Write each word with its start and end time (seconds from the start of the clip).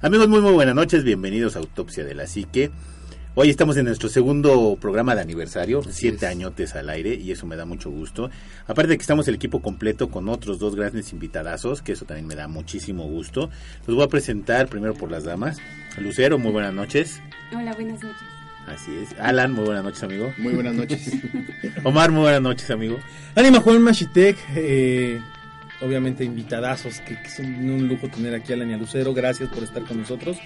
Amigos, 0.00 0.28
muy 0.28 0.40
muy 0.40 0.52
buenas 0.52 0.76
noches, 0.76 1.02
bienvenidos 1.02 1.56
a 1.56 1.58
Autopsia 1.58 2.04
de 2.04 2.14
la 2.14 2.28
Psique. 2.28 2.70
Hoy 3.34 3.50
estamos 3.50 3.76
en 3.78 3.86
nuestro 3.86 4.08
segundo 4.08 4.78
programa 4.80 5.16
de 5.16 5.22
aniversario, 5.22 5.82
siete 5.90 6.26
añotes 6.28 6.76
al 6.76 6.88
aire, 6.88 7.14
y 7.14 7.32
eso 7.32 7.46
me 7.46 7.56
da 7.56 7.64
mucho 7.64 7.90
gusto. 7.90 8.30
Aparte 8.68 8.90
de 8.90 8.96
que 8.96 9.02
estamos 9.02 9.26
el 9.26 9.34
equipo 9.34 9.60
completo 9.60 10.08
con 10.08 10.28
otros 10.28 10.60
dos 10.60 10.76
grandes 10.76 11.12
invitadazos, 11.12 11.82
que 11.82 11.92
eso 11.92 12.04
también 12.04 12.28
me 12.28 12.36
da 12.36 12.46
muchísimo 12.46 13.08
gusto. 13.08 13.50
Los 13.88 13.96
voy 13.96 14.04
a 14.04 14.08
presentar 14.08 14.68
primero 14.68 14.94
por 14.94 15.10
las 15.10 15.24
damas. 15.24 15.58
Lucero, 15.98 16.38
muy 16.38 16.52
buenas 16.52 16.74
noches. 16.74 17.20
Hola, 17.52 17.74
buenas 17.74 18.00
noches. 18.00 18.22
Así 18.68 18.94
es. 19.02 19.18
Alan, 19.18 19.52
muy 19.52 19.64
buenas 19.64 19.82
noches, 19.82 20.02
amigo. 20.04 20.32
Muy 20.38 20.54
buenas 20.54 20.76
noches. 20.76 21.10
Omar, 21.82 22.12
muy 22.12 22.22
buenas 22.22 22.42
noches, 22.42 22.70
amigo. 22.70 22.98
Anima 23.34 23.58
Juan 23.58 23.82
Machitek, 23.82 24.36
eh, 24.54 25.20
obviamente 25.80 26.24
invitadazos, 26.24 27.00
que, 27.00 27.20
que 27.20 27.28
es 27.28 27.38
un, 27.38 27.88
lujo 27.88 28.08
tener 28.08 28.34
aquí 28.34 28.52
a 28.52 28.56
Alan 28.56 28.70
y 28.70 28.74
a 28.74 28.76
Lucero. 28.76 29.14
Gracias 29.14 29.48
por 29.48 29.62
estar 29.62 29.82
con 29.84 29.98
nosotros. 29.98 30.38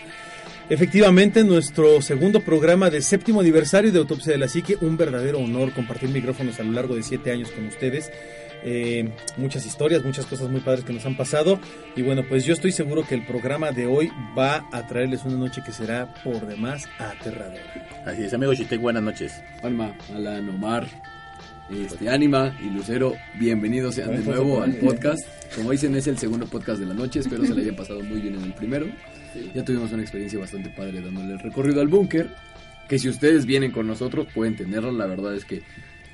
Efectivamente, 0.69 1.45
nuestro 1.45 2.01
segundo 2.01 2.41
programa 2.41 2.89
de 2.89 3.03
séptimo 3.03 3.41
aniversario 3.41 3.93
de 3.93 3.99
Autopsia 3.99 4.33
de 4.33 4.39
la 4.39 4.49
Psique, 4.49 4.79
un 4.81 4.97
verdadero 4.97 5.39
honor 5.39 5.73
compartir 5.73 6.09
micrófonos 6.09 6.59
a 6.61 6.63
lo 6.63 6.73
largo 6.73 6.95
de 6.95 7.03
siete 7.03 7.33
años 7.33 7.51
con 7.51 7.67
ustedes. 7.67 8.11
Eh, 8.65 9.11
muchas 9.37 9.67
historias, 9.67 10.05
muchas 10.05 10.25
cosas 10.27 10.49
muy 10.49 10.61
padres 10.61 10.85
que 10.85 10.93
nos 10.93 11.05
han 11.05 11.17
pasado. 11.17 11.59
Y 11.97 12.03
bueno, 12.03 12.23
pues 12.29 12.45
yo 12.45 12.55
estoy 12.55 12.73
seguro 12.73 13.05
que 13.07 13.15
el 13.15 13.27
programa 13.27 13.73
de 13.73 13.87
hoy 13.87 14.11
va 14.39 14.67
a 14.73 14.87
traerles 14.87 15.25
una 15.25 15.37
noche 15.37 15.63
que 15.65 15.73
será 15.73 16.15
por 16.23 16.47
demás 16.47 16.89
aterradora. 16.99 17.61
Así 18.07 18.25
es, 18.25 18.33
amigo 18.33 18.55
Chitek, 18.55 18.81
buenas 18.81 19.03
noches. 19.03 19.43
Alma, 19.63 19.95
Alan, 20.15 20.49
Omar, 20.49 20.87
este, 21.81 22.09
Anima 22.09 22.59
y 22.63 22.71
Lucero, 22.71 23.15
bienvenidos 23.39 23.95
sean 23.95 24.11
de 24.11 24.19
nuevo 24.19 24.63
al 24.63 24.77
podcast. 24.77 25.23
Como 25.57 25.71
dicen, 25.71 25.95
es 25.97 26.07
el 26.07 26.19
segundo 26.19 26.47
podcast 26.47 26.81
de 26.81 26.87
la 26.87 26.95
noche, 26.95 27.21
espero 27.21 27.45
se 27.45 27.55
le 27.55 27.63
haya 27.63 27.77
pasado 27.77 28.01
muy 28.01 28.21
bien 28.21 28.35
en 28.35 28.45
el 28.45 28.55
primero. 28.55 28.87
Ya 29.55 29.65
tuvimos 29.65 29.91
una 29.93 30.03
experiencia 30.03 30.39
bastante 30.39 30.69
padre 30.71 31.01
dándole 31.01 31.33
el 31.33 31.39
recorrido 31.39 31.81
al 31.81 31.89
búnker, 31.89 32.31
que 32.89 32.99
si 32.99 33.09
ustedes 33.09 33.47
vienen 33.47 33.71
con 33.71 33.87
nosotros 33.87 34.27
pueden 34.35 34.57
tenerlo, 34.57 34.93
la 34.93 35.07
verdad 35.07 35.35
es 35.35 35.45
que 35.45 35.63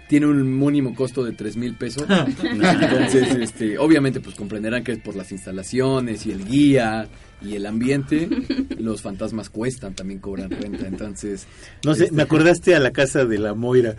tiene 0.08 0.26
un 0.26 0.58
mínimo 0.58 0.94
costo 0.94 1.24
de 1.24 1.32
3 1.32 1.56
mil 1.56 1.74
pesos. 1.74 2.04
Entonces, 2.42 3.34
este, 3.34 3.78
obviamente, 3.78 4.20
pues 4.20 4.36
comprenderán 4.36 4.84
que 4.84 4.92
es 4.92 4.98
por 4.98 5.16
las 5.16 5.32
instalaciones 5.32 6.24
y 6.26 6.32
el 6.32 6.44
guía 6.44 7.08
y 7.42 7.56
el 7.56 7.66
ambiente. 7.66 8.28
Los 8.78 9.02
fantasmas 9.02 9.50
cuestan, 9.50 9.94
también 9.94 10.20
cobran 10.20 10.50
renta. 10.50 10.86
Entonces, 10.86 11.46
No 11.84 11.94
sé, 11.94 12.04
este, 12.04 12.16
me 12.16 12.22
acordaste 12.22 12.74
a 12.74 12.80
la 12.80 12.90
casa 12.90 13.24
de 13.24 13.38
la 13.38 13.54
Moira. 13.54 13.96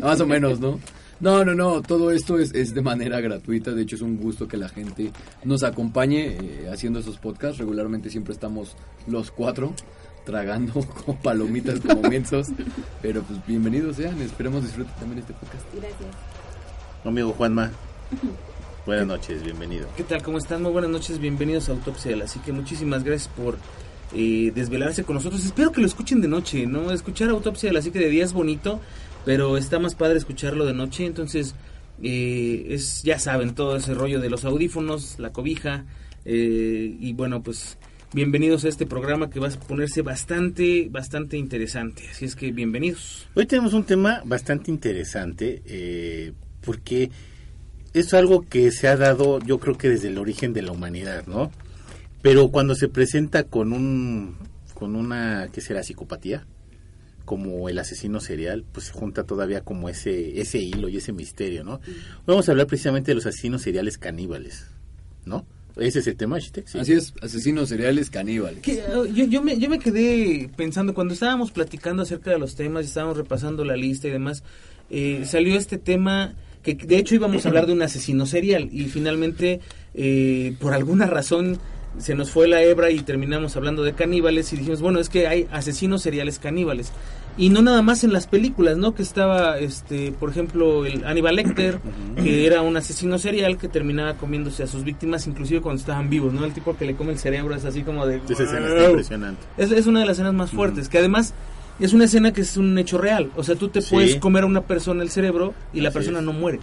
más 0.00 0.20
o 0.20 0.26
menos, 0.26 0.58
¿no? 0.58 0.80
No, 1.22 1.44
no, 1.44 1.54
no, 1.54 1.82
todo 1.82 2.10
esto 2.10 2.36
es, 2.40 2.52
es 2.52 2.74
de 2.74 2.82
manera 2.82 3.20
gratuita, 3.20 3.70
de 3.70 3.82
hecho 3.82 3.94
es 3.94 4.02
un 4.02 4.16
gusto 4.16 4.48
que 4.48 4.56
la 4.56 4.68
gente 4.68 5.12
nos 5.44 5.62
acompañe 5.62 6.36
eh, 6.36 6.68
haciendo 6.68 6.98
esos 6.98 7.16
podcasts, 7.16 7.58
regularmente 7.58 8.10
siempre 8.10 8.32
estamos 8.34 8.76
los 9.06 9.30
cuatro 9.30 9.72
tragando 10.24 10.72
con 11.06 11.16
palomitas 11.18 11.78
como 11.78 12.02
mensos, 12.10 12.48
pero 13.00 13.22
pues 13.22 13.38
bienvenidos 13.46 13.98
sean, 13.98 14.20
esperemos 14.20 14.64
disfruten 14.64 14.92
también 14.96 15.20
este 15.20 15.32
podcast. 15.34 15.64
Gracias. 15.72 16.10
Amigo 17.04 17.32
Juanma, 17.34 17.70
buenas 18.86 19.06
noches, 19.06 19.44
bienvenido. 19.44 19.86
¿Qué 19.96 20.02
tal? 20.02 20.24
¿Cómo 20.24 20.38
están? 20.38 20.60
Muy 20.60 20.72
buenas 20.72 20.90
noches, 20.90 21.20
bienvenidos 21.20 21.68
a 21.68 21.72
Autopsia 21.72 22.10
de 22.10 22.16
la 22.16 22.26
Psique. 22.26 22.50
Muchísimas 22.50 23.04
gracias 23.04 23.32
por 23.36 23.58
eh, 24.12 24.50
desvelarse 24.56 25.04
con 25.04 25.14
nosotros. 25.14 25.44
Espero 25.44 25.70
que 25.70 25.82
lo 25.82 25.86
escuchen 25.86 26.20
de 26.20 26.26
noche, 26.26 26.66
¿no? 26.66 26.90
Escuchar 26.90 27.30
Autopsia 27.30 27.68
de 27.68 27.74
la 27.74 27.80
Psique 27.80 28.00
de 28.00 28.08
día 28.08 28.24
es 28.24 28.32
bonito, 28.32 28.80
pero 29.24 29.56
está 29.56 29.78
más 29.78 29.94
padre 29.94 30.18
escucharlo 30.18 30.64
de 30.64 30.74
noche. 30.74 31.06
Entonces, 31.06 31.54
eh, 32.02 32.66
es 32.70 33.02
ya 33.02 33.18
saben, 33.18 33.54
todo 33.54 33.76
ese 33.76 33.94
rollo 33.94 34.20
de 34.20 34.30
los 34.30 34.44
audífonos, 34.44 35.18
la 35.18 35.32
cobija. 35.32 35.84
eh, 36.24 36.96
y 37.00 37.12
bueno, 37.14 37.42
pues 37.42 37.78
bienvenidos 38.14 38.64
a 38.64 38.68
este 38.68 38.86
programa 38.86 39.30
que 39.30 39.40
va 39.40 39.48
a 39.48 39.50
ponerse 39.50 40.02
bastante, 40.02 40.88
bastante 40.90 41.36
interesante. 41.36 42.04
Así 42.10 42.24
es 42.26 42.36
que 42.36 42.52
bienvenidos. 42.52 43.26
Hoy 43.34 43.46
tenemos 43.46 43.72
un 43.72 43.84
tema 43.84 44.22
bastante 44.24 44.70
interesante 44.70 45.62
eh, 45.64 46.32
porque 46.60 47.10
es 47.94 48.14
algo 48.14 48.42
que 48.42 48.70
se 48.70 48.88
ha 48.88 48.96
dado 48.96 49.40
yo 49.40 49.58
creo 49.58 49.78
que 49.78 49.88
desde 49.88 50.08
el 50.08 50.18
origen 50.18 50.52
de 50.52 50.62
la 50.62 50.72
humanidad, 50.72 51.26
¿no? 51.26 51.50
Pero 52.22 52.50
cuando 52.50 52.74
se 52.74 52.88
presenta 52.88 53.44
con 53.44 53.72
un 53.72 54.36
con 54.74 54.96
una 54.96 55.48
¿qué 55.52 55.60
será? 55.60 55.82
psicopatía 55.82 56.46
como 57.24 57.68
el 57.68 57.78
asesino 57.78 58.20
serial, 58.20 58.64
pues 58.72 58.86
se 58.86 58.92
junta 58.92 59.24
todavía 59.24 59.62
como 59.62 59.88
ese 59.88 60.40
ese 60.40 60.58
hilo 60.58 60.88
y 60.88 60.96
ese 60.96 61.12
misterio, 61.12 61.64
¿no? 61.64 61.80
Vamos 62.26 62.48
a 62.48 62.52
hablar 62.52 62.66
precisamente 62.66 63.10
de 63.10 63.16
los 63.16 63.26
asesinos 63.26 63.62
seriales 63.62 63.98
caníbales, 63.98 64.66
¿no? 65.24 65.46
Ese 65.76 66.00
es 66.00 66.06
el 66.06 66.16
tema, 66.16 66.38
Shitek, 66.38 66.66
sí. 66.66 66.78
Así 66.78 66.92
es, 66.92 67.14
asesinos 67.22 67.68
seriales 67.70 68.10
caníbales. 68.10 68.60
Que, 68.60 68.74
eh, 68.74 68.82
yo, 69.14 69.24
yo, 69.24 69.42
me, 69.42 69.58
yo 69.58 69.70
me 69.70 69.78
quedé 69.78 70.50
pensando, 70.54 70.92
cuando 70.92 71.14
estábamos 71.14 71.50
platicando 71.50 72.02
acerca 72.02 72.30
de 72.30 72.38
los 72.38 72.56
temas, 72.56 72.84
estábamos 72.84 73.16
repasando 73.16 73.64
la 73.64 73.76
lista 73.76 74.08
y 74.08 74.10
demás, 74.10 74.42
eh, 74.90 75.24
salió 75.24 75.56
este 75.56 75.78
tema 75.78 76.34
que 76.62 76.74
de 76.74 76.96
hecho 76.96 77.14
íbamos 77.14 77.44
a 77.44 77.48
hablar 77.48 77.66
de 77.66 77.72
un 77.72 77.82
asesino 77.82 78.24
serial 78.26 78.68
y 78.70 78.84
finalmente 78.84 79.60
eh, 79.94 80.54
por 80.60 80.74
alguna 80.74 81.06
razón 81.06 81.58
se 81.98 82.14
nos 82.14 82.30
fue 82.30 82.48
la 82.48 82.62
hebra 82.62 82.90
y 82.90 83.00
terminamos 83.00 83.56
hablando 83.56 83.82
de 83.82 83.92
caníbales 83.92 84.52
y 84.52 84.56
dijimos, 84.56 84.80
bueno, 84.80 84.98
es 84.98 85.08
que 85.08 85.26
hay 85.26 85.46
asesinos 85.52 86.02
seriales 86.02 86.38
caníbales. 86.38 86.92
Y 87.38 87.48
no 87.48 87.62
nada 87.62 87.80
más 87.80 88.04
en 88.04 88.12
las 88.12 88.26
películas, 88.26 88.76
¿no? 88.76 88.94
Que 88.94 89.02
estaba, 89.02 89.58
este, 89.58 90.12
por 90.12 90.28
ejemplo, 90.28 90.84
el 90.84 91.04
Aníbal 91.06 91.36
Lecter, 91.36 91.78
que 92.22 92.46
era 92.46 92.60
un 92.60 92.76
asesino 92.76 93.18
serial 93.18 93.56
que 93.56 93.68
terminaba 93.68 94.14
comiéndose 94.18 94.62
a 94.62 94.66
sus 94.66 94.84
víctimas, 94.84 95.26
inclusive 95.26 95.62
cuando 95.62 95.80
estaban 95.80 96.10
vivos, 96.10 96.32
¿no? 96.34 96.44
El 96.44 96.52
tipo 96.52 96.76
que 96.76 96.84
le 96.84 96.94
come 96.94 97.12
el 97.12 97.18
cerebro 97.18 97.54
es 97.54 97.64
así 97.64 97.82
como 97.84 98.06
de... 98.06 98.20
Esa 98.28 98.42
escena 98.42 98.66
está 98.68 98.86
impresionante. 98.90 99.42
Es, 99.56 99.72
es 99.72 99.86
una 99.86 100.00
de 100.00 100.06
las 100.06 100.16
escenas 100.18 100.34
más 100.34 100.50
fuertes, 100.50 100.90
que 100.90 100.98
además 100.98 101.32
es 101.80 101.94
una 101.94 102.04
escena 102.04 102.34
que 102.34 102.42
es 102.42 102.58
un 102.58 102.76
hecho 102.76 102.98
real. 102.98 103.30
O 103.34 103.42
sea, 103.42 103.54
tú 103.54 103.68
te 103.68 103.80
Sí. 103.80 103.94
puedes 103.94 104.16
comer 104.16 104.42
a 104.44 104.46
una 104.46 104.60
persona 104.60 105.02
el 105.02 105.08
cerebro 105.08 105.54
y 105.72 105.80
la 105.80 105.88
Así 105.88 105.94
persona 105.98 106.18
es. 106.18 106.24
no 106.26 106.34
muere. 106.34 106.60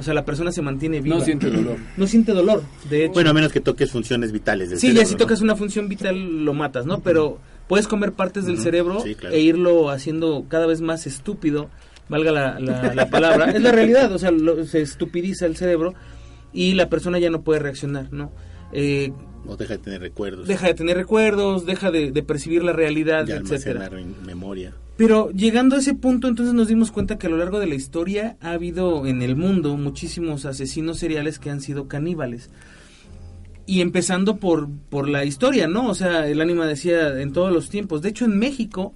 O 0.00 0.02
sea, 0.02 0.14
la 0.14 0.24
persona 0.24 0.50
se 0.50 0.62
mantiene 0.62 1.00
viva. 1.00 1.16
No 1.18 1.24
siente 1.24 1.50
dolor. 1.50 1.76
No 1.96 2.06
siente 2.06 2.32
dolor, 2.32 2.62
de 2.88 3.04
hecho. 3.04 3.12
Bueno, 3.12 3.30
a 3.30 3.32
menos 3.34 3.52
que 3.52 3.60
toques 3.60 3.90
funciones 3.92 4.32
vitales 4.32 4.70
del 4.70 4.78
sí, 4.78 4.88
cerebro, 4.88 5.02
ya 5.02 5.06
si 5.06 5.14
¿no? 5.14 5.18
tocas 5.18 5.40
una 5.42 5.54
función 5.56 5.88
vital 5.88 6.44
lo 6.44 6.54
matas, 6.54 6.86
¿no? 6.86 7.00
Pero 7.00 7.38
puedes 7.68 7.86
comer 7.86 8.12
partes 8.12 8.46
del 8.46 8.58
cerebro 8.58 9.00
Sí, 9.00 9.14
claro. 9.14 9.34
e 9.34 9.40
irlo 9.40 9.90
haciendo 9.90 10.46
cada 10.48 10.66
vez 10.66 10.80
más 10.80 11.06
estúpido, 11.06 11.68
valga 12.08 12.32
la, 12.32 12.58
la- 12.58 12.94
la 12.94 13.10
palabra. 13.10 13.50
es 13.52 13.62
la 13.62 13.70
realidad, 13.72 14.10
o 14.12 14.18
sea, 14.18 14.30
lo- 14.32 14.64
se 14.64 14.80
estupidiza 14.80 15.46
el 15.46 15.56
cerebro 15.56 15.94
y 16.52 16.72
la 16.74 16.88
persona 16.88 17.18
ya 17.18 17.30
no 17.30 17.42
puede 17.42 17.60
reaccionar, 17.60 18.12
¿no? 18.12 18.32
Eh, 18.72 19.12
O 19.46 19.56
deja 19.56 19.74
de 19.74 19.78
tener 19.84 20.00
recuerdos. 20.00 20.48
deja 20.48 20.66
de 20.66 20.74
tener 20.74 20.96
recuerdos, 20.96 21.66
deja 21.66 21.90
de, 21.90 22.10
de 22.10 22.22
percibir 22.22 22.64
la 22.64 22.72
realidad, 22.72 23.24
de 23.26 23.34
etcétera. 23.36 23.86
en 23.98 24.14
memoria. 24.24 24.72
Pero 25.00 25.30
llegando 25.30 25.76
a 25.76 25.78
ese 25.78 25.94
punto, 25.94 26.28
entonces 26.28 26.52
nos 26.54 26.68
dimos 26.68 26.90
cuenta 26.90 27.16
que 27.16 27.26
a 27.26 27.30
lo 27.30 27.38
largo 27.38 27.58
de 27.58 27.66
la 27.66 27.74
historia 27.74 28.36
ha 28.42 28.50
habido 28.50 29.06
en 29.06 29.22
el 29.22 29.34
mundo 29.34 29.78
muchísimos 29.78 30.44
asesinos 30.44 30.98
seriales 30.98 31.38
que 31.38 31.48
han 31.48 31.62
sido 31.62 31.88
caníbales. 31.88 32.50
Y 33.64 33.80
empezando 33.80 34.36
por, 34.36 34.68
por 34.90 35.08
la 35.08 35.24
historia, 35.24 35.68
¿no? 35.68 35.88
O 35.88 35.94
sea, 35.94 36.26
el 36.28 36.38
ánima 36.42 36.66
decía 36.66 37.18
en 37.18 37.32
todos 37.32 37.50
los 37.50 37.70
tiempos. 37.70 38.02
De 38.02 38.10
hecho, 38.10 38.26
en 38.26 38.38
México, 38.38 38.92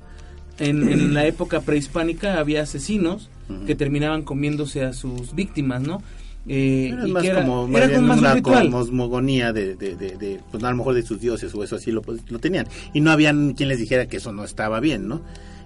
en, 0.59 0.87
en 0.91 1.15
la 1.15 1.25
época 1.27 1.63
prehispánica, 1.63 2.39
había 2.39 2.61
asesinos 2.61 3.31
que 3.67 3.75
terminaban 3.75 4.25
comiéndose 4.25 4.85
a 4.85 4.93
sus 4.93 5.35
víctimas, 5.35 5.81
¿no? 5.81 6.03
Eh, 6.47 6.91
Era 6.93 7.09
y 7.09 7.13
más 7.13 7.23
que 7.23 7.29
era, 7.31 7.41
como, 7.47 7.79
era 7.79 7.87
más 8.03 8.19
como 8.19 8.21
una 8.21 8.35
ritual. 8.35 8.71
cosmogonía 8.71 9.55
de, 9.55 9.75
de, 9.75 9.97
de, 9.97 10.19
de, 10.19 10.41
pues 10.51 10.63
a 10.65 10.71
lo 10.71 10.77
mejor 10.77 10.93
de 10.93 11.03
sus 11.03 11.19
dioses 11.19 11.55
o 11.55 11.65
eso 11.65 11.77
así 11.77 11.91
lo, 11.93 12.03
pues, 12.03 12.21
lo 12.31 12.39
tenían. 12.41 12.67
Y 12.93 13.01
no 13.01 13.11
había 13.11 13.31
quien 13.57 13.71
les 13.71 13.79
dijera 13.79 14.07
que 14.07 14.19
eso 14.19 14.35
no 14.35 14.45
estaba 14.45 14.81
bien, 14.81 15.09
¿no? 15.09 15.23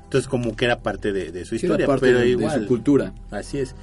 Entonces 0.08 0.26
como 0.28 0.56
que 0.56 0.64
era 0.64 0.80
parte 0.80 1.12
de, 1.12 1.30
de 1.32 1.44
su 1.44 1.50
Sí, 1.58 1.66
era 1.66 1.74
historia, 1.74 1.86
parte 1.86 2.06
pero 2.06 2.18
de- 2.20 2.36
de 2.36 2.50
su 2.50 2.66
cultura. 2.66 3.12
Así 3.30 3.58
es. 3.58 3.74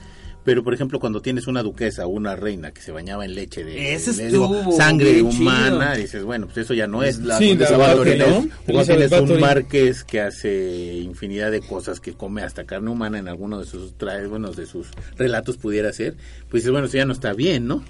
Pero 0.43 0.63
por 0.63 0.73
ejemplo 0.75 0.99
cuando 0.99 1.21
tienes 1.21 1.47
una 1.47 1.63
duquesa 1.63 2.05
o 2.05 2.09
una 2.09 2.35
reina 2.35 2.71
que 2.71 2.81
se 2.81 2.91
bañaba 2.91 3.25
en 3.25 3.33
leche 3.35 3.63
de, 3.63 3.93
Ese 3.95 4.13
de- 4.13 4.27
estuvo 4.27 4.55
digo, 4.59 4.71
sangre 4.73 5.21
humana, 5.21 5.91
chido. 5.93 6.01
dices, 6.03 6.23
bueno, 6.23 6.45
pues 6.47 6.57
eso 6.59 6.73
ya 6.73 6.87
no 6.87 7.03
es. 7.03 7.17
La 7.19 7.37
Sí, 7.39 7.55
la 7.55 7.69
Bathory, 7.77 8.17
Bathory, 8.17 8.17
¿no? 8.19 8.49
cuando 8.65 8.85
tienes 8.95 9.11
un 9.11 9.39
marqués 9.39 10.03
que 10.03 10.21
hace 10.21 10.93
infinidad 10.97 11.49
de 11.51 11.61
cosas, 11.61 11.99
que 11.99 12.13
come 12.13 12.41
hasta 12.43 12.63
carne 12.65 12.89
humana 12.91 13.17
en 13.19 13.27
alguno 13.27 13.59
de 13.59 13.65
sus 13.65 13.95
trajes, 13.97 14.29
bueno, 14.29 14.51
de 14.51 14.65
sus 14.67 14.87
relatos 15.17 15.57
pudiera 15.57 15.91
ser, 15.93 16.15
pues 16.49 16.61
dices, 16.63 16.71
bueno, 16.71 16.87
eso 16.87 16.97
ya 16.97 17.05
no 17.05 17.13
está 17.13 17.33
bien, 17.33 17.65
¿no? 17.67 17.83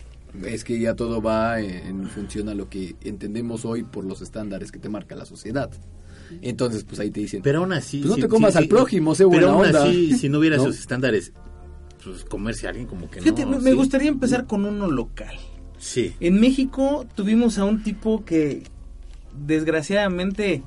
Es 0.45 0.63
que 0.65 0.77
ya 0.79 0.95
todo 0.95 1.21
va 1.21 1.59
en, 1.61 1.71
en 1.71 2.09
función 2.09 2.47
a 2.49 2.53
lo 2.53 2.69
que 2.69 2.95
entendemos 3.03 3.63
hoy 3.65 3.83
por 3.83 4.03
los 4.05 4.21
estándares 4.21 4.71
que 4.71 4.79
te 4.79 4.87
marca 4.89 5.15
la 5.15 5.25
sociedad. 5.25 5.69
Entonces, 6.41 6.83
pues 6.83 6.99
ahí 6.99 7.11
te 7.11 7.19
dicen, 7.21 7.41
Pero 7.41 7.59
aún 7.59 7.73
así... 7.73 7.97
Pues 7.99 8.09
no 8.09 8.15
si- 8.15 8.21
te 8.21 8.27
comas 8.27 8.53
si- 8.53 8.57
al 8.59 8.67
prójimo, 8.67 9.15
sé 9.15 9.23
Pero 9.23 9.29
buena 9.29 9.47
aún 9.53 9.65
onda. 9.67 9.83
así, 9.85 10.13
si 10.17 10.29
no 10.29 10.39
hubiera 10.39 10.57
¿No? 10.57 10.63
esos 10.63 10.79
estándares, 10.79 11.31
pues 12.03 12.23
comerse 12.25 12.67
a 12.67 12.69
alguien 12.69 12.87
como 12.87 13.09
que 13.09 13.21
Fíjate, 13.21 13.45
no... 13.45 13.51
me- 13.51 13.57
me 13.59 13.71
¿sí? 13.71 13.75
gustaría 13.75 14.09
empezar 14.09 14.45
con 14.45 14.65
uno 14.65 14.89
local. 14.89 15.35
Sí. 15.77 16.13
En 16.19 16.39
México 16.39 17.05
tuvimos 17.15 17.57
a 17.57 17.65
un 17.65 17.83
tipo 17.83 18.23
que 18.25 18.63
desgraciadamente 19.45 20.63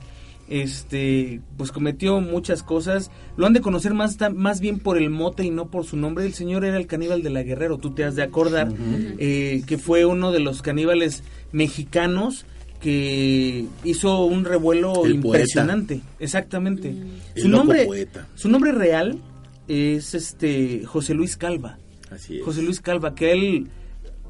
este 0.48 1.40
pues 1.56 1.72
cometió 1.72 2.20
muchas 2.20 2.62
cosas. 2.62 3.10
Lo 3.36 3.46
han 3.46 3.52
de 3.52 3.60
conocer 3.60 3.92
más, 3.94 4.16
más 4.34 4.60
bien 4.60 4.78
por 4.78 4.96
el 4.96 5.10
mote 5.10 5.44
y 5.44 5.50
no 5.50 5.70
por 5.70 5.84
su 5.84 5.96
nombre. 5.96 6.24
El 6.24 6.34
señor 6.34 6.64
era 6.64 6.76
el 6.78 6.86
caníbal 6.86 7.22
de 7.22 7.30
la 7.30 7.42
Guerrero, 7.42 7.78
tú 7.78 7.90
te 7.90 8.04
has 8.04 8.16
de 8.16 8.22
acordar, 8.22 8.72
eh, 9.18 9.62
que 9.66 9.78
fue 9.78 10.04
uno 10.06 10.32
de 10.32 10.40
los 10.40 10.62
caníbales 10.62 11.22
mexicanos 11.52 12.46
que 12.80 13.66
hizo 13.84 14.24
un 14.24 14.44
revuelo 14.44 15.04
El 15.04 15.20
poeta. 15.20 15.38
impresionante. 15.38 16.00
Exactamente. 16.18 16.94
El 17.34 17.42
Su 17.42 17.48
nombre, 17.48 17.86
poeta. 17.86 18.26
su 18.34 18.48
nombre 18.48 18.72
real 18.72 19.18
es 19.66 20.14
este 20.14 20.84
José 20.84 21.14
Luis 21.14 21.36
Calva. 21.36 21.78
Así 22.10 22.38
es. 22.38 22.44
José 22.44 22.62
Luis 22.62 22.80
Calva, 22.80 23.14
que 23.14 23.32
él 23.32 23.68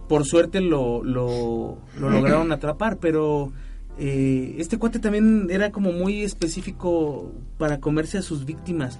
por 0.09 0.25
suerte 0.25 0.61
lo, 0.61 1.05
lo, 1.05 1.79
lo 2.01 2.11
lograron 2.11 2.51
atrapar, 2.51 2.97
pero 2.97 3.53
eh, 3.99 4.55
este 4.59 4.79
cuate 4.79 4.99
también 5.01 5.49
era 5.51 5.71
como 5.71 5.93
muy 5.93 6.23
específico 6.23 7.31
para 7.59 7.79
comerse 7.79 8.17
a 8.17 8.23
sus 8.23 8.47
víctimas. 8.47 8.99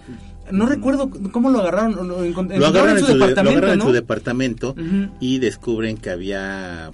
No 0.53 0.67
recuerdo 0.67 1.09
cómo 1.33 1.49
lo 1.51 1.61
agarraron, 1.61 1.95
lo, 2.09 2.23
Lo 2.23 2.67
agarran, 2.67 2.99
en 2.99 3.05
su, 3.05 3.07
de- 3.13 3.15
lo 3.15 3.27
departamento, 3.27 3.59
agarran 3.59 3.81
en 3.81 3.87
su 3.87 3.93
departamento 3.93 4.75
y 5.21 5.39
descubren 5.39 5.97
que 5.97 6.11
había 6.11 6.91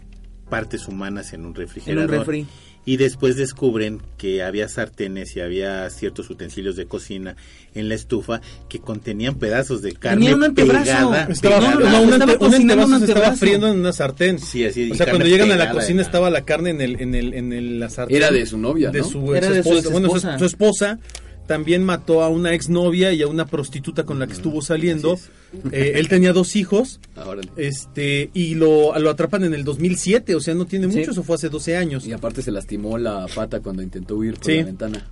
partes 0.48 0.86
humanas 0.88 1.32
en 1.32 1.42
un 1.42 1.48
En 1.48 1.54
refrigerador. 1.54 2.10
un 2.10 2.18
refri. 2.18 2.46
Y 2.86 2.98
después 2.98 3.36
descubren 3.36 4.02
que 4.18 4.42
había 4.42 4.68
sartenes 4.68 5.34
y 5.36 5.40
había 5.40 5.88
ciertos 5.88 6.28
utensilios 6.28 6.76
de 6.76 6.84
cocina 6.84 7.34
en 7.74 7.88
la 7.88 7.94
estufa 7.94 8.42
que 8.68 8.78
contenían 8.78 9.36
pedazos 9.36 9.80
de 9.80 9.92
carne 9.94 10.20
Tenía 10.26 10.36
un 10.36 10.44
antebrazo. 10.44 10.84
pegada. 10.84 11.26
Estaba, 11.30 11.60
no, 11.60 11.78
pegada. 11.78 11.92
no, 11.92 12.02
un, 12.02 12.12
estaba 12.12 12.32
ante- 12.32 12.44
un 12.44 12.50
cocinando 12.50 12.72
antebrazo 12.82 12.92
un 13.00 13.06
se 13.06 13.12
estaba 13.12 13.36
friendo 13.36 13.68
en 13.68 13.78
una 13.78 13.92
sartén. 13.94 14.38
Sí, 14.38 14.66
así, 14.66 14.82
y 14.82 14.90
O 14.90 14.94
sea, 14.96 15.06
cuando 15.06 15.24
llegan 15.26 15.50
a 15.50 15.56
la 15.56 15.70
cocina 15.70 16.00
en 16.02 16.06
estaba 16.06 16.28
la 16.28 16.44
carne 16.44 16.70
en 16.70 16.82
el 16.82 17.00
en 17.00 17.14
el 17.14 17.32
en 17.32 17.52
el, 17.54 17.80
la 17.80 17.88
sartén. 17.88 18.18
Era 18.18 18.30
de 18.30 18.44
su 18.44 18.58
novia, 18.58 18.90
de 18.90 18.98
¿no? 18.98 19.04
su 19.06 19.32
de 19.32 19.40
su 19.42 19.52
esposa. 19.54 19.88
Bueno, 19.88 20.08
su, 20.10 20.16
exesposa. 20.16 20.38
su 20.38 20.44
esposa 20.44 20.98
también 21.46 21.84
mató 21.84 22.22
a 22.22 22.28
una 22.28 22.52
exnovia 22.52 23.14
y 23.14 23.22
a 23.22 23.28
una 23.28 23.46
prostituta 23.46 24.04
con 24.04 24.18
la 24.18 24.26
que 24.26 24.34
estuvo 24.34 24.60
saliendo. 24.60 25.14
Así 25.14 25.22
Eh, 25.72 25.92
él 25.96 26.08
tenía 26.08 26.32
dos 26.32 26.56
hijos. 26.56 27.00
Ahora, 27.16 27.42
Este, 27.56 28.30
y 28.34 28.54
lo, 28.54 28.98
lo 28.98 29.10
atrapan 29.10 29.44
en 29.44 29.54
el 29.54 29.64
2007, 29.64 30.34
o 30.34 30.40
sea, 30.40 30.54
no 30.54 30.66
tiene 30.66 30.90
Sí. 30.90 30.98
mucho, 30.98 31.10
eso 31.12 31.22
fue 31.22 31.36
hace 31.36 31.48
12 31.48 31.76
años. 31.76 32.06
y 32.06 32.12
aparte 32.12 32.42
se 32.42 32.50
lastimó 32.50 32.98
la 32.98 33.26
pata 33.34 33.60
cuando 33.60 33.82
intentó 33.82 34.16
huir 34.16 34.34
por 34.34 34.46
Sí. 34.46 34.58
la 34.58 34.64
ventana. 34.64 35.06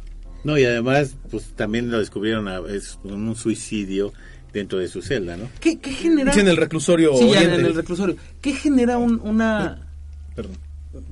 No, 0.45 0.59
y 0.59 0.65
además, 0.65 1.15
pues 1.31 1.45
también 1.55 1.91
lo 1.91 1.99
descubrieron 1.99 2.49
a, 2.49 2.59
es 2.69 2.99
un 3.05 3.35
suicidio 3.37 4.13
dentro 4.53 4.79
de 4.81 4.89
su 4.89 5.01
celda, 5.01 5.37
¿no? 5.37 5.49
¿Qué, 5.61 5.79
qué 5.79 5.93
genera? 5.93 6.33
Sí, 6.33 6.41
en 6.41 6.49
el 6.49 6.57
reclusorio 6.57 7.17
Sí, 7.17 7.31
ya 7.33 7.43
en 7.43 7.51
el 7.65 7.75
reclusorio. 7.75 8.17
¿Qué 8.41 8.53
genera 8.53 8.99
un- 8.99 9.21
una, 9.23 9.89
Perdón. 10.35 10.57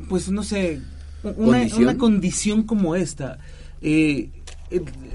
pues 0.08 0.28
no 0.30 0.42
sé, 0.42 0.80
una 1.22 1.34
¿Condición? 1.34 1.82
una 1.82 1.96
condición 1.96 2.62
como 2.64 2.96
esta. 2.96 3.38
Eh, 3.82 4.28
eh, 4.34 4.39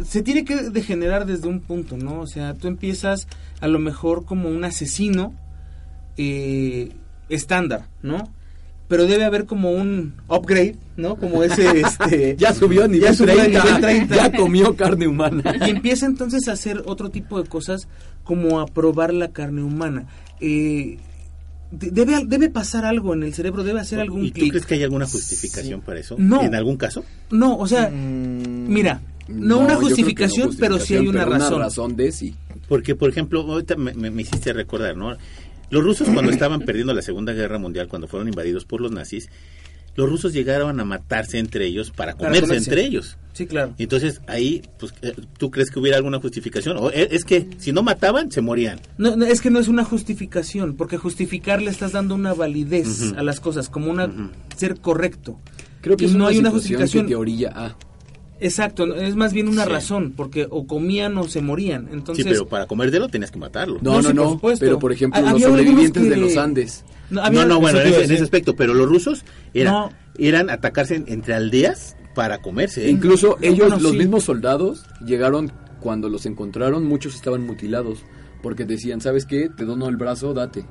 se 0.05 0.21
tiene 0.21 0.43
que 0.45 0.55
degenerar 0.69 1.25
desde 1.25 1.47
un 1.47 1.59
punto, 1.61 1.97
¿no? 1.97 2.19
O 2.21 2.27
sea, 2.27 2.53
tú 2.55 2.67
empiezas 2.67 3.27
a 3.61 3.67
lo 3.67 3.79
mejor 3.79 4.25
como 4.25 4.49
un 4.49 4.63
asesino 4.65 5.33
eh, 6.17 6.91
estándar, 7.29 7.87
¿no? 8.01 8.29
Pero 8.87 9.07
debe 9.07 9.23
haber 9.25 9.45
como 9.45 9.71
un 9.71 10.13
upgrade, 10.27 10.75
¿no? 10.95 11.15
Como 11.15 11.43
ese, 11.43 11.81
este... 11.81 12.35
Ya 12.37 12.53
subió 12.53 12.83
a 12.83 12.87
nivel, 12.87 13.09
ya 13.09 13.13
subió 13.15 13.33
a 13.33 13.43
30, 13.45 13.63
nivel 13.63 13.81
30. 13.81 14.15
ya 14.15 14.31
comió 14.31 14.75
carne 14.75 15.07
humana. 15.07 15.55
Y 15.65 15.71
empieza 15.71 16.05
entonces 16.05 16.47
a 16.47 16.51
hacer 16.51 16.83
otro 16.85 17.09
tipo 17.09 17.41
de 17.41 17.49
cosas 17.49 17.87
como 18.23 18.59
a 18.59 18.67
probar 18.67 19.13
la 19.13 19.29
carne 19.29 19.63
humana. 19.63 20.05
Eh, 20.39 20.99
de- 21.71 21.89
debe, 21.89 22.25
debe 22.27 22.49
pasar 22.49 22.85
algo 22.85 23.13
en 23.15 23.23
el 23.23 23.33
cerebro, 23.33 23.63
debe 23.63 23.79
hacer 23.79 23.99
algún 23.99 24.25
¿Y 24.25 24.31
tú 24.31 24.47
crees 24.49 24.65
que 24.67 24.75
hay 24.75 24.83
alguna 24.83 25.07
justificación 25.07 25.81
para 25.81 25.99
eso? 25.99 26.15
No. 26.19 26.43
¿En 26.43 26.53
algún 26.53 26.77
caso? 26.77 27.03
No, 27.31 27.57
o 27.57 27.67
sea, 27.67 27.89
Mm, 27.89 28.67
mira, 28.71 29.01
no, 29.27 29.59
una 29.59 29.73
no 29.73 29.81
justificación, 29.81 30.55
pero 30.59 30.79
sí 30.79 30.95
hay 30.95 31.07
una 31.07 31.19
pero 31.25 31.31
razón. 31.31 31.53
Una 31.55 31.63
razón 31.65 31.95
de 31.95 32.11
sí. 32.11 32.35
Porque, 32.67 32.95
por 32.95 33.09
ejemplo, 33.09 33.41
ahorita 33.41 33.75
me, 33.75 33.93
me- 33.93 34.11
me 34.11 34.21
hiciste 34.21 34.53
recordar, 34.53 34.95
¿no? 34.97 35.15
Los 35.69 35.83
rusos 35.83 36.07
cuando 36.09 36.31
estaban 36.31 36.61
perdiendo 36.61 36.93
la 36.93 37.01
Segunda 37.01 37.33
Guerra 37.33 37.57
Mundial, 37.59 37.87
cuando 37.87 38.07
fueron 38.07 38.27
invadidos 38.27 38.65
por 38.65 38.81
los 38.81 38.91
nazis, 38.91 39.29
los 39.95 40.09
rusos 40.09 40.33
llegaron 40.33 40.79
a 40.79 40.85
matarse 40.85 41.39
entre 41.39 41.65
ellos 41.65 41.89
para 41.91 42.13
comerse, 42.13 42.55
entre 42.55 42.83
ellos. 42.85 43.17
Sí, 43.33 43.45
claro. 43.47 43.73
Entonces 43.77 44.21
ahí, 44.27 44.61
pues, 44.79 44.93
eh, 45.01 45.13
¿tú 45.37 45.49
crees 45.51 45.71
que 45.71 45.79
hubiera 45.79 45.97
alguna 45.97 46.19
justificación? 46.19 46.77
O 46.77 46.89
es, 46.91 47.07
es 47.11 47.25
que 47.25 47.47
si 47.57 47.71
no 47.71 47.81
mataban, 47.81 48.31
se 48.31 48.41
morían. 48.41 48.79
No, 48.97 49.15
no, 49.15 49.25
es 49.25 49.41
que 49.41 49.49
no 49.49 49.59
es 49.59 49.67
una 49.67 49.83
justificación, 49.85 50.75
porque 50.75 50.97
justificar 50.97 51.61
le 51.61 51.71
estás 51.71 51.93
dando 51.93 52.13
una 52.15 52.33
validez 52.33 53.13
a 53.17 53.23
las 53.23 53.39
cosas, 53.39 53.69
como 53.69 53.89
una 53.89 54.09
ser 54.55 54.79
correcto. 54.79 55.39
Creo 55.81 55.97
que 55.97 56.03
Y 56.05 56.07
es 56.07 56.13
no 56.13 56.25
una 56.25 56.27
hay 56.29 56.37
una 56.39 56.51
justificación. 56.51 57.05
que 57.05 57.09
te 57.09 57.15
orilla 57.15 57.51
a. 57.55 57.75
Exacto, 58.39 58.93
es 58.95 59.15
más 59.15 59.31
bien 59.33 59.47
una 59.47 59.63
Sí. 59.63 59.69
razón, 59.69 60.13
porque 60.15 60.47
o 60.49 60.67
comían 60.67 61.17
o 61.17 61.23
se 61.27 61.41
morían. 61.41 61.87
Entonces, 61.91 62.25
sí, 62.25 62.29
pero 62.31 62.47
para 62.47 62.65
comértelo 62.67 63.07
tenías 63.07 63.31
que 63.31 63.39
matarlo. 63.39 63.79
No, 63.81 64.01
No, 64.01 64.13
no, 64.13 64.31
sí, 64.33 64.37
por. 64.41 64.59
Pero 64.59 64.77
por 64.79 64.91
ejemplo, 64.91 65.21
los 65.21 65.41
sobrevivientes 65.41 66.09
de 66.09 66.17
los 66.17 66.35
Andes. 66.37 66.83
no, 67.09 67.21
No, 67.21 67.25
había- 67.27 67.45
no, 67.45 67.59
bueno, 67.61 67.79
en 67.79 67.87
ese, 67.87 67.95
en 67.95 68.01
decir. 68.01 68.15
ese 68.15 68.23
aspecto, 68.23 68.55
pero 68.55 68.73
los 68.73 68.87
rusos 68.89 69.23
eran, 69.53 69.73
No. 69.73 69.89
eran 70.17 70.49
atacarse 70.49 70.95
en- 70.95 71.05
entre 71.07 71.33
aldeas 71.33 71.95
para 72.13 72.41
comerse. 72.41 72.85
¿eh? 72.85 72.89
Incluso 72.89 73.37
No, 73.39 73.47
ellos, 73.47 73.59
bueno, 73.69 73.79
los 73.79 73.91
sí. 73.93 73.97
mismos 73.99 74.23
soldados, 74.23 74.83
llegaron 75.05 75.51
cuando 75.79 76.09
los 76.09 76.25
encontraron, 76.25 76.83
muchos 76.85 77.15
estaban 77.15 77.45
mutilados. 77.45 77.99
Porque 78.41 78.65
decían, 78.65 79.01
¿sabes 79.01 79.25
qué? 79.25 79.49
Te 79.55 79.65
dono 79.65 79.87
el 79.87 79.95
brazo, 79.97 80.33
date. 80.33 80.65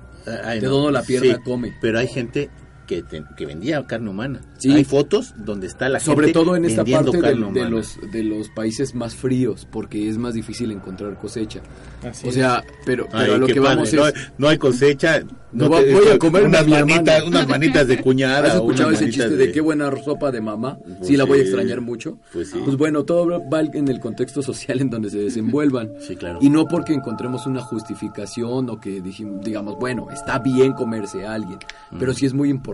Ay, 0.44 0.60
Te 0.60 0.66
dono 0.66 0.90
la 0.90 1.02
pierna, 1.02 1.40
come. 1.42 1.72
Pero 1.80 1.98
hay 1.98 2.08
gente 2.08 2.50
que, 2.86 3.02
te- 3.02 3.24
que 3.36 3.46
vendía 3.46 3.84
carne 3.86 4.10
humana. 4.10 4.40
Sí. 4.58 4.72
Hay 4.72 4.84
fotos 4.84 5.34
donde 5.36 5.66
está 5.66 5.88
la 5.88 6.00
Sobre 6.00 6.28
gente 6.28 6.38
todo 6.40 6.56
en 6.56 6.64
esta 6.64 6.82
vendiendo 6.82 7.12
parte 7.12 7.26
de, 7.52 7.68
los, 7.70 7.98
de 8.12 8.22
los 8.24 8.48
países 8.50 8.94
más 8.94 9.14
fríos, 9.14 9.66
porque 9.70 10.08
es 10.08 10.16
más 10.18 10.34
difícil 10.34 10.70
encontrar 10.70 11.18
cosecha. 11.18 11.60
Así 12.06 12.26
o 12.26 12.30
es. 12.30 12.34
sea, 12.36 12.62
pero, 12.84 13.06
pero 13.10 13.18
Ay, 13.24 13.30
a 13.32 13.38
lo 13.38 13.46
que 13.46 13.54
padre, 13.54 13.68
vamos 13.76 13.92
no, 13.94 14.06
es... 14.08 14.14
no 14.38 14.48
hay 14.48 14.58
cosecha. 14.58 15.22
No 15.52 15.70
va- 15.70 15.80
voy 15.80 16.08
a 16.12 16.18
comerme 16.18 16.48
unas 16.48 16.66
manitas, 16.66 17.22
unas 17.22 17.46
manitas 17.46 17.86
de 17.86 18.00
cuñada. 18.00 18.48
¿Has 18.48 18.54
o 18.54 18.56
escuchado 18.56 18.90
ese 18.90 19.08
chiste 19.08 19.30
de... 19.36 19.52
qué 19.52 19.60
buena 19.60 19.88
sopa 20.04 20.32
de 20.32 20.40
mamá? 20.40 20.78
Pues 20.84 21.06
sí, 21.06 21.16
la 21.16 21.24
voy 21.24 21.38
a 21.38 21.42
extrañar 21.42 21.80
mucho. 21.80 22.18
Pues 22.32 22.50
sí. 22.50 22.58
bueno, 22.76 23.04
todo 23.04 23.40
va 23.48 23.60
en 23.60 23.86
el 23.86 24.00
contexto 24.00 24.42
social 24.42 24.80
en 24.80 24.90
donde 24.90 25.10
se 25.10 25.18
desenvuelvan. 25.18 25.92
Sí, 26.00 26.16
claro. 26.16 26.38
Y 26.42 26.50
no 26.50 26.66
porque 26.66 26.92
encontremos 26.92 27.46
una 27.46 27.62
justificación 27.62 28.68
o 28.68 28.80
que 28.80 29.00
digamos, 29.00 29.78
bueno, 29.78 30.08
está 30.12 30.38
bien 30.40 30.72
comerse 30.72 31.24
a 31.24 31.34
alguien. 31.34 31.58
Pero 31.98 32.12
sí 32.12 32.26
es 32.26 32.34
muy 32.34 32.50
importante 32.50 32.73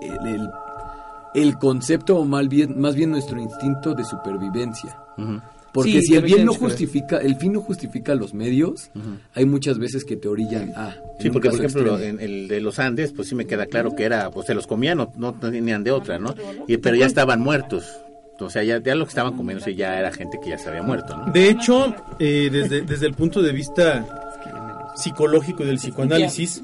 el, 0.00 0.26
el, 0.26 0.50
el 1.34 1.58
concepto 1.58 2.18
o 2.18 2.24
mal 2.24 2.48
bien, 2.48 2.80
más 2.80 2.94
bien 2.94 3.10
nuestro 3.10 3.40
instinto 3.40 3.94
de 3.94 4.04
supervivencia. 4.04 4.98
Porque 5.72 6.02
Sí, 6.02 6.02
si 6.02 6.14
el 6.16 6.24
bien 6.24 6.44
no 6.44 6.52
justifica, 6.52 7.16
el 7.18 7.36
fin 7.36 7.54
no 7.54 7.60
justifica 7.62 8.14
los 8.14 8.34
medios, 8.34 8.90
hay 9.34 9.46
muchas 9.46 9.78
veces 9.78 10.04
que 10.04 10.16
te 10.16 10.28
orillan 10.28 10.72
a. 10.76 10.96
Sí, 11.18 11.30
porque 11.30 11.48
por 11.48 11.64
ejemplo 11.64 11.98
en 11.98 12.20
el 12.20 12.48
de 12.48 12.60
los 12.60 12.78
Andes, 12.78 13.12
pues 13.12 13.28
sí 13.28 13.34
me 13.34 13.46
queda 13.46 13.66
claro 13.66 13.96
que 13.96 14.04
era, 14.04 14.30
pues 14.30 14.46
se 14.46 14.54
los 14.54 14.66
comían, 14.66 14.98
no, 14.98 15.12
no 15.16 15.32
tenían 15.34 15.82
de 15.82 15.90
otra, 15.90 16.18
¿no? 16.18 16.34
Y, 16.68 16.76
pero 16.76 16.96
ya 16.96 17.06
estaban 17.06 17.40
muertos. 17.40 17.84
O 18.38 18.50
sea, 18.50 18.64
ya, 18.64 18.82
ya 18.82 18.96
lo 18.96 19.04
que 19.04 19.10
estaban 19.10 19.36
comiendo 19.36 19.64
sí, 19.64 19.76
ya 19.76 19.98
era 19.98 20.10
gente 20.10 20.38
que 20.42 20.50
ya 20.50 20.58
se 20.58 20.68
había 20.68 20.82
muerto, 20.82 21.16
¿no? 21.16 21.32
De 21.32 21.48
hecho, 21.48 21.94
eh, 22.18 22.48
desde, 22.50 22.82
desde 22.82 23.06
el 23.06 23.14
punto 23.14 23.40
de 23.40 23.52
vista 23.52 24.04
psicológico 24.96 25.62
y 25.62 25.66
del 25.66 25.76
psicoanálisis, 25.76 26.60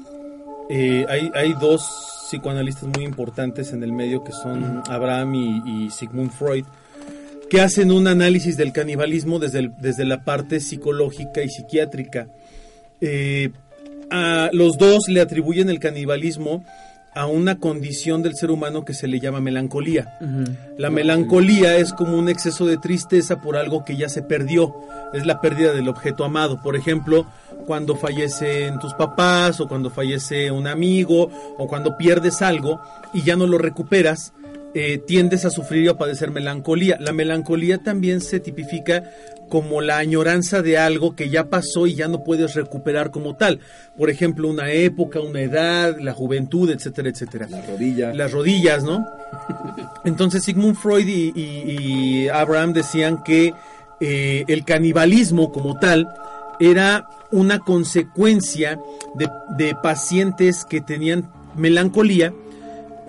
eh, 0.69 1.05
hay, 1.07 1.31
hay 1.33 1.53
dos 1.53 2.18
psicoanalistas 2.29 2.89
muy 2.95 3.03
importantes 3.05 3.73
en 3.73 3.83
el 3.83 3.91
medio 3.91 4.23
que 4.23 4.31
son 4.31 4.83
Abraham 4.87 5.35
y, 5.35 5.85
y 5.85 5.89
Sigmund 5.89 6.31
Freud, 6.31 6.65
que 7.49 7.61
hacen 7.61 7.91
un 7.91 8.07
análisis 8.07 8.57
del 8.57 8.71
canibalismo 8.71 9.39
desde, 9.39 9.59
el- 9.59 9.73
desde 9.79 10.05
la 10.05 10.23
parte 10.23 10.59
psicológica 10.59 11.41
y 11.41 11.49
psiquiátrica. 11.49 12.27
Eh, 13.01 13.49
a 14.11 14.49
los 14.53 14.77
dos 14.77 15.07
le 15.07 15.21
atribuyen 15.21 15.69
el 15.69 15.79
canibalismo 15.79 16.63
a 17.15 17.25
una 17.25 17.57
condición 17.59 18.21
del 18.21 18.35
ser 18.35 18.51
humano 18.51 18.85
que 18.85 18.93
se 18.93 19.07
le 19.07 19.19
llama 19.19 19.39
melancolía. 19.41 20.17
La 20.77 20.89
melancolía 20.89 21.75
es 21.77 21.91
como 21.93 22.17
un 22.17 22.29
exceso 22.29 22.65
de 22.67 22.77
tristeza 22.77 23.41
por 23.41 23.57
algo 23.57 23.83
que 23.83 23.97
ya 23.97 24.09
se 24.09 24.21
perdió. 24.21 24.75
Es 25.13 25.25
la 25.25 25.41
pérdida 25.41 25.73
del 25.73 25.87
objeto 25.89 26.23
amado. 26.23 26.61
Por 26.61 26.75
ejemplo, 26.75 27.25
cuando 27.65 27.95
fallecen 27.95 28.77
tus 28.79 28.93
papás 28.93 29.59
o 29.59 29.67
cuando 29.67 29.89
fallece 29.89 30.51
un 30.51 30.67
amigo 30.67 31.29
o 31.57 31.67
cuando 31.67 31.97
pierdes 31.97 32.41
algo 32.41 32.79
y 33.13 33.23
ya 33.23 33.35
no 33.35 33.47
lo 33.47 33.57
recuperas, 33.57 34.33
eh, 34.75 34.99
tiendes 34.99 35.45
a 35.45 35.49
sufrir 35.49 35.83
y 35.83 35.87
a 35.87 35.97
padecer 35.97 36.29
melancolía. 36.29 36.97
La 36.99 37.11
melancolía 37.11 37.79
también 37.79 38.21
se 38.21 38.39
tipifica 38.39 39.03
como 39.49 39.81
la 39.81 39.97
añoranza 39.97 40.61
de 40.61 40.77
algo 40.77 41.15
que 41.15 41.29
ya 41.29 41.45
pasó 41.49 41.87
y 41.87 41.95
ya 41.95 42.07
no 42.07 42.23
puedes 42.23 42.53
recuperar 42.53 43.09
como 43.09 43.35
tal. 43.35 43.61
Por 43.97 44.11
ejemplo, 44.11 44.47
una 44.47 44.69
época, 44.71 45.21
una 45.21 45.41
edad, 45.41 45.97
la 45.99 46.13
juventud, 46.13 46.69
etcétera, 46.69 47.09
etcétera. 47.09 47.47
La 47.49 47.61
rodilla. 47.65 48.13
Las 48.13 48.31
rodillas, 48.31 48.83
¿no? 48.83 49.07
Entonces 50.05 50.43
Sigmund 50.43 50.75
Freud 50.75 51.07
y, 51.07 51.31
y- 51.35 52.23
y 52.25 52.27
Abraham 52.29 52.73
decían 52.73 53.23
que 53.23 53.53
eh, 54.01 54.43
el 54.47 54.63
canibalismo 54.65 55.51
como 55.51 55.77
tal 55.79 56.07
era 56.59 57.07
una 57.31 57.59
consecuencia 57.59 58.79
de, 59.15 59.29
de 59.57 59.75
pacientes 59.75 60.65
que 60.65 60.81
tenían 60.81 61.29
melancolía, 61.55 62.33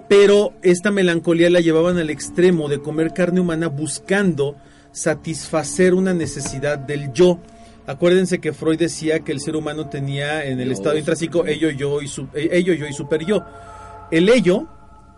pero 0.09 0.53
esta 0.63 0.91
melancolía 0.91 1.51
la 1.51 1.61
llevaban 1.61 1.99
al 1.99 2.11
extremo 2.11 2.69
de 2.69 2.81
comer 2.81 3.13
carne 3.15 3.41
humana 3.41 3.69
buscando 3.69 4.57
satisfacer 4.93 5.95
una 5.95 6.13
necesidad 6.15 6.79
del 6.79 7.13
yo. 7.13 7.39
Acuérdense 7.87 8.39
que 8.41 8.53
Freud 8.53 8.79
decía 8.79 9.21
que 9.21 9.33
el 9.33 9.41
ser 9.41 9.57
humano 9.57 9.89
tenía 9.89 10.45
en 10.45 10.61
el 10.61 10.67
Yo, 10.69 10.73
estado 10.75 10.95
yo. 10.97 11.47
ello, 11.47 11.71
yo 11.71 12.03
y 12.03 12.09
su- 12.09 12.29
eh, 12.35 12.49
ello, 12.53 12.73
yo 12.75 12.87
y 12.87 12.93
super 12.93 13.25
yo. 13.25 13.45
El 14.11 14.29
ello, 14.29 14.67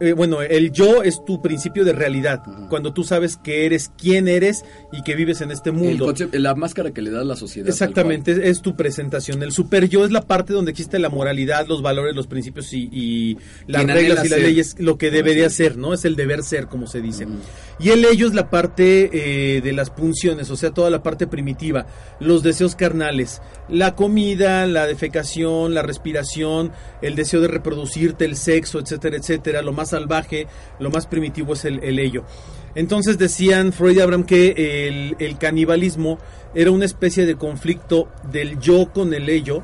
eh, 0.03 0.13
bueno, 0.13 0.43
el 0.43 0.73
yo 0.73 1.03
es 1.03 1.25
tu 1.25 1.41
principio 1.41 1.85
de 1.85 1.93
realidad, 1.93 2.43
cuando 2.69 2.93
tú 2.93 3.05
sabes 3.05 3.37
que 3.37 3.67
eres 3.67 3.91
quién 3.97 4.29
eres 4.29 4.65
y 4.93 5.03
que 5.03 5.15
vives 5.15 5.41
en 5.41 5.51
este 5.51 5.71
El 5.71 5.77
mundo. 5.77 6.07
concepto- 6.07 6.39
la 6.39 6.55
máscara 6.55 6.91
que 6.93 7.01
le 7.03 7.11
da 7.11 7.21
a 7.21 7.25
la 7.25 7.37
sociedad. 7.37 7.69
Exactamente, 7.69 8.33
es, 8.33 8.39
es 8.39 8.63
tu 8.63 8.77
presentación. 8.77 9.43
El 9.43 9.53
super 9.53 9.89
yo 9.89 10.05
es 10.05 10.11
la 10.11 10.23
parte 10.23 10.53
donde 10.53 10.71
existe 10.73 10.99
la 10.99 11.09
moralidad, 11.09 11.67
los 11.67 11.83
valores, 11.83 12.15
los 12.15 12.27
principios 12.27 12.73
y, 12.73 12.89
y 12.93 13.39
las 13.67 13.85
reglas 13.87 14.25
y 14.25 14.29
las 14.29 14.39
ser. 14.39 14.43
leyes, 14.43 14.77
lo 14.79 14.99
que 14.99 15.11
debería 15.11 15.49
ser, 15.51 15.77
¿no? 15.77 15.95
Es 15.95 16.05
el 16.05 16.17
deber 16.17 16.43
ser, 16.43 16.67
como 16.67 16.87
se 16.87 17.01
dice. 17.01 17.27
Y 17.79 17.91
el 17.91 18.05
ello 18.05 18.27
es 18.27 18.35
la 18.35 18.51
parte 18.51 19.11
eh, 19.57 19.61
de 19.61 19.73
las 19.73 19.91
punciones, 19.91 20.51
o 20.51 20.57
sea, 20.57 20.71
toda 20.73 20.91
la 20.91 21.03
parte 21.03 21.27
primitiva, 21.27 21.87
los 22.21 22.43
deseos 22.43 22.75
carnales, 22.77 23.41
la 23.69 23.95
comida, 23.95 24.67
la 24.67 24.87
defecación, 24.87 25.75
la 25.75 25.83
respiración, 25.83 26.73
el 27.01 27.15
deseo 27.15 27.41
de 27.41 27.49
reproducirte, 27.49 28.25
el 28.25 28.37
sexo, 28.37 28.79
etcétera, 28.81 29.17
etcétera. 29.17 29.63
Lo 29.63 29.73
más 29.73 29.92
salvaje, 29.93 30.47
lo 30.81 30.91
más 30.91 31.07
primitivo 31.07 31.53
es 31.53 31.65
el, 31.65 31.83
el 31.85 31.99
ello. 31.99 32.25
Entonces 32.75 33.17
decían 33.19 33.73
Freud 33.73 33.97
y 33.97 34.01
Abraham 34.01 34.25
que 34.25 34.89
el, 34.89 35.17
el 35.19 35.39
canibalismo 35.39 36.19
era 36.55 36.71
una 36.71 36.85
especie 36.85 37.25
de 37.27 37.37
conflicto 37.37 38.09
del 38.33 38.59
yo 38.59 38.93
con 38.93 39.15
el 39.15 39.29
ello, 39.29 39.63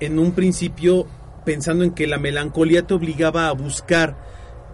en 0.00 0.18
un 0.18 0.32
principio 0.32 1.06
pensando 1.44 1.84
en 1.84 1.92
que 1.92 2.06
la 2.06 2.18
melancolía 2.18 2.86
te 2.86 2.94
obligaba 2.94 3.48
a 3.48 3.52
buscar 3.52 4.16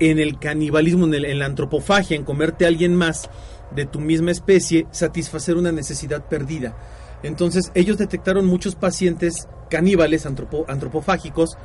en 0.01 0.19
el 0.19 0.39
canibalismo, 0.39 1.07
en, 1.07 1.15
en 1.15 1.39
la 1.39 1.47
antropofagia, 1.47 2.17
en 2.17 2.25
comerte 2.25 2.65
a 2.65 2.69
alguien 2.69 2.97
más 2.97 3.29
de 3.75 3.87
tu 3.87 4.01
misma 4.01 4.31
especie, 4.31 4.87
satisfacer 4.91 5.57
una 5.57 5.73
necesidad 5.73 6.29
perdida. 6.29 6.75
Entonces 7.23 7.71
ellos 7.75 7.99
detectaron 7.99 8.47
muchos 8.47 8.75
pacientes 8.75 9.49
caníbales 9.71 10.27
antropo- 10.27 10.65
antropofágicos 10.69 11.57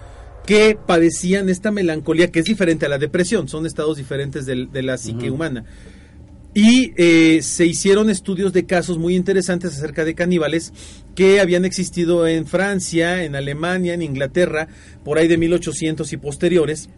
que 0.48 0.80
padecían 0.88 1.50
esta 1.50 1.72
melancolía 1.72 2.32
que 2.32 2.39
es 2.39 2.46
diferente 2.46 2.86
a 2.86 2.89
la 2.89 2.98
depresión, 2.98 3.50
son 3.50 3.66
estados 3.66 3.98
diferentes 3.98 4.46
de 4.46 4.82
la 4.82 4.98
psique 4.98 5.30
humana. 5.30 5.66
Y 6.54 6.94
eh, 6.98 7.42
se 7.44 7.68
hicieron 7.68 8.10
estudios 8.10 8.54
de 8.54 8.66
casos 8.66 8.98
muy 8.98 9.16
interesantes 9.16 9.77
acerca 9.77 10.06
de 10.06 10.16
caníbales 10.16 10.74
que 11.16 11.42
habían 11.42 11.66
existido 11.66 12.25
en 12.25 12.48
Francia, 12.48 13.24
en 13.25 13.36
Alemania, 13.36 13.94
en 13.94 14.01
Inglaterra, 14.01 14.70
por 15.04 15.18
ahí 15.18 15.27
de 15.27 15.38
1800 15.38 16.12
y 16.13 16.18
posteriores, 16.18 16.89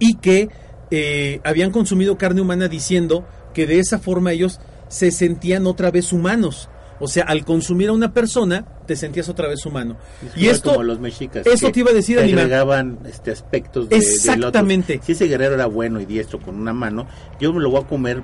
y 0.00 0.14
que 0.14 0.48
eh, 0.90 1.40
habían 1.44 1.70
consumido 1.70 2.18
carne 2.18 2.40
humana 2.40 2.66
diciendo 2.66 3.26
que 3.54 3.66
de 3.66 3.78
esa 3.78 4.00
forma 4.00 4.32
ellos 4.32 4.58
se 4.88 5.12
sentían 5.12 5.68
otra 5.68 5.92
vez 5.92 6.12
humanos. 6.12 6.68
O 7.00 7.08
sea, 7.08 7.24
al 7.24 7.44
consumir 7.44 7.88
a 7.88 7.92
una 7.92 8.12
persona, 8.12 8.64
te 8.86 8.94
sentías 8.94 9.28
otra 9.28 9.48
vez 9.48 9.64
humano. 9.66 9.96
Y 10.36 10.40
Igual 10.40 10.54
esto, 10.56 10.70
como 10.72 10.82
los 10.84 11.00
mexicas. 11.00 11.46
eso 11.46 11.66
que 11.68 11.72
te 11.72 11.80
iba 11.80 11.90
a 11.90 11.94
decir, 11.94 12.18
que 12.18 12.24
Anima. 12.24 12.42
agregaban 12.42 12.98
este, 13.06 13.30
aspectos 13.30 13.88
de, 13.88 13.96
del 13.96 14.04
otro. 14.04 14.16
Exactamente. 14.48 15.00
Si 15.02 15.12
ese 15.12 15.26
guerrero 15.26 15.54
era 15.54 15.66
bueno 15.66 15.98
y 16.00 16.04
diestro 16.06 16.38
con 16.40 16.54
una 16.56 16.72
mano, 16.72 17.06
yo 17.40 17.52
me 17.52 17.60
lo 17.60 17.70
voy 17.70 17.80
a 17.82 17.86
comer 17.86 18.22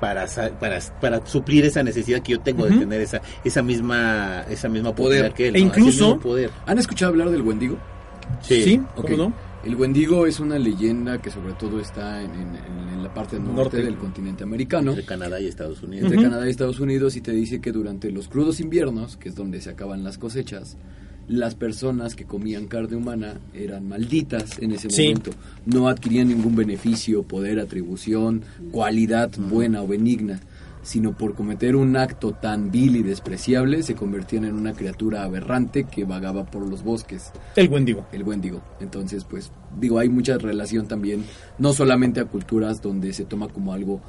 para, 0.00 0.26
para, 0.58 0.78
para 1.00 1.26
suplir 1.26 1.64
esa 1.64 1.82
necesidad 1.82 2.20
que 2.22 2.32
yo 2.32 2.40
tengo 2.40 2.66
de 2.66 2.76
tener 2.76 3.00
esa, 3.00 3.20
esa 3.44 3.62
misma 3.62 4.44
esa 4.50 4.68
misma 4.68 4.94
Poder. 4.94 5.32
que 5.32 5.48
él. 5.48 5.56
E 5.56 5.60
¿no? 5.64 5.70
Ese 5.70 5.80
incluso- 5.80 6.06
mismo 6.06 6.20
poder. 6.20 6.50
¿Han 6.66 6.78
escuchado 6.78 7.10
hablar 7.10 7.30
del 7.30 7.42
Wendigo? 7.42 7.76
sí, 8.40 8.80
Ok. 8.96 9.04
¿cómo 9.10 9.16
no? 9.16 9.51
El 9.64 9.76
Wendigo 9.76 10.26
es 10.26 10.40
una 10.40 10.58
leyenda 10.58 11.22
que 11.22 11.30
sobre 11.30 11.52
todo 11.52 11.78
está 11.80 12.20
en, 12.22 12.30
en- 12.32 12.56
en- 12.56 12.88
en 12.94 13.02
la 13.02 13.14
parte 13.14 13.38
norte, 13.38 13.52
Norte. 13.54 13.82
del 13.82 13.96
continente 13.96 14.42
americano, 14.42 14.90
Entre 14.90 15.04
Canadá 15.06 15.40
y 15.40 15.46
Estados 15.46 15.82
Unidos. 15.82 16.10
entre. 16.10 16.24
Canadá 16.24 16.46
y 16.46 16.50
Estados 16.50 16.80
Unidos, 16.80 17.14
y 17.16 17.20
te 17.20 17.30
dice 17.32 17.60
que 17.60 17.70
durante 17.70 18.10
los 18.10 18.26
crudos 18.28 18.58
inviernos, 18.60 19.16
que 19.16 19.28
es 19.28 19.36
donde 19.36 19.60
se 19.60 19.70
acaban 19.70 20.02
las 20.02 20.18
cosechas, 20.18 20.76
las 21.28 21.54
personas 21.54 22.16
que 22.16 22.24
comían 22.24 22.66
carne 22.66 22.96
humana 22.96 23.34
eran 23.54 23.86
malditas 23.88 24.58
en 24.58 24.72
ese 24.72 24.90
Sí. 24.90 25.02
momento. 25.04 25.30
No 25.64 25.86
adquirían 25.88 26.26
ningún 26.28 26.56
beneficio, 26.56 27.22
poder, 27.22 27.60
atribución, 27.60 28.42
cualidad 28.72 29.30
buena 29.38 29.82
o 29.82 29.86
benigna, 29.86 30.40
sino 30.82 31.16
por 31.16 31.34
cometer 31.34 31.76
un 31.76 31.96
acto 31.96 32.32
tan 32.32 32.70
vil 32.70 32.96
y 32.96 33.02
despreciable 33.02 33.82
se 33.82 33.94
convertían 33.94 34.44
en 34.44 34.54
una 34.54 34.72
criatura 34.72 35.22
aberrante 35.22 35.84
que 35.84 36.04
vagaba 36.04 36.44
por 36.44 36.68
los 36.68 36.82
bosques 36.82 37.32
El 37.56 37.68
Wendigo. 37.68 38.06
el 38.12 38.22
Wendigo. 38.24 38.62
Entonces, 38.80 39.24
pues, 39.24 39.52
digo, 39.78 39.98
hay 39.98 40.08
mucha 40.08 40.38
relación 40.38 40.88
también, 40.88 41.24
no 41.58 41.72
solamente 41.72 42.20
a 42.20 42.24
culturas 42.24 42.82
donde 42.82 43.12
se 43.12 43.24
toma 43.24 43.48
como 43.48 43.72
algo, 43.72 44.00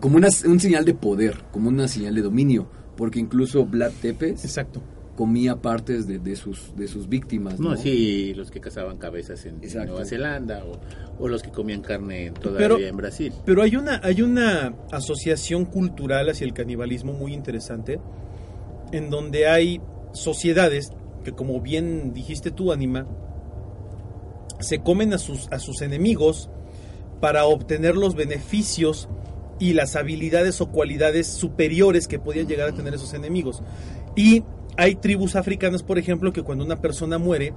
como 0.00 0.16
una, 0.16 0.28
un 0.46 0.60
señal 0.60 0.84
de 0.84 0.94
poder, 0.94 1.42
como 1.50 1.68
una 1.68 1.88
señal 1.88 2.14
de 2.14 2.22
dominio, 2.22 2.68
porque 2.96 3.18
incluso 3.18 3.64
Vlad 3.64 3.92
Tepes 4.00 4.44
Exacto. 4.44 4.82
Comía 5.20 5.56
partes 5.56 6.06
de, 6.06 6.18
de 6.18 6.34
sus, 6.34 6.74
de 6.76 6.88
sus 6.88 7.06
víctimas, 7.06 7.60
¿no? 7.60 7.70
No, 7.72 7.76
sí, 7.76 8.32
los 8.32 8.50
que 8.50 8.58
cazaban 8.58 8.96
cabezas 8.96 9.44
en 9.44 9.56
Exacto. 9.56 9.90
Nueva 9.90 10.06
Zelanda 10.06 10.64
o, 10.64 10.80
o 11.22 11.28
los 11.28 11.42
que 11.42 11.50
comían 11.50 11.82
carne 11.82 12.30
todavía 12.30 12.68
Pero- 12.68 12.78
en 12.78 12.96
Brasil. 12.96 13.32
Pero 13.44 13.60
hay 13.62 13.76
una, 13.76 14.00
hay 14.02 14.22
una 14.22 14.74
asociación 14.90 15.66
cultural 15.66 16.30
hacia 16.30 16.46
el 16.46 16.54
canibalismo 16.54 17.12
muy 17.12 17.34
interesante, 17.34 18.00
en 18.92 19.10
donde 19.10 19.46
hay 19.46 19.82
sociedades 20.12 20.90
que, 21.22 21.32
como 21.32 21.60
bien 21.60 22.14
dijiste 22.14 22.50
tú, 22.50 22.72
Anima, 22.72 23.06
se 24.58 24.78
comen 24.80 25.12
a 25.12 25.18
sus, 25.18 25.48
a 25.52 25.58
sus 25.58 25.82
enemigos 25.82 26.48
para 27.20 27.44
obtener 27.44 27.94
los 27.94 28.14
beneficios 28.14 29.06
y 29.58 29.74
las 29.74 29.96
habilidades 29.96 30.62
o 30.62 30.70
cualidades 30.70 31.26
superiores 31.26 32.08
que 32.08 32.18
podían 32.18 32.46
llegar 32.48 32.70
a 32.70 32.72
tener 32.72 32.94
esos 32.94 33.12
enemigos. 33.12 33.62
Y 34.16 34.44
hay 34.76 34.94
tribus 34.94 35.36
africanas, 35.36 35.82
por 35.82 35.98
ejemplo, 35.98 36.32
que 36.32 36.42
cuando 36.42 36.64
una 36.64 36.80
persona 36.80 37.18
muere, 37.18 37.52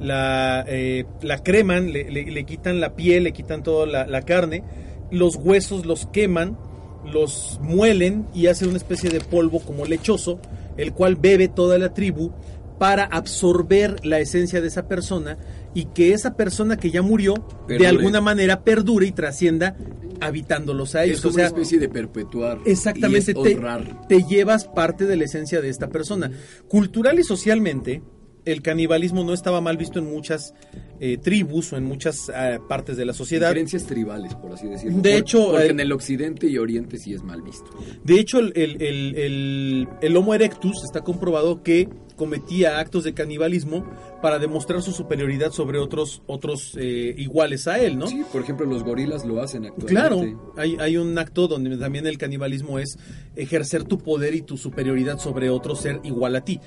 la, 0.00 0.64
eh, 0.68 1.04
la 1.20 1.38
creman, 1.42 1.92
le, 1.92 2.10
le- 2.10 2.30
le 2.30 2.44
quitan 2.44 2.80
la 2.80 2.94
piel, 2.96 3.24
le 3.24 3.32
quitan 3.32 3.62
toda 3.62 3.86
la, 3.86 4.06
la 4.06 4.22
carne, 4.22 4.62
los 5.10 5.36
huesos 5.36 5.84
los 5.86 6.06
queman, 6.06 6.56
los 7.04 7.58
muelen 7.62 8.26
y 8.34 8.46
hacen 8.46 8.68
una 8.68 8.76
especie 8.78 9.10
de 9.10 9.20
polvo 9.20 9.60
como 9.60 9.84
lechoso, 9.84 10.38
el 10.76 10.92
cual 10.92 11.16
bebe 11.16 11.48
toda 11.48 11.78
la 11.78 11.92
tribu 11.92 12.30
para 12.78 13.04
absorber 13.04 14.04
la 14.04 14.18
esencia 14.20 14.60
de 14.60 14.68
esa 14.68 14.88
persona 14.88 15.36
y 15.74 15.86
que 15.86 16.12
esa 16.12 16.36
persona 16.36 16.76
que 16.76 16.90
ya 16.90 17.02
murió 17.02 17.34
de 17.66 17.86
alguna 17.86 18.20
manera 18.20 18.62
perdure 18.62 19.06
y 19.06 19.12
trascienda 19.12 19.76
habitándolos 20.20 20.94
a 20.94 21.04
ellos. 21.04 21.16
Es 21.16 21.22
como 21.22 21.32
o 21.32 21.34
sea, 21.34 21.48
una 21.48 21.56
especie 21.56 21.78
de 21.78 21.88
perpetuar. 21.88 22.58
Exactamente, 22.64 23.32
y 23.32 23.38
es 23.38 23.42
te, 23.42 23.56
honrar. 23.56 24.06
te 24.06 24.22
llevas 24.24 24.66
parte 24.66 25.06
de 25.06 25.16
la 25.16 25.24
esencia 25.24 25.60
de 25.60 25.68
esta 25.68 25.88
persona. 25.88 26.30
Cultural 26.68 27.18
y 27.18 27.24
socialmente, 27.24 28.02
el 28.44 28.62
canibalismo 28.62 29.24
no 29.24 29.32
estaba 29.32 29.60
mal 29.60 29.76
visto 29.76 29.98
en 29.98 30.06
muchas 30.10 30.54
eh, 31.00 31.18
tribus 31.18 31.72
o 31.72 31.76
en 31.76 31.84
muchas 31.84 32.30
eh, 32.34 32.58
partes 32.68 32.96
de 32.96 33.04
la 33.04 33.12
sociedad. 33.12 33.48
Diferencias 33.48 33.84
tribales, 33.86 34.34
por 34.34 34.52
así 34.52 34.66
decirlo. 34.68 34.98
De 35.00 35.10
Por- 35.10 35.18
hecho, 35.20 35.46
porque 35.50 35.66
eh, 35.66 35.70
en 35.70 35.80
el 35.80 35.92
occidente 35.92 36.46
y 36.48 36.58
oriente 36.58 36.98
sí 36.98 37.12
es 37.14 37.22
mal 37.22 37.42
visto. 37.42 37.70
De 38.04 38.18
hecho, 38.20 38.38
el, 38.38 38.52
el- 38.56 38.80
el- 38.82 39.14
el- 39.16 39.88
el 40.00 40.16
Homo 40.16 40.34
erectus 40.34 40.82
está 40.84 41.02
comprobado 41.02 41.62
que 41.62 41.88
cometía 42.16 42.78
actos 42.78 43.02
de 43.04 43.14
canibalismo 43.14 43.84
para 44.20 44.38
demostrar 44.38 44.80
su 44.82 44.92
superioridad 44.92 45.50
sobre 45.50 45.78
otros, 45.78 46.22
otros 46.26 46.76
eh, 46.78 47.14
iguales 47.16 47.66
a 47.66 47.80
él, 47.80 47.98
¿no? 47.98 48.06
Sí, 48.06 48.22
por 48.30 48.42
ejemplo, 48.42 48.66
los 48.66 48.84
gorilas 48.84 49.24
lo 49.24 49.40
hacen 49.42 49.64
actualmente. 49.64 49.92
Claro, 49.92 50.52
hay, 50.56 50.76
hay 50.78 50.96
un 50.98 51.18
acto 51.18 51.48
donde 51.48 51.76
también 51.78 52.06
el 52.06 52.18
canibalismo 52.18 52.78
es 52.78 52.96
ejercer 53.34 53.84
tu 53.84 53.98
poder 53.98 54.34
y 54.34 54.42
tu 54.42 54.56
superioridad 54.56 55.18
sobre 55.18 55.50
otro 55.50 55.74
ser 55.74 56.00
igual 56.04 56.36
a 56.36 56.44
ti. 56.44 56.60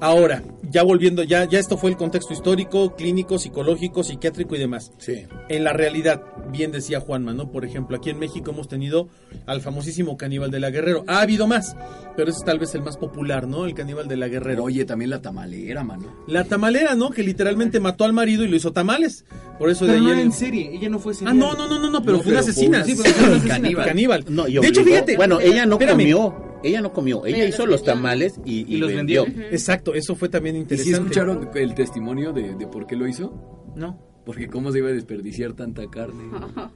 Ahora, 0.00 0.42
ya 0.70 0.82
volviendo, 0.82 1.22
ya, 1.24 1.44
ya 1.44 1.58
esto 1.58 1.76
fue 1.76 1.90
el 1.90 1.96
contexto 1.98 2.32
histórico, 2.32 2.96
clínico, 2.96 3.38
psicológico, 3.38 4.02
psiquiátrico 4.02 4.56
y 4.56 4.58
demás. 4.58 4.92
Sí. 4.98 5.26
En 5.50 5.62
la 5.64 5.74
realidad, 5.74 6.22
bien 6.50 6.72
decía 6.72 7.00
Juanma, 7.00 7.34
¿no? 7.34 7.50
Por 7.52 7.66
ejemplo, 7.66 7.98
aquí 7.98 8.08
en 8.08 8.18
México 8.18 8.50
hemos 8.52 8.66
tenido 8.66 9.08
al 9.46 9.60
famosísimo 9.60 10.16
caníbal 10.16 10.50
de 10.50 10.58
la 10.60 10.70
Guerrero. 10.70 11.04
Ha 11.06 11.20
habido 11.20 11.46
más, 11.46 11.76
pero 12.16 12.30
ese 12.30 12.38
es 12.38 12.44
tal 12.46 12.58
vez 12.58 12.74
el 12.74 12.82
más 12.82 12.96
popular, 12.96 13.46
¿no? 13.46 13.66
El 13.66 13.74
caníbal 13.74 14.08
de 14.08 14.16
la 14.16 14.28
Guerrero. 14.28 14.64
Oye, 14.64 14.86
también 14.86 15.10
la 15.10 15.20
tamalera, 15.20 15.84
mano. 15.84 16.06
La 16.26 16.44
tamalera, 16.44 16.94
¿no? 16.94 17.10
Que 17.10 17.22
literalmente 17.22 17.78
mató 17.78 18.04
al 18.04 18.14
marido 18.14 18.42
y 18.44 18.48
lo 18.48 18.56
hizo 18.56 18.72
tamales. 18.72 19.26
Por 19.58 19.68
eso 19.68 19.84
de 19.84 19.92
Pero 19.92 20.00
ahí 20.00 20.06
no 20.06 20.12
el- 20.12 20.18
era 20.20 20.26
en 20.26 20.32
serie, 20.32 20.70
ella 20.72 20.88
no 20.88 20.98
fue 20.98 21.12
Ah, 21.12 21.16
serial. 21.16 21.38
no, 21.38 21.52
no, 21.54 21.68
no, 21.68 21.78
no, 21.78 21.90
no, 21.90 22.02
pero 22.02 22.16
No, 22.16 22.22
fue 22.22 22.32
una 22.32 22.40
pero 22.40 22.42
fue 22.44 22.50
asesina. 22.52 22.78
una 22.78 22.86
Sí, 22.86 22.94
fue 22.94 23.04
una 23.10 23.10
asesina. 23.36 23.54
Caníbal. 23.54 23.84
Caníbal. 23.84 24.24
No, 24.30 24.44
de 24.44 24.66
hecho, 24.66 24.82
fíjate. 24.82 25.16
Bueno, 25.16 25.40
ella 25.40 25.66
no 25.66 25.74
espérame. 25.74 25.96
comió. 25.98 26.49
Ella 26.62 26.80
no 26.82 26.92
comió. 26.92 27.24
Ella 27.26 27.44
hizo 27.44 27.66
los 27.66 27.82
tamales 27.82 28.40
y, 28.44 28.60
y 28.70 28.76
Y 28.76 28.78
los 28.78 28.92
vendió. 28.92 29.24
vendió. 29.24 29.44
Exacto, 29.46 29.94
eso 29.94 30.14
fue 30.14 30.28
también 30.28 30.56
¿Y 30.56 30.60
interesante. 30.60 30.94
si 30.96 31.00
escucharon 31.00 31.48
el 31.54 31.74
testimonio 31.74 32.32
de, 32.32 32.54
de 32.54 32.66
por 32.66 32.86
qué 32.86 32.96
lo 32.96 33.06
hizo? 33.08 33.72
No. 33.76 33.98
Porque 34.26 34.48
cómo 34.48 34.70
se 34.70 34.78
iba 34.78 34.88
a 34.88 34.92
desperdiciar 34.92 35.52
tanta 35.54 35.88
carne. 35.88 36.24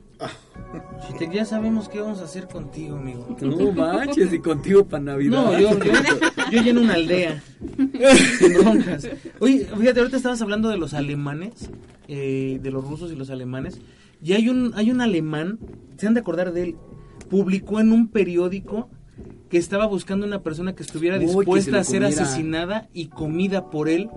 Si 1.06 1.18
te- 1.18 1.34
ya 1.34 1.44
sabemos 1.44 1.88
qué 1.88 2.00
vamos 2.00 2.20
a 2.20 2.24
hacer 2.24 2.46
contigo, 2.48 2.96
amigo. 2.96 3.36
No 3.42 3.72
manches, 3.72 4.32
y 4.32 4.38
contigo 4.38 4.86
para 4.86 5.02
Navidad. 5.02 5.30
No, 5.30 5.58
yo, 5.58 5.70
yo, 5.78 5.92
yo 6.52 6.62
lleno 6.62 6.80
una 6.80 6.94
aldea. 6.94 7.42
sin 8.38 8.54
broncas. 8.54 9.08
Oye, 9.40 9.66
fíjate, 9.78 10.00
ahorita 10.00 10.16
estabas 10.16 10.40
hablando 10.40 10.68
de 10.70 10.78
los 10.78 10.94
alemanes, 10.94 11.68
eh, 12.08 12.58
de 12.62 12.70
los 12.70 12.86
rusos 12.88 13.12
y 13.12 13.16
los 13.16 13.28
alemanes. 13.30 13.80
Y 14.22 14.32
hay 14.32 14.48
un, 14.48 14.72
hay 14.76 14.90
un 14.90 15.00
alemán, 15.00 15.58
se 15.98 16.06
han 16.06 16.14
de 16.14 16.20
acordar 16.20 16.52
de 16.52 16.62
él, 16.62 16.76
publicó 17.28 17.80
en 17.80 17.92
un 17.92 18.08
periódico 18.08 18.88
que 19.54 19.58
estaba 19.58 19.86
buscando 19.86 20.26
una 20.26 20.42
persona 20.42 20.74
que 20.74 20.82
estuviera 20.82 21.16
Uy, 21.16 21.20
que 21.20 21.28
se 21.28 21.38
dispuesta 21.38 21.78
a 21.78 21.84
ser 21.84 22.04
asesinada 22.04 22.88
y 22.92 23.06
comida 23.06 23.70
por 23.70 23.88
él. 23.88 24.10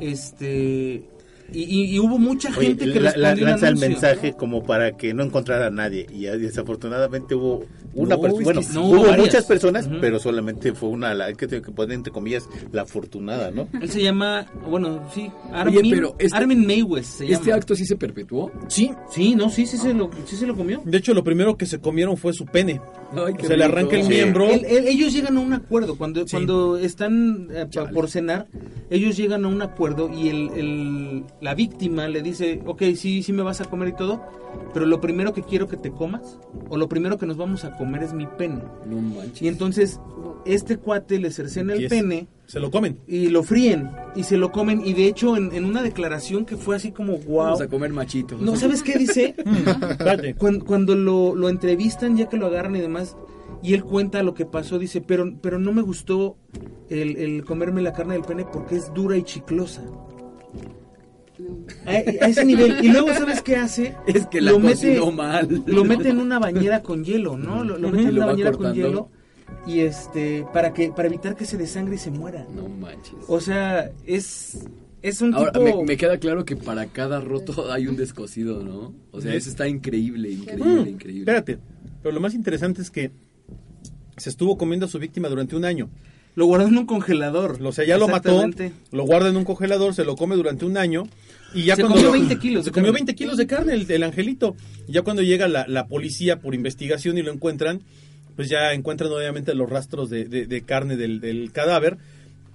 Este. 0.00 1.04
Y, 1.52 1.62
y- 1.64 1.94
y 1.94 1.98
hubo 1.98 2.18
mucha 2.18 2.48
Oye, 2.56 2.68
gente 2.68 2.92
que 2.92 3.00
la- 3.00 3.10
respondió 3.12 3.44
el 3.46 3.50
lanza 3.50 3.68
el 3.68 3.76
mensaje 3.76 4.32
como 4.34 4.62
para 4.62 4.96
que 4.96 5.12
no 5.14 5.22
encontrara 5.24 5.66
a 5.66 5.70
nadie. 5.70 6.06
Y 6.12 6.20
ya 6.22 6.36
desafortunadamente 6.36 7.34
hubo 7.34 7.64
una 7.94 8.14
No, 8.16 8.20
persona. 8.22 8.44
Bueno. 8.44 8.60
No, 8.72 8.84
hubo 8.86 9.02
varias. 9.02 9.18
muchas 9.18 9.44
personas, 9.46 9.88
pero 10.00 10.18
solamente 10.20 10.72
fue 10.74 10.88
una, 10.90 11.12
la 11.14 11.32
que 11.32 11.46
tengo 11.48 11.62
que 11.62 11.72
poner 11.72 11.94
entre 11.96 12.12
comillas, 12.12 12.48
la 12.72 12.82
afortunada, 12.82 13.50
¿no? 13.50 13.68
Él 13.80 13.90
se 13.90 14.02
llama, 14.02 14.46
bueno, 14.68 15.00
sí, 15.14 15.30
Armin, 15.52 15.90
pero 15.90 16.14
este- 16.18 16.36
Armin 16.36 16.66
Meiwes 16.66 17.06
se 17.06 17.24
llama. 17.24 17.36
¿Este 17.36 17.52
acto 17.52 17.74
sí 17.74 17.84
se 17.84 17.96
perpetuó? 17.96 18.50
Sí, 18.68 18.90
Sí, 19.10 19.34
no, 19.34 19.50
sí, 19.50 19.66
sí 19.66 19.76
se 19.76 19.92
lo, 19.92 20.10
sí 20.26 20.36
se 20.36 20.46
lo 20.46 20.54
comió. 20.56 20.82
de 20.84 20.98
hecho 20.98 21.14
lo 21.14 21.24
primero 21.24 21.56
que 21.56 21.66
se 21.66 21.80
comieron 21.80 22.16
fue 22.16 22.32
su 22.32 22.46
pene. 22.46 22.80
Ay, 23.12 23.34
qué 23.34 23.46
Se 23.46 23.56
le 23.56 23.64
arranca 23.64 23.96
el 23.96 24.04
Sí. 24.04 24.08
miembro. 24.08 24.46
Ellos 24.50 25.12
llegan 25.12 25.36
a 25.36 25.40
un 25.40 25.52
acuerdo 25.52 25.96
cuando, 25.98 26.20
Sí. 26.26 26.30
cuando 26.30 26.76
están 26.78 27.48
eh, 27.52 27.66
por 27.92 28.08
cenar 28.08 28.46
ellos 28.88 29.16
llegan 29.16 29.44
a 29.44 29.48
un 29.48 29.62
acuerdo 29.62 30.10
y 30.12 30.28
el, 30.28 30.50
el- 30.56 31.24
la 31.40 31.54
víctima 31.54 32.06
le 32.08 32.22
dice 32.22 32.62
ok 32.66 32.82
sí 32.96 33.22
sí 33.22 33.32
me 33.32 33.42
vas 33.42 33.60
a 33.60 33.64
comer 33.64 33.88
y 33.88 33.92
todo 33.96 34.22
pero 34.74 34.84
lo 34.86 35.00
primero 35.00 35.32
que 35.32 35.42
quiero 35.42 35.68
que 35.68 35.76
te 35.76 35.90
comas 35.90 36.38
o 36.68 36.76
lo 36.76 36.88
primero 36.88 37.16
que 37.18 37.26
nos 37.26 37.36
vamos 37.36 37.64
a 37.64 37.76
comer 37.76 38.02
es 38.02 38.12
mi 38.12 38.26
pene 38.26 38.62
No 38.86 38.96
manches. 39.00 39.40
y 39.42 39.48
entonces 39.48 40.00
este 40.44 40.76
cuate 40.78 41.18
le 41.18 41.30
cercena 41.30 41.74
el 41.74 41.88
pene 41.88 42.26
Se 42.46 42.60
lo 42.60 42.70
comen. 42.70 42.98
y 43.06 43.28
lo 43.28 43.42
fríen 43.42 43.90
y 44.14 44.24
se 44.24 44.36
lo 44.36 44.50
comen 44.52 44.82
y 44.84 44.92
de 44.94 45.06
hecho 45.06 45.36
en, 45.36 45.52
en 45.52 45.64
una 45.64 45.82
declaración 45.82 46.44
que 46.44 46.56
fue 46.56 46.76
así 46.76 46.92
como 46.92 47.16
wow 47.18 47.44
Vamos 47.44 47.60
a 47.62 47.68
comer 47.68 47.90
machito. 47.92 48.36
no 48.38 48.56
sabes 48.56 48.82
qué 48.82 48.98
dice 48.98 49.34
cuando, 50.38 50.64
cuando 50.64 50.94
lo, 50.94 51.34
lo 51.34 51.48
entrevistan, 51.48 52.16
ya 52.16 52.28
que 52.28 52.36
lo 52.36 52.46
agarran 52.46 52.76
y 52.76 52.80
demás, 52.80 53.16
y 53.62 53.74
él 53.74 53.84
cuenta 53.84 54.22
lo 54.22 54.32
que 54.34 54.46
pasó, 54.46 54.78
dice, 54.78 55.00
pero, 55.02 55.30
pero 55.42 55.58
no 55.58 55.72
me 55.72 55.82
gustó 55.82 56.36
el, 56.88 57.16
el 57.16 57.44
comerme 57.44 57.82
la 57.82 57.92
carne 57.92 58.14
del 58.14 58.22
pene 58.24 58.44
porque 58.50 58.76
es 58.76 58.92
dura 58.94 59.16
y 59.18 59.22
chiclosa. 59.22 59.82
A, 61.86 61.90
a 61.90 62.28
ese 62.28 62.44
nivel. 62.44 62.84
Y 62.84 62.88
luego, 62.88 63.08
¿sabes 63.14 63.42
qué 63.42 63.56
hace? 63.56 63.94
Es 64.06 64.26
que 64.26 64.40
la 64.40 64.52
cocinó 64.52 65.10
mal. 65.12 65.62
Lo 65.66 65.84
mete 65.84 66.10
en 66.10 66.18
una 66.18 66.38
bañera 66.38 66.82
con 66.82 67.04
hielo, 67.04 67.36
¿no? 67.36 67.64
Lo, 67.64 67.78
lo 67.78 67.90
mete 67.90 68.08
en 68.08 68.14
lo 68.14 68.22
una 68.22 68.26
bañera 68.26 68.52
con 68.52 68.74
hielo. 68.74 69.08
Y 69.66 69.80
este, 69.80 70.46
para 70.52 70.72
que, 70.72 70.90
para 70.90 71.08
evitar 71.08 71.36
que 71.36 71.44
se 71.44 71.56
desangre 71.56 71.96
y 71.96 71.98
se 71.98 72.10
muera. 72.10 72.46
No 72.54 72.68
manches. 72.68 73.14
O 73.28 73.40
sea, 73.40 73.90
es, 74.06 74.58
es 75.02 75.20
un 75.20 75.34
Ahora, 75.34 75.52
tipo... 75.52 75.64
me, 75.64 75.84
me 75.84 75.96
queda 75.96 76.18
claro 76.18 76.44
que 76.44 76.56
para 76.56 76.86
cada 76.86 77.20
roto 77.20 77.70
hay 77.70 77.86
un 77.86 77.96
descosido, 77.96 78.62
¿no? 78.62 78.94
O 79.10 79.20
sea, 79.20 79.34
eso 79.34 79.50
está 79.50 79.68
increíble, 79.68 80.30
increíble, 80.30 80.82
Mm, 80.82 80.88
increíble. 80.88 81.20
Espérate, 81.22 81.58
pero 82.02 82.14
lo 82.14 82.20
más 82.20 82.34
interesante 82.34 82.80
es 82.80 82.90
que 82.90 83.10
se 84.16 84.30
estuvo 84.30 84.56
comiendo 84.56 84.86
a 84.86 84.88
su 84.88 84.98
víctima 84.98 85.28
durante 85.28 85.56
un 85.56 85.64
año. 85.64 85.90
Lo 86.36 86.46
guardó 86.46 86.68
en 86.68 86.78
un 86.78 86.86
congelador. 86.86 87.58
O 87.62 87.72
sea, 87.72 87.84
ya 87.84 87.98
lo 87.98 88.06
mató, 88.06 88.42
lo 88.92 89.04
guarda 89.04 89.28
en 89.28 89.36
un 89.36 89.44
congelador, 89.44 89.94
se 89.94 90.04
lo 90.04 90.14
come 90.16 90.36
durante 90.36 90.64
un 90.64 90.76
año 90.76 91.04
y 91.54 91.64
ya 91.64 91.76
Se 91.76 91.82
cuando 91.82 91.96
comió 91.96 92.06
lo- 92.08 92.12
20 92.18 92.38
kilos 92.38 92.64
se 92.64 92.70
de 92.70 92.74
comió 92.74 92.86
carne. 92.92 92.98
20 93.06 93.14
kilos 93.14 93.36
de 93.36 93.46
carne 93.46 93.74
el, 93.74 93.90
el 93.90 94.02
angelito. 94.02 94.56
Y 94.88 94.92
ya 94.92 95.02
cuando 95.02 95.22
llega 95.22 95.48
la, 95.48 95.66
la 95.68 95.86
policía 95.86 96.38
por 96.40 96.54
investigación 96.54 97.18
y 97.18 97.22
lo 97.22 97.32
encuentran, 97.32 97.80
pues 98.36 98.48
ya 98.48 98.72
encuentran 98.72 99.10
obviamente 99.12 99.54
los 99.54 99.68
rastros 99.68 100.08
de, 100.10 100.24
de- 100.24 100.46
de 100.46 100.62
carne 100.62 100.96
del, 100.96 101.20
del 101.20 101.50
cadáver 101.52 101.98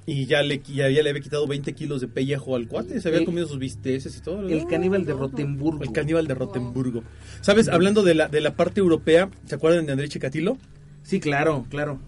y 0.08 0.26
ya 0.28 0.44
le, 0.44 0.60
ya, 0.60 0.88
ya 0.90 1.02
le 1.02 1.10
había 1.10 1.22
quitado 1.22 1.48
20 1.48 1.74
kilos 1.74 2.00
de 2.00 2.08
pellejo 2.08 2.56
al 2.56 2.68
cuate, 2.68 3.02
se 3.02 3.08
había 3.08 3.22
El- 3.22 3.26
comido 3.26 3.48
sus 3.48 3.58
bisteces 3.60 4.16
y 4.18 4.22
todo. 4.22 4.48
El 4.48 4.68
caníbal 4.68 5.04
de 5.06 5.14
Rotemburgo. 5.14 5.84
El 5.84 5.92
caníbal 5.92 6.28
de 6.28 6.36
Rotemburgo. 6.36 7.04
¿Sabes? 7.42 7.68
Hablando 7.68 8.04
de 8.04 8.14
la, 8.16 8.28
de 8.28 8.40
la 8.42 8.56
parte 8.56 8.80
europea, 8.82 9.30
¿se 9.46 9.56
acuerdan 9.56 9.86
de 9.88 9.92
André 9.94 10.08
Chikatilo? 10.10 10.58
Sí, 11.04 11.20
claro, 11.20 11.66
claro. 11.70 12.00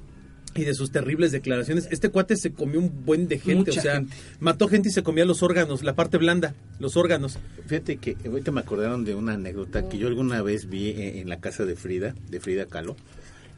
Y 0.57 0.65
de 0.65 0.73
sus 0.73 0.91
terribles 0.91 1.31
declaraciones. 1.31 1.87
Este 1.91 2.09
cuate 2.09 2.35
se 2.35 2.51
comió 2.51 2.79
un 2.79 3.05
buen 3.05 3.27
de 3.27 3.39
gente, 3.39 3.71
Mucha 3.71 3.79
o 3.79 3.83
sea, 3.83 3.95
gente. 3.97 4.15
mató 4.39 4.67
gente 4.67 4.89
y 4.89 4.91
se 4.91 5.03
comía 5.03 5.25
los 5.25 5.43
órganos, 5.43 5.83
la 5.83 5.95
parte 5.95 6.17
blanda, 6.17 6.55
los 6.79 6.97
órganos. 6.97 7.37
Fíjate 7.67 7.97
que 7.97 8.17
ahorita 8.25 8.51
me 8.51 8.61
acordaron 8.61 9.05
de 9.05 9.15
una 9.15 9.33
anécdota 9.33 9.87
que 9.87 9.97
yo 9.97 10.07
alguna 10.07 10.41
vez 10.41 10.69
vi 10.69 10.91
en, 10.91 11.17
en 11.19 11.29
la 11.29 11.39
casa 11.39 11.65
de 11.65 11.75
Frida, 11.75 12.15
de 12.29 12.39
Frida 12.39 12.65
Kahlo, 12.65 12.95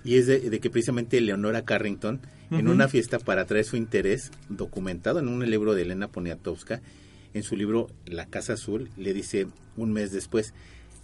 y 0.03 0.15
es 0.15 0.27
de, 0.27 0.39
de 0.39 0.59
que 0.59 0.69
precisamente 0.69 1.19
Leonora 1.21 1.63
Carrington, 1.63 2.21
en 2.51 2.67
una 2.67 2.87
fiesta 2.87 3.19
para 3.19 3.45
traer 3.45 3.63
su 3.65 3.77
interés 3.77 4.31
documentado 4.49 5.19
en 5.19 5.27
un 5.27 5.47
libro 5.49 5.75
de 5.75 5.83
Elena 5.83 6.07
Poniatowska, 6.07 6.81
en 7.35 7.43
su 7.43 7.55
libro 7.55 7.89
La 8.07 8.25
Casa 8.25 8.53
Azul, 8.53 8.89
le 8.97 9.13
dice 9.13 9.45
un 9.77 9.93
mes 9.93 10.11
después, 10.11 10.53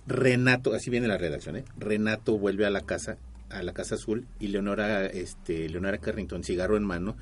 Renato, 0.07 0.73
así 0.73 0.89
viene 0.89 1.07
la 1.07 1.17
redacción, 1.17 1.57
¿eh? 1.57 1.65
Renato 1.77 2.37
vuelve 2.37 2.65
a 2.65 2.69
la 2.71 2.81
casa, 2.81 3.17
a 3.49 3.63
la 3.63 3.73
Casa 3.73 3.95
Azul, 3.95 4.27
y 4.39 4.47
Leonora, 4.47 5.05
este, 5.05 5.69
Leonora 5.69 5.99
Carrington, 5.99 6.43
cigarro 6.43 6.77
en 6.77 6.83
mano, 6.83 7.15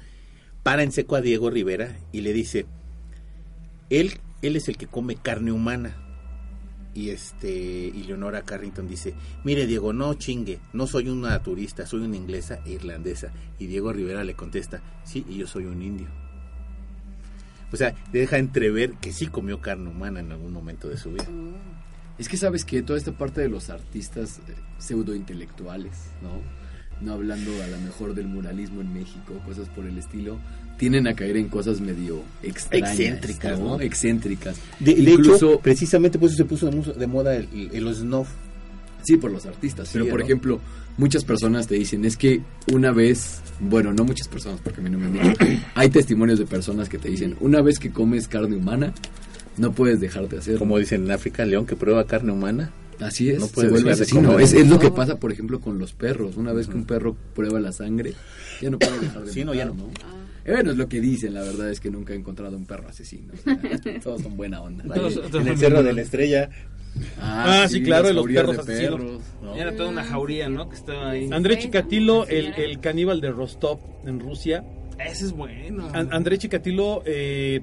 para 0.63 0.83
en 0.83 0.91
seco 0.91 1.15
a 1.15 1.21
Diego 1.21 1.49
Rivera 1.49 1.97
y 2.11 2.21
le 2.21 2.33
dice, 2.33 2.65
él, 3.89 4.19
él 4.41 4.55
es 4.55 4.69
el 4.69 4.77
que 4.77 4.87
come 4.87 5.15
carne 5.15 5.51
humana. 5.51 5.97
Y 6.95 7.09
este, 7.09 7.49
y 7.49 8.03
Leonora 8.03 8.43
Carrington 8.43 8.87
dice, 8.87 9.15
mire 9.43 9.65
Diego, 9.65 9.93
no 9.93 10.13
chingue, 10.13 10.59
no 10.73 10.85
soy 10.85 11.09
una 11.09 11.41
turista, 11.41 11.87
soy 11.87 12.01
una 12.01 12.15
inglesa 12.15 12.59
e 12.65 12.71
irlandesa. 12.73 13.31
Y 13.57 13.65
Diego 13.65 13.91
Rivera 13.91 14.23
le 14.23 14.35
contesta, 14.35 14.81
sí, 15.03 15.25
y 15.27 15.37
yo 15.37 15.47
soy 15.47 15.65
un 15.65 15.81
indio. 15.81 16.07
O 17.71 17.75
sea, 17.75 17.95
deja 18.11 18.37
entrever 18.37 18.93
que 18.93 19.11
sí 19.11 19.25
comió 19.25 19.59
carne 19.59 19.89
humana 19.89 20.19
en 20.19 20.31
algún 20.31 20.53
momento 20.53 20.87
de 20.87 20.97
su 20.97 21.11
vida. 21.11 21.27
Es 22.17 22.29
que 22.29 22.37
sabes 22.37 22.63
que 22.65 22.81
toda 22.83 22.97
esta 22.99 23.11
parte 23.11 23.41
de 23.41 23.49
los 23.49 23.69
artistas 23.69 24.39
eh, 24.47 24.53
pseudointelectuales, 24.77 25.93
¿no? 26.21 26.41
No 27.05 27.13
hablando 27.13 27.51
a 27.63 27.67
lo 27.67 27.79
mejor 27.79 28.13
del 28.13 28.27
muralismo 28.27 28.81
en 28.81 28.93
México, 28.93 29.33
cosas 29.45 29.67
por 29.69 29.85
el 29.85 29.97
estilo, 29.97 30.37
tienen 30.77 31.07
a 31.07 31.15
caer 31.15 31.37
en 31.37 31.49
cosas 31.49 31.81
medio 31.81 32.21
extrañas, 32.43 32.91
Excéntricas, 32.91 33.59
¿no? 33.59 33.79
Excéntricas. 33.81 34.57
De, 34.79 34.93
de 34.95 35.11
Incluso, 35.11 35.53
hecho, 35.53 35.59
precisamente 35.59 36.19
por 36.19 36.29
eso 36.29 36.37
se 36.37 36.45
puso 36.45 36.69
de, 36.69 37.07
moda 37.07 37.35
el, 37.35 37.49
el, 37.53 37.87
el 37.87 37.95
snuff. 37.95 38.29
sí, 39.03 39.17
por 39.17 39.31
los 39.31 39.45
artistas, 39.45 39.89
pero 39.91 40.07
por 40.07 40.19
¿no? 40.19 40.25
ejemplo, 40.25 40.59
muchas 40.97 41.25
personas 41.25 41.67
te 41.67 41.75
dicen, 41.75 42.05
es 42.05 42.15
que 42.15 42.41
una 42.71 42.91
vez, 42.91 43.41
bueno, 43.59 43.91
no 43.91 44.03
muchas 44.03 44.27
personas, 44.27 44.61
porque 44.63 44.79
a 44.81 44.83
mí 44.83 44.89
no 44.89 44.99
me 44.99 45.09
dicho, 45.09 45.33
hay 45.75 45.89
testimonios 45.89 46.39
de 46.39 46.45
personas 46.45 46.89
que 46.89 46.99
te 46.99 47.09
dicen, 47.09 47.35
una 47.39 47.61
vez 47.61 47.79
que 47.79 47.91
comes 47.91 48.27
carne 48.27 48.55
humana, 48.55 48.93
no 49.57 49.71
puedes 49.71 49.99
dejar 49.99 50.27
de 50.29 50.37
hacerlo. 50.39 50.59
Como 50.59 50.77
dicen 50.77 51.03
en 51.05 51.11
África, 51.11 51.45
león 51.45 51.65
que 51.65 51.75
prueba 51.75 52.05
carne 52.05 52.31
humana. 52.31 52.71
Así 52.99 53.29
es, 53.31 53.39
No 53.39 53.47
se 53.47 53.53
puedes 53.53 53.71
vuelve 53.71 53.91
asesino. 53.91 54.39
Es, 54.39 54.53
es 54.53 54.67
lo 54.69 54.79
que 54.79 54.91
pasa, 54.91 55.19
por 55.19 55.31
ejemplo, 55.31 55.59
con 55.59 55.79
los 55.79 55.93
perros. 55.93 56.37
Una 56.37 56.53
vez 56.53 56.67
que 56.67 56.75
un 56.75 56.85
perro 56.85 57.15
prueba 57.35 57.59
la 57.59 57.71
sangre, 57.71 58.13
ya 58.61 58.69
no 58.69 58.77
puede 58.79 58.99
dejar 58.99 59.23
de 59.23 59.31
Sí, 59.31 59.43
no, 59.43 59.53
ya 59.53 59.65
matar, 59.65 59.79
no. 59.79 59.89
Eh, 60.45 60.51
Bueno, 60.51 60.71
es 60.71 60.77
lo 60.77 60.87
que 60.87 61.01
dicen, 61.01 61.33
la 61.33 61.41
verdad 61.41 61.69
es 61.71 61.79
que 61.79 61.89
nunca 61.89 62.13
he 62.13 62.15
encontrado 62.17 62.55
un 62.55 62.65
perro 62.65 62.87
asesino. 62.89 63.33
o 63.33 63.37
sea, 63.37 63.99
todos 64.03 64.21
son 64.21 64.37
buena 64.37 64.61
onda. 64.61 64.83
Todos- 64.93 65.19
En 65.33 65.47
el 65.47 65.57
Cerro 65.57 65.81
de 65.83 65.93
la 65.93 66.01
Estrella. 66.01 66.49
Ah, 67.19 67.65
sí, 67.67 67.81
claro, 67.81 68.07
de 68.07 68.13
los 68.13 68.25
perros 68.27 68.55
de 68.67 68.73
asesinos. 68.73 68.99
perros. 68.99 69.21
¿no? 69.41 69.55
Era 69.55 69.75
toda 69.75 69.89
una 69.89 70.03
jauría, 70.03 70.47
¿no? 70.47 70.69
Que 70.69 70.75
estaba 70.75 71.09
ahí. 71.09 71.27
André 71.31 71.57
Chikatilo, 71.57 72.27
el, 72.27 72.53
el 72.53 72.79
caníbal 72.79 73.19
de 73.21 73.31
Rostov 73.31 73.79
en 74.05 74.19
Rusia. 74.19 74.63
Ese 75.03 75.25
es 75.25 75.31
bueno. 75.31 75.89
An- 75.93 76.09
André 76.11 76.37
Chikatilo 76.37 77.01
eh, 77.07 77.61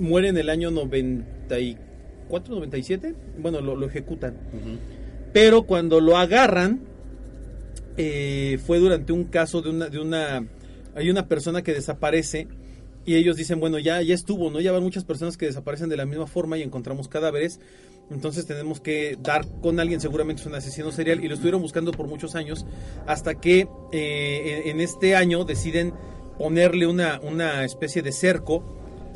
muere 0.00 0.28
en 0.28 0.38
el 0.38 0.48
año 0.48 0.70
94, 0.70 2.54
97. 2.54 3.14
Bueno, 3.38 3.60
lo, 3.60 3.76
lo 3.76 3.86
ejecutan. 3.86 4.36
Pero 5.32 5.62
cuando 5.62 6.00
lo 6.00 6.16
agarran, 6.16 6.80
eh, 7.96 8.58
fue 8.64 8.78
durante 8.78 9.12
un 9.12 9.24
caso 9.24 9.62
de 9.62 9.70
una, 9.70 9.88
de 9.88 9.98
una, 9.98 10.46
hay 10.94 11.10
una 11.10 11.28
persona 11.28 11.62
que 11.62 11.74
desaparece 11.74 12.48
y 13.04 13.14
ellos 13.16 13.36
dicen, 13.36 13.60
bueno, 13.60 13.78
ya, 13.78 14.02
ya 14.02 14.14
estuvo, 14.14 14.50
¿no? 14.50 14.60
Ya 14.60 14.72
van 14.72 14.82
muchas 14.82 15.04
personas 15.04 15.36
que 15.36 15.46
desaparecen 15.46 15.88
de 15.88 15.96
la 15.96 16.06
misma 16.06 16.26
forma 16.26 16.58
y 16.58 16.62
encontramos 16.62 17.08
cadáveres. 17.08 17.60
Entonces 18.10 18.46
tenemos 18.46 18.80
que 18.80 19.16
dar 19.22 19.46
con 19.62 19.78
alguien, 19.78 20.00
seguramente 20.00 20.42
es 20.42 20.46
un 20.46 20.54
asesino 20.54 20.90
serial, 20.90 21.22
y 21.22 21.28
lo 21.28 21.34
estuvieron 21.34 21.62
buscando 21.62 21.92
por 21.92 22.08
muchos 22.08 22.34
años, 22.34 22.66
hasta 23.06 23.34
que 23.34 23.68
eh, 23.92 24.62
en, 24.64 24.70
en 24.70 24.80
este 24.80 25.14
año 25.14 25.44
deciden 25.44 25.94
ponerle 26.38 26.86
una, 26.86 27.20
una 27.22 27.64
especie 27.64 28.02
de 28.02 28.12
cerco. 28.12 28.64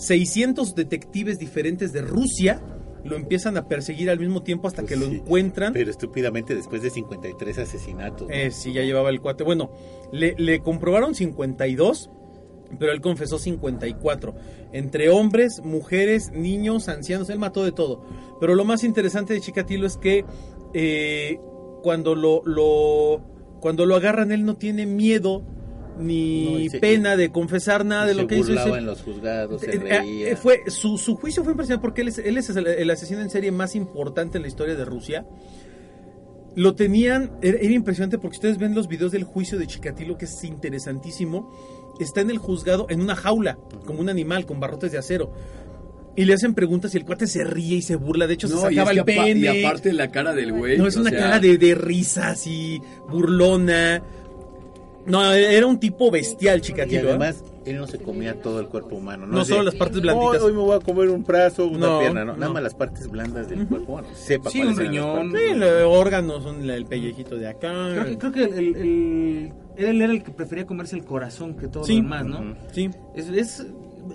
600 0.06 0.74
detectives 0.74 1.38
diferentes 1.38 1.92
de 1.92 2.02
Rusia 2.02 2.60
lo 3.04 3.16
empiezan 3.16 3.56
a 3.56 3.68
perseguir 3.68 4.08
al 4.08 4.18
mismo 4.18 4.42
tiempo 4.42 4.66
hasta 4.66 4.84
que 4.84 4.96
lo 4.96 5.06
Sí, 5.06 5.16
encuentran. 5.16 5.72
Pero 5.74 5.90
estúpidamente 5.90 6.54
después 6.54 6.82
de 6.82 6.90
53 6.90 7.58
asesinatos. 7.58 8.28
¿no? 8.28 8.34
Eh, 8.34 8.50
sí, 8.50 8.72
ya 8.72 8.82
llevaba 8.82 9.10
el 9.10 9.20
cuate. 9.20 9.44
Bueno, 9.44 9.70
le, 10.10 10.34
le 10.38 10.60
comprobaron 10.60 11.14
52, 11.14 12.10
pero 12.78 12.92
él 12.92 13.02
confesó 13.02 13.38
54. 13.38 14.34
Entre 14.72 15.10
hombres, 15.10 15.60
mujeres, 15.62 16.32
niños, 16.32 16.88
ancianos, 16.88 17.28
él 17.28 17.38
mató 17.38 17.62
de 17.62 17.72
todo. 17.72 18.02
Pero 18.40 18.54
lo 18.54 18.64
más 18.64 18.84
interesante 18.84 19.34
de 19.34 19.40
Chikatilo 19.40 19.86
es 19.86 19.98
que 19.98 20.24
eh, 20.72 21.38
cuando 21.82 22.14
lo, 22.14 22.42
lo 22.44 23.20
cuando 23.60 23.86
lo 23.86 23.96
agarran 23.96 24.32
él 24.32 24.44
no 24.44 24.56
tiene 24.56 24.86
miedo 24.86 25.42
ni 25.98 26.64
No, 26.64 26.70
se- 26.70 26.78
pena 26.80 27.16
de 27.16 27.30
confesar 27.30 27.84
nada 27.84 28.06
de 28.06 28.14
se 28.14 28.20
lo 28.22 28.26
que 28.26 28.36
hizo. 28.36 28.46
burlaba 28.48 28.68
Ese- 28.70 28.78
en 28.78 28.86
los 28.86 29.02
juzgados, 29.02 29.60
se 29.60 29.70
eh, 29.76 29.78
reía. 29.78 30.28
eh, 30.30 30.36
fue, 30.36 30.62
su, 30.68 30.98
su 30.98 31.16
juicio 31.16 31.42
fue 31.44 31.52
impresionante 31.52 31.82
porque 31.82 32.00
él 32.02 32.08
es, 32.08 32.18
él 32.18 32.36
es 32.38 32.48
el, 32.50 32.66
el 32.66 32.90
asesino 32.90 33.20
en 33.20 33.30
serie 33.30 33.52
más 33.52 33.74
importante 33.76 34.38
en 34.38 34.42
la 34.42 34.48
historia 34.48 34.74
de 34.74 34.84
Rusia. 34.84 35.24
Lo 36.56 36.74
tenían, 36.76 37.32
era, 37.42 37.58
era 37.58 37.72
impresionante 37.72 38.18
porque 38.18 38.36
ustedes 38.36 38.58
ven 38.58 38.74
los 38.74 38.86
videos 38.86 39.10
del 39.12 39.24
juicio 39.24 39.58
de 39.58 39.66
Chikatilo, 39.66 40.16
que 40.16 40.26
es 40.26 40.44
interesantísimo. 40.44 41.50
Está 41.98 42.20
en 42.20 42.30
el 42.30 42.38
juzgado 42.38 42.86
en 42.90 43.00
una 43.00 43.16
jaula, 43.16 43.58
como 43.84 44.00
un 44.00 44.08
animal, 44.08 44.46
con 44.46 44.60
barrotes 44.60 44.92
de 44.92 44.98
acero. 44.98 45.32
Y 46.16 46.26
le 46.26 46.34
hacen 46.34 46.54
preguntas 46.54 46.94
y 46.94 46.98
el 46.98 47.04
cuate 47.04 47.26
se 47.26 47.42
ríe 47.42 47.78
y 47.78 47.82
se 47.82 47.96
burla. 47.96 48.28
De 48.28 48.34
hecho, 48.34 48.46
se 48.46 48.54
No, 48.54 48.60
sacaba 48.60 48.92
el 48.92 49.00
apa- 49.00 49.12
y 49.12 49.16
pene. 49.34 49.64
aparte 49.66 49.92
la 49.92 50.12
cara 50.12 50.32
del 50.32 50.52
güey. 50.52 50.78
no, 50.78 50.86
es 50.86 50.94
una 50.94 51.10
sea, 51.10 51.18
cara 51.18 51.38
de, 51.40 51.58
de 51.58 51.74
risas 51.74 52.46
y 52.46 52.80
burlona. 53.08 54.00
No, 55.06 55.32
era 55.32 55.66
un 55.66 55.78
tipo 55.78 56.10
bestial, 56.10 56.58
y 56.58 56.62
Chikatilo. 56.62 57.02
¿eh? 57.08 57.10
además, 57.10 57.44
él 57.66 57.76
no 57.76 57.86
se 57.86 57.98
comía 57.98 58.40
todo 58.40 58.60
el 58.60 58.68
cuerpo 58.68 58.96
humano. 58.96 59.26
No 59.26 59.40
Es 59.42 59.48
solo 59.48 59.60
de, 59.60 59.64
las 59.66 59.74
partes 59.74 60.00
blanditas. 60.00 60.42
"Oh, 60.42 60.46
hoy 60.46 60.52
me 60.52 60.58
voy 60.60 60.76
a 60.76 60.80
comer 60.80 61.08
un 61.10 61.24
brazo, 61.24 61.66
una 61.66 61.86
No, 61.86 61.98
pierna, 62.00 62.24
¿no? 62.24 62.32
Nada 62.34 62.46
no. 62.46 62.52
más 62.54 62.62
las 62.62 62.74
partes 62.74 63.08
blandas 63.10 63.48
del 63.48 63.66
cuerpo. 63.66 63.92
Bueno, 63.92 64.08
sepa 64.14 64.50
Sí, 64.50 64.60
un 64.62 64.76
riñón. 64.76 65.32
Sí, 65.32 65.54
los 65.54 65.82
órganos 65.84 66.42
son 66.42 66.68
el 66.68 66.86
pellejito 66.86 67.36
de 67.36 67.48
acá. 67.48 67.72
Creo 67.92 68.04
que, 68.04 68.18
creo 68.18 68.32
que 68.32 68.44
el, 68.44 68.54
el- 68.54 68.76
el- 68.76 69.52
él 69.76 70.02
era 70.02 70.12
el 70.12 70.22
que 70.22 70.30
prefería 70.30 70.66
comerse 70.66 70.96
el 70.96 71.04
corazón 71.04 71.54
que 71.54 71.68
todo 71.68 71.84
Sí. 71.84 71.96
lo 71.96 72.02
demás, 72.02 72.24
¿no? 72.26 72.54
Sí. 72.72 72.90
Es, 73.14 73.28
es- 73.28 73.66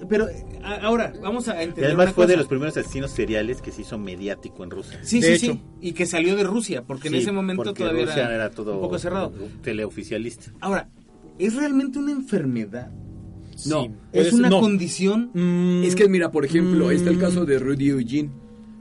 pero 0.10 0.28
a- 0.64 0.76
ahora 0.86 1.14
vamos 1.22 1.48
a 1.48 1.60
Y 1.62 1.66
entender 1.66 1.86
además 1.86 2.06
una 2.08 2.14
fue 2.14 2.28
de 2.28 2.38
los 2.38 2.48
primeros 2.48 2.76
asesinos 2.78 3.12
seriales 3.12 3.62
que 3.62 3.72
se 3.72 3.82
hizo 3.82 3.98
mediático 3.98 4.64
en 4.64 4.72
Rusia. 4.72 5.00
Sí, 5.04 5.20
De 5.22 5.38
sí, 5.38 5.46
hecho. 5.46 5.54
sí. 5.54 5.62
Y 5.82 5.92
que 5.94 6.06
salió 6.06 6.36
de 6.36 6.44
Rusia, 6.44 6.84
porque 6.84 7.08
en 7.08 7.16
Sí, 7.16 7.20
ese 7.22 7.32
momento 7.32 7.74
todavía 7.74 8.06
Rusia 8.06 8.34
era, 8.34 8.50
todo 8.52 8.76
un 8.76 8.82
poco 8.82 9.00
cerrado. 9.00 9.32
teleoficialista. 9.62 10.52
Ahora, 10.60 10.90
¿es 11.38 11.56
realmente 11.56 12.00
una 12.00 12.12
enfermedad? 12.12 12.92
No. 13.68 13.84
Sí. 13.84 13.92
¿Es 14.14 14.34
una 14.34 14.50
no. 14.50 14.60
condición? 14.62 15.32
Mm, 15.34 15.84
Es 15.84 15.96
que 15.96 16.08
mira, 16.08 16.32
por 16.32 16.46
ejemplo, 16.46 16.92
está 16.92 17.10
el 17.10 17.18
mm, 17.18 17.22
caso 17.22 17.46
de 17.46 17.60
Rudy 17.60 17.90
Eugene. 17.90 18.32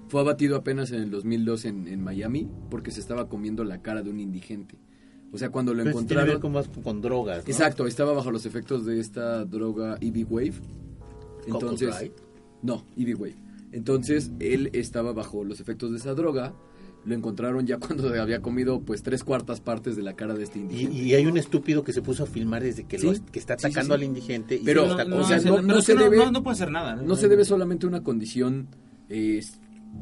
Fue 0.08 0.20
abatido 0.20 0.56
apenas 0.56 0.90
en 0.92 1.02
el 1.02 1.10
2002 1.10 1.64
en, 1.66 1.86
en 1.88 2.02
Miami 2.02 2.48
porque 2.70 2.90
se 2.90 3.00
estaba 3.00 3.28
comiendo 3.28 3.62
la 3.64 3.82
cara 3.82 4.02
de 4.02 4.10
un 4.10 4.20
indigente. 4.20 4.78
O 5.32 5.36
sea, 5.36 5.50
cuando 5.50 5.74
lo 5.74 5.82
Pues 5.82 5.94
tiene 5.94 6.08
que 6.08 6.14
ver 6.14 6.24
encontraron... 6.36 6.40
con, 6.40 6.52
más 6.52 6.82
con 6.82 7.00
drogas. 7.02 7.44
¿no? 7.44 7.50
Exacto, 7.52 7.86
estaba 7.86 8.12
bajo 8.14 8.30
los 8.30 8.46
efectos 8.46 8.86
de 8.86 8.98
esta 9.00 9.44
droga 9.44 9.98
EV 10.00 10.24
Wave. 10.30 10.54
Coco 11.50 11.70
Entonces, 11.70 12.10
no, 12.62 12.84
Wave. 12.96 13.36
Entonces, 13.72 14.30
él 14.40 14.70
estaba 14.72 15.12
bajo 15.12 15.44
los 15.44 15.60
efectos 15.60 15.90
de 15.90 15.98
esa 15.98 16.14
droga. 16.14 16.54
Lo 17.04 17.14
encontraron 17.14 17.66
ya 17.66 17.78
cuando 17.78 18.08
había 18.20 18.40
comido 18.42 18.80
pues 18.80 19.02
tres 19.02 19.22
cuartas 19.24 19.60
partes 19.60 19.94
de 19.96 20.02
la 20.02 20.14
cara 20.14 20.34
de 20.34 20.44
este 20.44 20.58
Y, 20.58 20.62
indigente. 20.62 20.96
y 20.96 21.14
hay 21.14 21.26
un 21.26 21.36
estúpido 21.38 21.84
que 21.84 21.92
se 21.92 22.02
puso 22.02 22.24
a 22.24 22.26
filmar 22.26 22.62
desde 22.62 22.84
que, 22.84 22.98
lo- 22.98 23.12
que 23.30 23.38
está 23.38 23.54
sí, 23.56 23.60
sí, 23.62 23.66
atacando 23.68 23.94
sí. 23.94 24.00
al 24.00 24.04
indigente 24.04 24.54
y 24.56 24.64
Pero, 24.64 24.84
o 24.84 24.96
sea, 24.96 25.04
no- 25.04 25.24
se 25.24 25.96
debe- 25.96 26.30
no, 26.32 26.42
puede 26.42 26.54
hacer 26.54 26.70
nada. 26.70 26.96
No 26.96 27.14
se 27.16 27.28
debe 27.28 27.44
solamente 27.44 27.86
a 27.86 27.88
una 27.88 28.02
condición, 28.02 28.66
eh, 29.08 29.40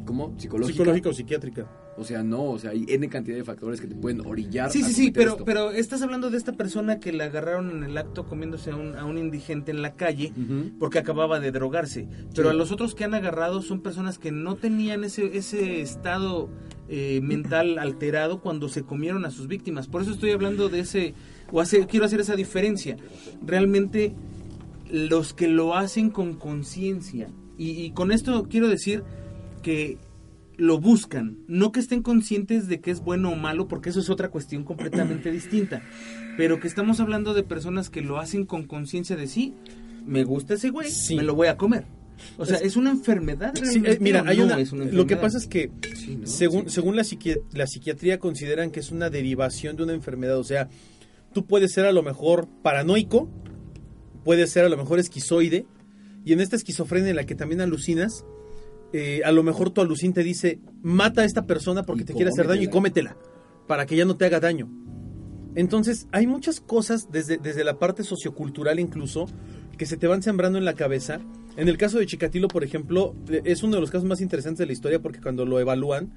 ¿cómo? 0.04 0.34
Psicológica. 0.38 0.72
psicológica 0.72 1.08
o 1.08 1.12
psiquiátrica. 1.12 1.66
O 1.98 2.04
sea, 2.04 2.22
no, 2.22 2.44
o 2.44 2.58
sea, 2.58 2.72
hay 2.72 2.84
N 2.88 3.08
cantidad 3.08 3.38
de 3.38 3.44
factores 3.44 3.80
que 3.80 3.86
te 3.86 3.94
pueden 3.94 4.20
orillar. 4.26 4.70
Sí, 4.70 4.82
a 4.82 4.86
sí, 4.86 4.92
sí, 4.92 5.10
pero, 5.10 5.30
esto. 5.32 5.44
pero 5.46 5.70
estás 5.70 6.02
hablando 6.02 6.28
de 6.28 6.36
esta 6.36 6.52
persona 6.52 7.00
que 7.00 7.10
la 7.10 7.24
agarraron 7.24 7.70
en 7.70 7.84
el 7.84 7.96
acto 7.96 8.26
comiéndose 8.26 8.70
a 8.70 8.76
un, 8.76 8.96
a 8.96 9.06
un 9.06 9.16
indigente 9.16 9.70
en 9.70 9.80
la 9.80 9.94
calle 9.94 10.32
porque 10.78 10.98
acababa 10.98 11.40
de 11.40 11.52
drogarse. 11.52 12.06
Pero 12.34 12.50
Sí. 12.50 12.54
a 12.54 12.58
los 12.58 12.70
otros 12.70 12.94
que 12.94 13.04
han 13.04 13.14
agarrado 13.14 13.62
son 13.62 13.80
personas 13.80 14.18
que 14.18 14.30
no 14.30 14.56
tenían 14.56 15.04
ese, 15.04 15.38
ese 15.38 15.80
estado 15.80 16.50
eh, 16.90 17.20
mental 17.22 17.78
alterado 17.78 18.42
cuando 18.42 18.68
se 18.68 18.82
comieron 18.82 19.24
a 19.24 19.30
sus 19.30 19.46
víctimas. 19.48 19.88
Por 19.88 20.02
eso 20.02 20.10
estoy 20.10 20.32
hablando 20.32 20.68
de 20.68 20.80
ese, 20.80 21.14
o 21.50 21.62
hace, 21.62 21.86
quiero 21.86 22.04
hacer 22.04 22.20
esa 22.20 22.36
diferencia. 22.36 22.98
Realmente 23.42 24.14
los 24.90 25.32
que 25.32 25.48
lo 25.48 25.74
hacen 25.74 26.10
con 26.10 26.34
conciencia, 26.34 27.28
y, 27.58 27.70
y 27.70 27.90
con 27.92 28.12
esto 28.12 28.46
quiero 28.50 28.68
decir 28.68 29.02
que 29.66 29.98
lo 30.56 30.78
buscan, 30.78 31.38
no 31.48 31.72
que 31.72 31.80
estén 31.80 32.02
conscientes 32.02 32.68
de 32.68 32.80
que 32.80 32.92
es 32.92 33.00
bueno 33.00 33.30
o 33.32 33.34
malo, 33.34 33.66
porque 33.66 33.90
eso 33.90 33.98
es 33.98 34.08
otra 34.08 34.28
cuestión 34.30 34.62
completamente 34.62 35.32
distinta, 35.32 35.82
pero 36.36 36.60
que 36.60 36.68
estamos 36.68 37.00
hablando 37.00 37.34
de 37.34 37.42
personas 37.42 37.90
que 37.90 38.00
lo 38.00 38.18
hacen 38.18 38.46
con 38.46 38.62
conciencia 38.68 39.16
de 39.16 39.26
sí, 39.26 39.54
me 40.06 40.22
gusta 40.22 40.54
ese 40.54 40.70
güey, 40.70 40.88
Sí. 40.88 41.16
me 41.16 41.24
lo 41.24 41.34
voy 41.34 41.48
a 41.48 41.56
comer. 41.56 41.84
O 42.38 42.46
sea, 42.46 42.58
es, 42.58 42.76
una 42.76 42.90
enfermedad. 42.90 43.52
Sí, 43.56 43.62
realmente, 43.62 43.92
eh, 43.94 43.98
mira, 44.00 44.22
hay 44.24 44.38
no 44.38 44.44
una, 44.44 44.60
es 44.60 44.70
una 44.72 44.84
lo 44.84 45.06
que 45.06 45.16
pasa 45.16 45.36
es 45.36 45.48
que 45.48 45.70
Sí, 45.96 46.16
¿no? 46.16 46.26
según, 46.28 46.70
según 46.70 46.94
la, 46.94 47.02
psiqui- 47.02 47.42
la 47.52 47.66
psiquiatría 47.66 48.18
consideran 48.20 48.70
que 48.70 48.78
es 48.80 48.92
una 48.92 49.10
derivación 49.10 49.74
de 49.76 49.82
una 49.82 49.92
enfermedad. 49.94 50.38
O 50.38 50.44
sea, 50.44 50.68
tú 51.34 51.44
puedes 51.44 51.72
ser 51.72 51.84
a 51.86 51.92
lo 51.92 52.02
mejor 52.04 52.46
paranoico, 52.62 53.28
puedes 54.24 54.50
ser 54.50 54.64
a 54.64 54.68
lo 54.70 54.76
mejor 54.78 54.98
esquizoide, 55.00 55.66
y 56.24 56.32
en 56.32 56.40
esta 56.40 56.56
esquizofrenia 56.56 57.10
en 57.10 57.16
la 57.16 57.26
que 57.26 57.34
también 57.34 57.60
alucinas, 57.60 58.24
eh, 58.92 59.20
a 59.24 59.32
lo 59.32 59.42
mejor 59.42 59.70
tu 59.70 59.80
alucín 59.80 60.12
te 60.12 60.22
dice, 60.22 60.60
mata 60.82 61.22
a 61.22 61.24
esta 61.24 61.46
persona 61.46 61.82
porque 61.84 62.02
Y 62.02 62.06
te 62.06 62.12
quiere 62.14 62.30
hacer 62.30 62.46
daño 62.48 62.62
y 62.62 62.68
cómetela, 62.70 63.16
para 63.66 63.86
que 63.86 63.96
ya 63.96 64.04
no 64.04 64.16
te 64.16 64.24
haga 64.24 64.40
daño. 64.40 64.68
Entonces, 65.54 66.06
hay 66.12 66.26
muchas 66.26 66.60
cosas 66.60 67.08
desde, 67.10 67.38
desde 67.38 67.64
la 67.64 67.78
parte 67.78 68.04
sociocultural 68.04 68.78
incluso 68.78 69.26
que 69.78 69.86
se 69.86 69.96
te 69.96 70.06
van 70.06 70.22
sembrando 70.22 70.58
en 70.58 70.64
la 70.64 70.74
cabeza. 70.74 71.20
En 71.56 71.68
el 71.68 71.78
caso 71.78 71.98
de 71.98 72.06
Chikatilo, 72.06 72.48
por 72.48 72.62
ejemplo, 72.64 73.14
eh, 73.30 73.40
es 73.44 73.62
uno 73.62 73.76
de 73.76 73.80
los 73.80 73.90
casos 73.90 74.06
más 74.06 74.20
interesantes 74.20 74.58
de 74.58 74.66
la 74.66 74.72
historia 74.72 75.00
porque 75.00 75.20
cuando 75.20 75.46
lo 75.46 75.58
evalúan 75.58 76.12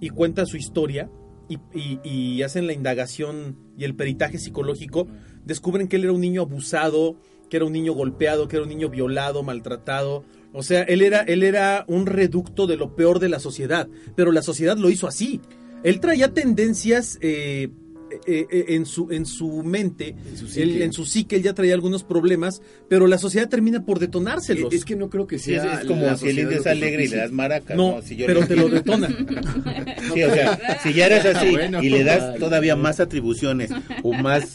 y 0.00 0.08
cuenta 0.10 0.44
su 0.46 0.56
historia 0.56 1.08
y, 1.48 1.58
y- 1.72 2.00
y 2.02 2.42
hacen 2.42 2.66
la 2.66 2.72
indagación 2.72 3.56
y 3.78 3.84
el 3.84 3.94
peritaje 3.94 4.38
psicológico, 4.38 5.06
descubren 5.44 5.86
que 5.88 5.96
él 5.96 6.04
era 6.04 6.12
un 6.12 6.20
niño 6.20 6.42
abusado, 6.42 7.16
que 7.50 7.56
era 7.58 7.66
un 7.66 7.72
niño 7.72 7.92
golpeado, 7.92 8.48
que 8.48 8.56
era 8.56 8.64
un 8.64 8.68
niño 8.70 8.88
violado, 8.88 9.42
maltratado. 9.44 10.24
O 10.54 10.62
sea, 10.62 10.82
él 10.84 11.02
era, 11.02 11.20
él 11.20 11.42
era 11.42 11.84
un 11.88 12.06
reducto 12.06 12.66
de 12.66 12.76
lo 12.76 12.94
peor 12.96 13.18
de 13.18 13.28
la 13.28 13.40
sociedad, 13.40 13.88
pero 14.16 14.32
la 14.32 14.40
sociedad 14.40 14.78
lo 14.78 14.88
hizo 14.88 15.06
así. 15.08 15.40
Él 15.82 16.00
traía 16.00 16.32
tendencias 16.32 17.18
eh, 17.20 17.68
eh, 18.26 18.46
eh, 18.50 18.64
en, 18.68 18.86
su, 18.86 19.10
en 19.10 19.26
su 19.26 19.64
mente, 19.64 20.14
En 20.30 20.36
su 20.38 20.44
él- 20.46 20.70
psique. 20.70 20.84
en 20.84 20.92
su 20.92 21.04
psique, 21.04 21.36
él 21.36 21.42
ya 21.42 21.52
traía 21.54 21.74
algunos 21.74 22.04
problemas, 22.04 22.62
pero 22.88 23.08
la 23.08 23.18
sociedad 23.18 23.48
termina 23.48 23.84
por 23.84 23.98
detonárselos. 23.98 24.72
Es 24.72 24.84
que 24.84 24.94
no 24.94 25.10
creo 25.10 25.26
que 25.26 25.38
Sí, 25.40 25.52
es, 25.54 25.62
sea. 25.62 25.80
es 25.80 25.86
como 25.86 26.02
la 26.06 26.16
si 26.16 26.28
el 26.28 26.36
sociedad 26.36 26.42
indio 26.42 26.56
lo 26.56 26.60
es 26.60 26.66
alegre 26.68 27.04
y 27.04 27.08
le 27.08 27.16
das 27.16 27.32
maracas. 27.32 27.76
no, 27.76 28.00
Si 28.02 28.14
yo 28.16 28.26
pero 28.26 28.40
le- 28.42 28.46
te 28.46 28.56
lo 28.56 28.68
detona. 28.70 29.08
Sí, 30.14 30.22
o 30.22 30.32
sea, 30.32 30.78
si 30.82 30.92
ya 30.94 31.06
eres 31.06 31.24
así 31.26 31.50
Bueno, 31.50 31.82
y 31.82 31.90
le 31.90 32.04
das 32.04 32.38
todavía 32.38 32.76
más 32.76 33.00
atribuciones 33.00 33.70
o 34.04 34.12
más, 34.12 34.54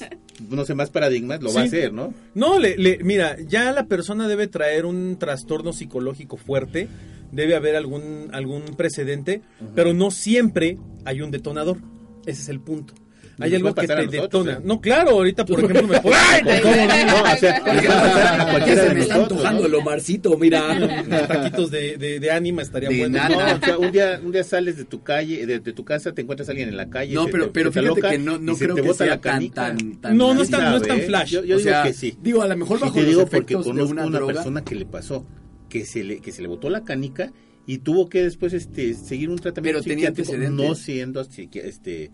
no 0.50 0.66
sé, 0.66 0.74
más 0.76 0.90
paradigmas, 0.90 1.42
lo 1.42 1.54
va 1.54 1.62
a 1.62 1.64
hacer, 1.66 1.94
¿no? 1.94 2.14
No, 2.36 2.60
le, 2.60 2.78
le- 2.78 3.00
mira, 3.04 3.38
ya 3.48 3.72
la 3.72 3.86
persona 3.88 4.28
debe 4.28 4.48
traer 4.48 4.86
un 4.86 5.18
trastorno 5.20 5.74
psicológico 5.74 6.38
fuerte, 6.38 6.88
debe 7.32 7.56
haber 7.56 7.76
algún, 7.76 8.30
algún 8.34 8.62
precedente, 8.78 9.42
pero 9.76 9.94
no 9.94 10.12
siempre 10.12 10.78
hay 11.06 11.22
un 11.22 11.32
detonador. 11.32 11.78
Ese 12.26 12.42
es 12.44 12.50
el 12.50 12.60
punto. 12.60 12.94
Hay 13.40 13.56
algo 13.56 13.74
que 13.76 13.88
te 13.88 13.96
nosotros, 13.96 14.12
detona. 14.24 14.52
¿eh? 14.54 14.62
No, 14.64 14.82
claro, 14.82 15.10
ahorita 15.12 15.46
por 15.46 15.60
ejemplo 15.64 15.88
me 15.88 16.00
puedo... 16.02 16.16
¿Cómo 16.62 16.76
no? 16.76 17.06
No, 17.06 17.34
o 17.34 17.38
sea, 17.38 17.56
a 17.58 18.66
se 18.66 18.76
de 18.76 18.94
me 18.94 19.00
está 19.02 19.16
antojando 19.16 19.62
¿no? 19.62 19.68
el 19.68 19.76
Omarcito, 19.76 20.38
mira. 20.38 20.64
Unos 21.06 21.28
taquitos 21.28 21.72
de, 21.72 21.98
de, 21.98 22.20
de 22.20 22.32
ánima 22.32 22.62
estaría 22.62 22.90
De 22.90 22.98
bueno. 23.00 23.18
nada. 23.18 23.30
No, 23.30 23.58
o 23.58 23.60
sea, 23.66 23.78
un 23.78 23.92
día, 23.92 24.20
un 24.24 24.32
día 24.32 24.44
sales 24.44 24.78
de 24.78 24.86
tu 24.86 25.02
calle, 25.04 25.46
de, 25.46 25.60
de 25.60 25.74
tu 25.74 25.84
casa, 25.86 26.14
te 26.14 26.22
encuentras 26.22 26.50
a 26.50 26.52
alguien 26.52 26.70
en 26.70 26.78
la 26.78 26.90
calle. 26.90 27.14
No, 27.14 27.28
pero, 27.28 27.46
te- 27.46 27.52
pero 27.52 27.72
te 27.72 27.80
fíjate 27.82 28.02
que 28.02 28.18
no, 28.20 28.38
no 28.40 28.56
creo 28.56 28.76
te 28.76 28.82
que 28.82 28.88
bota 28.88 28.98
sea 29.06 29.08
la 29.08 29.22
tan, 29.22 29.34
canica. 29.34 29.66
tan, 29.68 30.02
tan 30.02 30.18
No, 30.18 30.34
no 30.34 30.42
así, 30.42 30.52
está- 30.52 30.70
no 30.70 30.78
es 30.78 30.82
tan 30.84 30.98
¿Sabe? 30.98 31.08
flash. 31.08 31.30
Yo, 31.32 31.44
yo 31.44 31.56
o 31.56 31.60
digo 31.60 31.70
sea, 31.70 31.84
que 31.84 31.94
sí. 31.94 32.18
Digo, 32.22 32.42
a 32.42 32.48
lo 32.48 32.58
mejor 32.58 32.78
Sí 32.78 32.84
bajo 32.84 32.94
te 32.96 33.02
los 33.02 33.10
digo 33.10 33.26
porque 33.28 33.54
conozco 33.56 33.92
una, 33.92 34.26
persona 34.26 34.64
que 34.64 34.76
le 34.76 34.86
pasó, 34.86 35.26
que 35.70 35.86
se 35.86 36.04
le, 36.04 36.20
que 36.20 36.32
se 36.32 36.42
le 36.42 36.48
botó 36.48 36.70
la 36.70 36.84
canica 36.84 37.32
y 37.72 37.78
tuvo 37.80 38.10
que 38.10 38.24
después 38.24 38.54
este 38.54 38.96
seguir 38.96 39.30
un 39.30 39.38
tratamiento 39.38 39.82
Pero 39.82 39.88
tenía 39.88 40.08
antecedentes. 40.08 40.52
no 40.52 40.74
siendo 40.76 41.22
este 41.22 42.12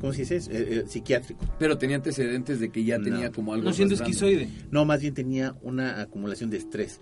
¿cómo 0.00 0.12
se 0.12 0.20
dice? 0.22 0.36
Eh, 0.36 0.40
eh, 0.50 0.84
psiquiátrico. 0.88 1.44
Pero 1.60 1.78
tenía 1.78 1.96
antecedentes 1.96 2.58
de 2.58 2.70
que 2.70 2.82
ya 2.84 2.98
No. 2.98 3.04
tenía 3.04 3.30
como 3.30 3.52
algo. 3.54 3.64
No 3.66 3.72
siendo 3.72 3.94
esquizoide. 3.94 4.48
No, 4.70 4.84
más 4.84 5.00
bien 5.02 5.14
tenía 5.14 5.54
una 5.62 6.00
acumulación 6.00 6.50
de 6.50 6.56
estrés. 6.56 7.00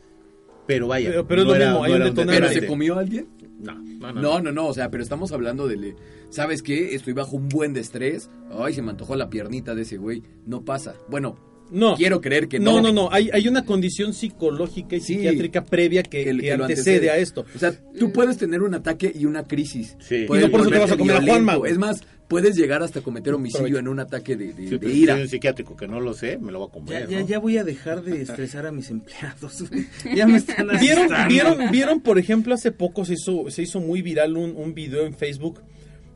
Pero 0.66 0.88
vaya, 0.88 1.08
Pero- 1.10 1.26
pero 1.26 1.42
es 1.42 1.48
lo 1.48 1.54
mismo, 1.54 1.84
hay 1.84 1.90
un 1.92 1.96
era 1.96 2.04
detonante. 2.06 2.40
¿Pero 2.42 2.52
se 2.60 2.66
comió 2.66 2.96
a 2.96 3.00
alguien? 3.00 3.26
No, 3.60 3.74
no, 3.74 4.12
no. 4.12 4.20
No, 4.20 4.40
no, 4.40 4.52
no, 4.52 4.66
o 4.66 4.74
sea, 4.74 4.90
pero 4.90 5.02
estamos 5.02 5.32
hablando 5.32 5.66
de, 5.68 5.76
le- 5.76 5.96
¿sabes 6.30 6.62
qué? 6.62 6.94
Estoy 6.94 7.12
bajo 7.14 7.36
un 7.36 7.48
buen 7.48 7.72
de 7.72 7.80
estrés. 7.80 8.28
Ay, 8.50 8.74
se 8.74 8.82
me 8.82 8.90
antojó 8.90 9.16
la 9.16 9.30
piernita 9.30 9.74
de 9.74 9.82
ese 9.82 9.96
güey. 9.96 10.22
No 10.46 10.62
pasa. 10.64 10.94
Bueno, 11.08 11.36
No. 11.70 11.96
quiero 11.96 12.20
creer 12.20 12.46
que 12.48 12.58
no, 12.60 12.74
no. 12.80 12.82
no, 12.82 12.92
no, 12.92 13.08
hay, 13.12 13.30
hay 13.32 13.48
una 13.48 13.64
condición 13.64 14.12
psicológica 14.14 14.96
y 14.96 15.00
Sí. 15.00 15.14
psiquiátrica 15.14 15.64
previa 15.64 16.02
que, 16.02 16.24
que- 16.24 16.30
que 16.32 16.36
que 16.38 16.56
lo 16.56 16.64
antecede 16.64 17.10
a 17.10 17.16
esto. 17.16 17.44
O 17.54 17.58
sea, 17.58 17.72
tú 17.98 18.12
puedes 18.12 18.36
tener 18.36 18.62
un 18.62 18.74
ataque 18.74 19.12
y 19.14 19.24
una 19.24 19.44
crisis. 19.44 19.96
Sí. 20.00 20.24
Puedes 20.26 20.44
Y 20.44 20.46
no 20.48 20.52
por 20.52 20.60
eso 20.62 20.70
te 20.70 20.78
vas 20.78 20.92
a 20.92 20.96
comer 20.96 21.16
a 21.16 21.20
violento. 21.20 21.50
Juanma. 21.52 21.68
Es 21.68 21.78
más, 21.78 22.02
puedes 22.28 22.56
llegar 22.56 22.82
hasta 22.82 23.00
cometer 23.00 23.34
homicidio 23.34 23.78
en 23.78 23.88
un 23.88 23.98
ataque 24.00 24.36
de, 24.36 24.52
de- 24.52 24.64
Sí, 24.64 24.70
de 24.70 24.78
pero 24.78 24.92
si 24.92 24.98
ira. 25.00 25.14
soy 25.14 25.22
un 25.22 25.28
psiquiátrico 25.28 25.76
que 25.76 25.88
no 25.88 26.00
lo 26.00 26.14
sé, 26.14 26.38
me 26.38 26.52
lo 26.52 26.60
voy 26.60 26.68
a 26.68 26.72
comer. 26.72 27.08
ya, 27.08 27.20
¿no? 27.20 27.26
ya 27.26 27.38
voy 27.38 27.58
a 27.58 27.64
dejar 27.64 28.02
de 28.02 28.22
estresar 28.22 28.66
a 28.66 28.72
mis 28.72 28.90
empleados. 28.90 29.64
ya 30.14 30.26
me 30.26 30.36
están 30.36 30.68
¿Vieron, 30.80 31.08
vieron, 31.28 31.70
vieron, 31.70 32.00
por 32.00 32.18
ejemplo, 32.18 32.54
hace 32.54 32.72
poco 32.72 33.04
se 33.04 33.14
hizo, 33.14 33.50
se 33.50 33.62
hizo 33.62 33.80
muy 33.80 34.00
viral 34.02 34.36
un, 34.36 34.54
un 34.56 34.74
video 34.74 35.06
en 35.06 35.14
Facebook 35.14 35.60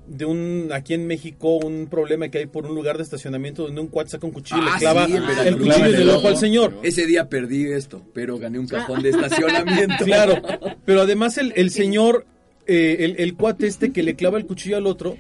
de 0.08 0.24
un, 0.24 0.70
aquí 0.72 0.94
en 0.94 1.06
México, 1.06 1.56
un 1.56 1.86
problema 1.86 2.28
que 2.28 2.38
hay 2.38 2.46
por 2.46 2.66
un 2.66 2.74
lugar 2.74 2.96
de 2.96 3.02
estacionamiento 3.02 3.64
donde 3.64 3.80
un 3.80 3.88
cuate 3.88 4.10
saca 4.10 4.26
un 4.26 4.32
cuchillo 4.32 4.62
y 4.62 4.66
Ah, 4.66 4.72
le 4.74 4.78
clava 4.80 5.06
sí, 5.06 5.12
el 5.12 5.22
cuchillo 5.22 5.42
en 5.42 5.84
el 5.84 5.94
Clava 5.96 6.18
ojo 6.18 6.28
al 6.28 6.36
señor. 6.36 6.74
Ese 6.82 7.06
día 7.06 7.28
perdí 7.28 7.70
esto, 7.70 8.02
pero 8.14 8.38
gané 8.38 8.58
un 8.58 8.66
cajón 8.66 9.02
de 9.02 9.10
estacionamiento. 9.10 9.94
Claro, 10.04 10.40
pero 10.84 11.02
además 11.02 11.36
el, 11.38 11.52
el 11.56 11.70
señor, 11.70 12.24
eh, 12.66 12.96
el, 13.00 13.16
el 13.18 13.34
cuate 13.36 13.66
este 13.66 13.92
que 13.92 14.02
le 14.02 14.14
clava 14.14 14.38
el 14.38 14.46
cuchillo 14.46 14.76
al 14.76 14.86
otro, 14.86 15.16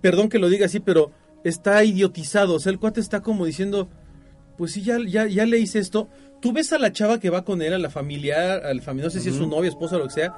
perdón 0.00 0.28
que 0.28 0.38
lo 0.38 0.48
diga 0.48 0.66
así, 0.66 0.80
pero 0.80 1.10
está 1.44 1.82
idiotizado. 1.84 2.54
O 2.54 2.60
sea, 2.60 2.70
el 2.70 2.78
cuate 2.78 3.00
está 3.00 3.20
como 3.20 3.46
diciendo, 3.46 3.88
pues 4.56 4.72
sí, 4.72 4.82
ya, 4.82 4.98
ya, 5.06 5.26
ya 5.26 5.46
le 5.46 5.58
hice 5.58 5.78
esto. 5.78 6.08
Tú 6.40 6.52
ves 6.52 6.72
a 6.72 6.78
la 6.78 6.92
chava 6.92 7.18
que 7.20 7.30
va 7.30 7.44
con 7.44 7.60
él, 7.62 7.72
a 7.74 7.78
la 7.78 7.90
familia, 7.90 8.54
al 8.54 8.80
familiar, 8.80 9.06
no 9.06 9.10
sé 9.10 9.20
si 9.20 9.28
es 9.30 9.34
su 9.34 9.46
novia, 9.46 9.68
esposa 9.68 9.96
o 9.96 9.98
lo 9.98 10.06
que 10.06 10.14
sea, 10.14 10.34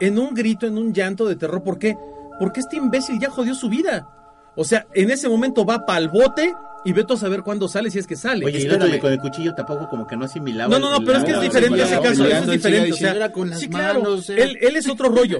en 0.00 0.18
un 0.18 0.34
grito, 0.34 0.66
en 0.66 0.78
un 0.78 0.92
llanto 0.92 1.26
de 1.26 1.36
terror. 1.36 1.62
¿Por 1.62 1.78
qué? 1.78 1.96
Porque 2.38 2.60
este 2.60 2.76
imbécil 2.76 3.18
ya 3.18 3.30
jodió 3.30 3.54
su 3.54 3.68
vida. 3.68 4.08
O 4.56 4.64
sea, 4.64 4.86
en 4.94 5.10
ese 5.10 5.28
momento 5.28 5.64
va 5.64 5.84
para 5.84 5.98
el 5.98 6.08
bote 6.08 6.54
y 6.84 6.92
vete 6.92 7.12
a 7.14 7.16
saber 7.16 7.42
cuándo 7.42 7.68
sale, 7.68 7.90
si 7.90 7.98
es 7.98 8.06
que 8.06 8.16
sale. 8.16 8.46
Oye, 8.46 8.58
de 8.66 8.98
con 9.00 9.12
el 9.12 9.18
cuchillo 9.18 9.54
tampoco 9.54 9.88
como 9.88 10.06
que 10.06 10.16
no 10.16 10.24
asimilaba. 10.24 10.70
No, 10.70 10.78
no, 10.78 10.90
no, 10.90 10.98
el- 10.98 11.04
pero 11.04 11.18
es 11.18 11.24
que 11.24 11.32
es 11.32 11.40
diferente 11.40 11.82
ese 11.82 12.00
caso, 12.00 12.24
eso 12.26 12.44
es 12.44 12.50
diferente. 12.50 12.92
O 12.92 12.96
sea, 12.96 13.12
Era 13.14 13.32
con 13.32 13.50
las 13.50 13.60
sí, 13.60 13.68
claro, 13.68 14.00
manos, 14.02 14.30
era- 14.30 14.44
él, 14.44 14.56
él 14.60 14.76
es 14.76 14.88
otro 14.88 15.08
rollo. 15.08 15.38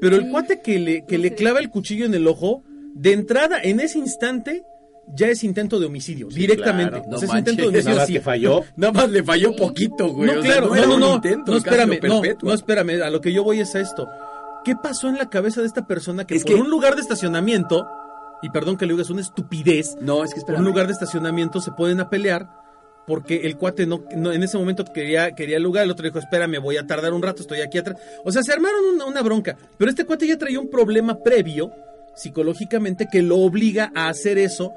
Pero 0.00 0.16
el 0.16 0.28
cuate 0.30 0.60
que 0.60 0.78
le, 0.78 1.04
que 1.06 1.18
le 1.18 1.34
clava 1.34 1.60
el 1.60 1.70
cuchillo 1.70 2.06
en 2.06 2.14
el 2.14 2.26
ojo, 2.26 2.62
de 2.94 3.12
entrada, 3.12 3.60
en 3.62 3.78
ese 3.80 3.98
instante, 3.98 4.64
ya 5.14 5.28
es 5.28 5.44
intento 5.44 5.78
de 5.78 5.86
homicidio, 5.86 6.28
directamente. 6.28 7.00
claro. 7.02 7.16
O 7.16 7.18
sea, 7.18 7.28
No 7.28 7.32
es 7.34 7.38
intento 7.38 7.62
de 7.62 7.68
homicidio. 7.68 7.94
Nada 7.94 8.06
sí. 8.06 8.12
que 8.14 8.20
falló. 8.20 8.64
Nada 8.76 8.92
más 8.92 9.10
le 9.10 9.22
falló 9.22 9.54
poquito, 9.54 10.08
güey. 10.08 10.32
No, 10.32 10.40
O 10.40 10.42
sea, 10.42 10.52
claro, 10.60 10.74
no, 10.74 10.86
no, 10.86 10.98
no, 10.98 11.14
intento, 11.16 11.52
no, 11.52 11.58
espérame, 11.58 12.00
no, 12.02 12.22
no, 12.42 12.52
espérame, 12.54 13.02
a 13.02 13.10
lo 13.10 13.20
que 13.20 13.32
yo 13.32 13.44
voy 13.44 13.60
es 13.60 13.74
a 13.74 13.80
esto. 13.80 14.08
¿Qué 14.64 14.74
pasó 14.76 15.08
en 15.08 15.16
la 15.16 15.28
cabeza 15.30 15.60
de 15.60 15.66
esta 15.66 15.86
persona 15.86 16.26
que 16.26 16.34
Es 16.36 16.44
por 16.44 16.54
que- 16.54 16.60
un 16.60 16.70
lugar 16.70 16.94
de 16.94 17.00
estacionamiento, 17.02 17.86
y 18.42 18.50
perdón 18.50 18.76
que 18.76 18.86
le 18.86 18.92
diga, 18.92 19.02
es 19.02 19.10
una 19.10 19.20
estupidez, 19.22 19.96
No, 20.00 20.22
es 20.24 20.34
que 20.34 20.40
por 20.42 20.54
un 20.56 20.64
lugar 20.64 20.86
de 20.86 20.92
estacionamiento 20.92 21.60
se 21.60 21.72
pueden 21.72 22.00
a 22.00 22.08
pelear 22.10 22.48
porque 23.06 23.46
el 23.46 23.56
cuate 23.56 23.86
no, 23.86 24.02
no- 24.16 24.32
en 24.32 24.42
ese 24.42 24.58
momento 24.58 24.84
quería, 24.84 25.32
quería 25.32 25.56
el 25.56 25.62
lugar, 25.62 25.84
el 25.84 25.90
otro 25.90 26.04
dijo, 26.04 26.18
espérame, 26.18 26.60
voy 26.60 26.76
a 26.76 26.86
tardar 26.86 27.14
un 27.14 27.22
rato, 27.22 27.40
estoy 27.40 27.62
aquí 27.62 27.78
atrás. 27.78 27.96
O 28.24 28.30
sea, 28.30 28.42
se 28.42 28.52
armaron 28.52 28.84
una, 28.94 29.06
una 29.06 29.22
bronca, 29.22 29.56
pero 29.78 29.90
este 29.90 30.04
cuate 30.04 30.26
ya 30.26 30.36
traía 30.36 30.60
un 30.60 30.68
problema 30.68 31.18
previo, 31.22 31.72
psicológicamente, 32.14 33.08
que 33.10 33.22
lo 33.22 33.38
obliga 33.38 33.90
a 33.94 34.08
hacer 34.08 34.36
eso 34.38 34.72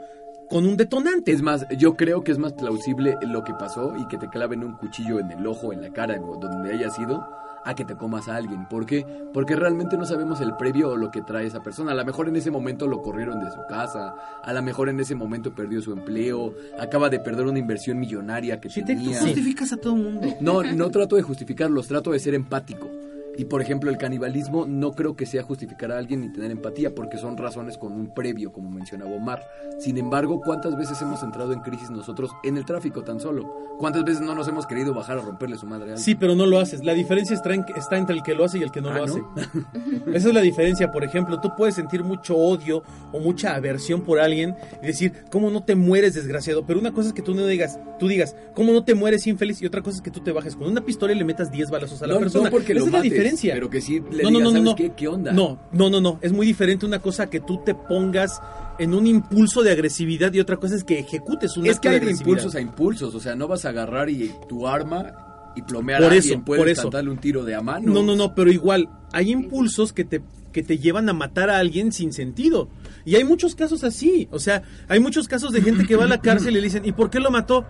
con 0.49 0.65
un 0.65 0.77
detonante. 0.77 1.31
Es 1.31 1.41
más, 1.41 1.65
yo 1.77 1.95
creo 1.97 2.23
que 2.23 2.31
es 2.31 2.37
más 2.37 2.53
plausible 2.53 3.17
lo 3.21 3.43
que 3.43 3.53
pasó 3.53 3.95
y 3.97 4.07
que 4.07 4.17
te 4.17 4.29
claven 4.29 4.63
un 4.63 4.77
cuchillo 4.77 5.19
en 5.19 5.31
el 5.31 5.45
ojo, 5.45 5.73
en 5.73 5.81
la 5.81 5.91
cara, 5.91 6.19
o 6.21 6.37
donde 6.37 6.73
haya 6.73 6.89
sido, 6.89 7.25
a 7.65 7.75
que 7.75 7.85
te 7.85 7.95
comas 7.95 8.27
a 8.27 8.35
alguien. 8.35 8.65
¿Por 8.67 8.85
qué? 8.85 9.05
Porque 9.33 9.55
realmente 9.55 9.97
no 9.97 10.05
sabemos 10.05 10.41
el 10.41 10.55
previo 10.55 10.89
o 10.89 10.95
lo 10.97 11.11
que 11.11 11.21
trae 11.21 11.45
esa 11.47 11.61
persona. 11.61 11.91
A 11.91 11.95
lo 11.95 12.05
mejor 12.05 12.27
en 12.27 12.35
ese 12.35 12.51
momento 12.51 12.87
lo 12.87 13.01
corrieron 13.01 13.39
de 13.43 13.51
su 13.51 13.59
casa, 13.69 14.13
a 14.43 14.53
lo 14.53 14.61
mejor 14.61 14.89
en 14.89 14.99
ese 14.99 15.15
momento 15.15 15.53
perdió 15.53 15.81
su 15.81 15.91
empleo, 15.93 16.53
acaba 16.79 17.09
de 17.09 17.19
perder 17.19 17.45
una 17.45 17.59
inversión 17.59 17.99
millonaria 17.99 18.59
que 18.59 18.69
Sí, 18.69 18.81
te, 18.81 18.87
tenía. 18.95 19.19
justificas 19.19 19.71
a 19.73 19.77
todo 19.77 19.95
el 19.95 20.03
mundo. 20.03 20.27
No, 20.41 20.63
no 20.63 20.89
trato 20.89 21.15
de 21.15 21.21
justificarlos, 21.21 21.87
trato 21.87 22.11
de 22.11 22.19
ser 22.19 22.33
empático. 22.33 22.89
Y 23.37 23.45
por 23.45 23.61
ejemplo, 23.61 23.89
el 23.89 23.97
canibalismo 23.97 24.65
no 24.67 24.91
creo 24.91 25.15
que 25.15 25.25
sea 25.25 25.41
justificar 25.41 25.91
a 25.91 25.97
alguien 25.97 26.21
ni 26.21 26.29
tener 26.33 26.51
empatía, 26.51 26.93
porque 26.93 27.17
son 27.17 27.37
razones 27.37 27.77
con 27.77 27.93
un 27.93 28.13
previo, 28.13 28.51
como 28.51 28.69
mencionaba 28.69 29.09
Omar. 29.11 29.41
Sin 29.79 29.97
embargo, 29.97 30.41
¿cuántas 30.41 30.75
veces 30.77 31.01
hemos 31.01 31.23
entrado 31.23 31.53
en 31.53 31.61
crisis 31.61 31.89
nosotros 31.89 32.29
en 32.43 32.57
el 32.57 32.65
tráfico 32.65 33.03
tan 33.03 33.19
solo? 33.19 33.49
¿Cuántas 33.79 34.03
veces 34.03 34.21
no 34.21 34.35
nos 34.35 34.47
hemos 34.47 34.67
querido 34.67 34.93
bajar 34.93 35.17
a 35.17 35.21
romperle 35.21 35.57
su 35.57 35.65
madre 35.65 35.83
a 35.83 35.93
alguien? 35.93 36.03
Sí, 36.03 36.13
pero 36.15 36.35
no 36.35 36.45
lo 36.45 36.59
haces. 36.59 36.83
La 36.83 36.93
diferencia 36.93 37.33
está, 37.35 37.53
en- 37.53 37.65
está 37.75 37.97
entre 37.97 38.15
el 38.15 38.21
que 38.21 38.35
lo 38.35 38.43
hace 38.43 38.59
y 38.59 38.63
el 38.63 38.71
que 38.71 38.81
no 38.81 38.89
Ah, 38.89 38.99
lo 38.99 39.07
¿no? 39.07 39.13
hace. 39.37 39.49
Esa 40.13 40.27
es 40.27 40.33
la 40.33 40.41
diferencia. 40.41 40.91
Por 40.91 41.03
ejemplo, 41.03 41.39
tú 41.39 41.51
puedes 41.57 41.75
sentir 41.75 42.03
mucho 42.03 42.35
odio 42.35 42.83
o 43.13 43.19
mucha 43.19 43.55
aversión 43.55 44.01
por 44.01 44.19
alguien 44.19 44.55
y 44.83 44.87
decir, 44.87 45.13
¿cómo 45.31 45.49
no 45.49 45.63
te 45.63 45.73
mueres 45.75 46.13
desgraciado? 46.15 46.65
Pero 46.65 46.79
una 46.79 46.91
cosa 46.91 47.07
es 47.07 47.13
que 47.13 47.21
tú 47.21 47.33
no 47.33 47.45
digas, 47.47 47.79
tú 47.97 48.07
digas, 48.09 48.35
¿cómo 48.53 48.71
no 48.73 48.83
te 48.83 48.93
mueres 48.93 49.25
infeliz? 49.25 49.61
Y 49.61 49.65
otra 49.65 49.81
cosa 49.81 49.95
es 49.97 50.01
que 50.01 50.11
tú 50.11 50.19
te 50.19 50.31
bajes 50.33 50.55
con 50.55 50.67
una 50.69 50.81
pistola 50.81 51.13
y 51.13 51.15
le 51.17 51.23
metas 51.25 51.49
10 51.49 51.71
balazos 51.71 52.01
a 52.03 52.07
la 52.07 52.15
no, 52.15 52.19
persona. 52.19 52.45
no 52.45 52.51
porque 52.51 52.73
Esa 52.73 52.79
lo 52.81 52.85
es 52.87 52.91
la 52.91 52.97
mates, 52.99 53.11
diferencia. 53.23 53.53
pero 53.53 53.69
que 53.69 53.81
sí 53.81 54.01
le 54.11 54.23
no, 54.23 54.29
digas, 54.29 54.31
no, 54.31 54.39
no, 54.39 54.49
¿sabes 54.51 54.63
no. 54.63 54.75
qué? 54.75 54.91
¿Qué 54.95 55.07
onda? 55.07 55.31
No, 55.31 55.59
no, 55.71 55.89
no, 55.89 56.01
no. 56.01 56.19
Es 56.21 56.31
muy 56.31 56.45
diferente 56.45 56.85
una 56.85 56.99
cosa 56.99 57.29
que 57.29 57.39
tú 57.39 57.61
te 57.63 57.73
pongas 57.73 58.41
en 58.79 58.93
un 58.93 59.07
impulso 59.07 59.63
de 59.63 59.71
agresividad 59.71 60.33
y 60.33 60.39
otra 60.39 60.57
cosa 60.57 60.75
es 60.75 60.83
que 60.83 60.99
ejecutes 60.99 61.57
un 61.57 61.65
Es 61.65 61.75
acto 61.75 61.89
que 61.89 61.95
hay 61.95 61.99
de 61.99 62.11
impulsos 62.11 62.55
a 62.55 62.61
impulsos, 62.61 63.13
o 63.15 63.19
sea, 63.19 63.35
no 63.35 63.47
vas 63.47 63.65
a 63.65 63.69
agarrar 63.69 64.09
y 64.09 64.31
tu 64.47 64.67
arma 64.67 65.51
y 65.55 65.61
plomear 65.61 66.01
Por 66.01 66.11
a 66.11 66.15
eso, 66.15 66.27
alguien, 66.27 66.43
puedes 66.43 66.61
por 66.61 66.69
eso. 66.69 67.11
un 67.11 67.17
tiro 67.17 67.43
de 67.43 67.55
a 67.55 67.61
mano. 67.61 67.91
No, 67.93 68.01
no, 68.03 68.15
no, 68.15 68.33
pero 68.33 68.51
igual, 68.51 68.89
hay 69.11 69.31
impulsos 69.31 69.93
que 69.93 70.05
te, 70.05 70.21
que 70.51 70.63
te 70.63 70.77
llevan 70.77 71.09
a 71.09 71.13
matar 71.13 71.49
a 71.49 71.57
alguien 71.57 71.91
sin 71.91 72.13
sentido. 72.13 72.69
Y 73.05 73.15
hay 73.15 73.23
muchos 73.23 73.55
casos 73.55 73.83
así. 73.83 74.27
O 74.31 74.39
sea, 74.39 74.63
hay 74.87 74.99
muchos 74.99 75.27
casos 75.27 75.51
de 75.51 75.61
gente 75.61 75.85
que 75.85 75.95
va 75.95 76.05
a 76.05 76.07
la 76.07 76.21
cárcel 76.21 76.51
y 76.53 76.55
le 76.57 76.61
dicen, 76.61 76.85
¿y 76.85 76.91
por 76.91 77.09
qué 77.09 77.19
lo 77.19 77.31
mató? 77.31 77.65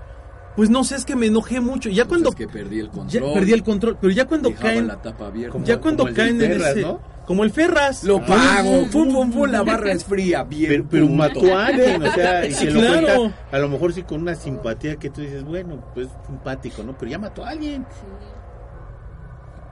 Pues 0.55 0.69
no 0.69 0.83
sé, 0.83 0.95
es 0.95 1.05
que 1.05 1.15
me 1.15 1.27
enojé 1.27 1.59
mucho. 1.61 1.89
Y 1.89 1.95
ya 1.95 2.03
Pues 2.05 2.21
cuando... 2.21 2.29
es 2.29 2.35
que 2.35 2.47
perdí 2.47 2.79
el 2.79 2.87
ya 2.87 2.91
control. 2.91 3.33
perdí 3.33 3.51
el 3.53 3.63
control. 3.63 3.97
Pero 4.01 4.13
ya 4.13 4.25
cuando 4.27 4.53
caen... 4.53 4.87
la 4.87 5.01
tapa 5.01 5.27
abierta. 5.27 5.53
Como- 5.53 5.65
ya 5.65 5.79
cuando 5.79 6.05
caen 6.13 6.41
en 6.41 6.51
Ferras, 6.51 6.69
ese... 6.71 6.81
¿no? 6.81 6.99
Como 7.25 7.43
el 7.45 7.51
Ferras. 7.51 8.03
Lo 8.03 8.17
Ah, 8.17 8.25
pago, 8.25 8.85
fum, 8.87 9.09
fum, 9.11 9.31
fum, 9.31 9.49
la 9.49 9.61
barra 9.63 9.93
es 9.93 10.03
fría, 10.03 10.43
bien. 10.43 10.67
Pero, 10.69 10.85
pero 10.89 11.07
mató 11.07 11.57
a 11.57 11.67
alguien, 11.67 12.03
o 12.03 12.11
sea, 12.11 12.45
y 12.45 12.51
Sí, 12.51 12.65
se 12.65 12.71
lo 12.71 12.79
cuenta, 12.87 13.35
a 13.51 13.59
lo 13.59 13.69
mejor 13.69 13.93
sí 13.93 14.03
con 14.03 14.21
una 14.21 14.35
simpatía 14.35 14.97
que 14.97 15.09
tú 15.09 15.21
dices, 15.21 15.43
bueno, 15.45 15.81
pues 15.93 16.09
simpático, 16.27 16.83
¿no? 16.83 16.97
Pero 16.97 17.11
ya 17.11 17.19
mató 17.19 17.45
a 17.45 17.49
alguien. 17.51 17.85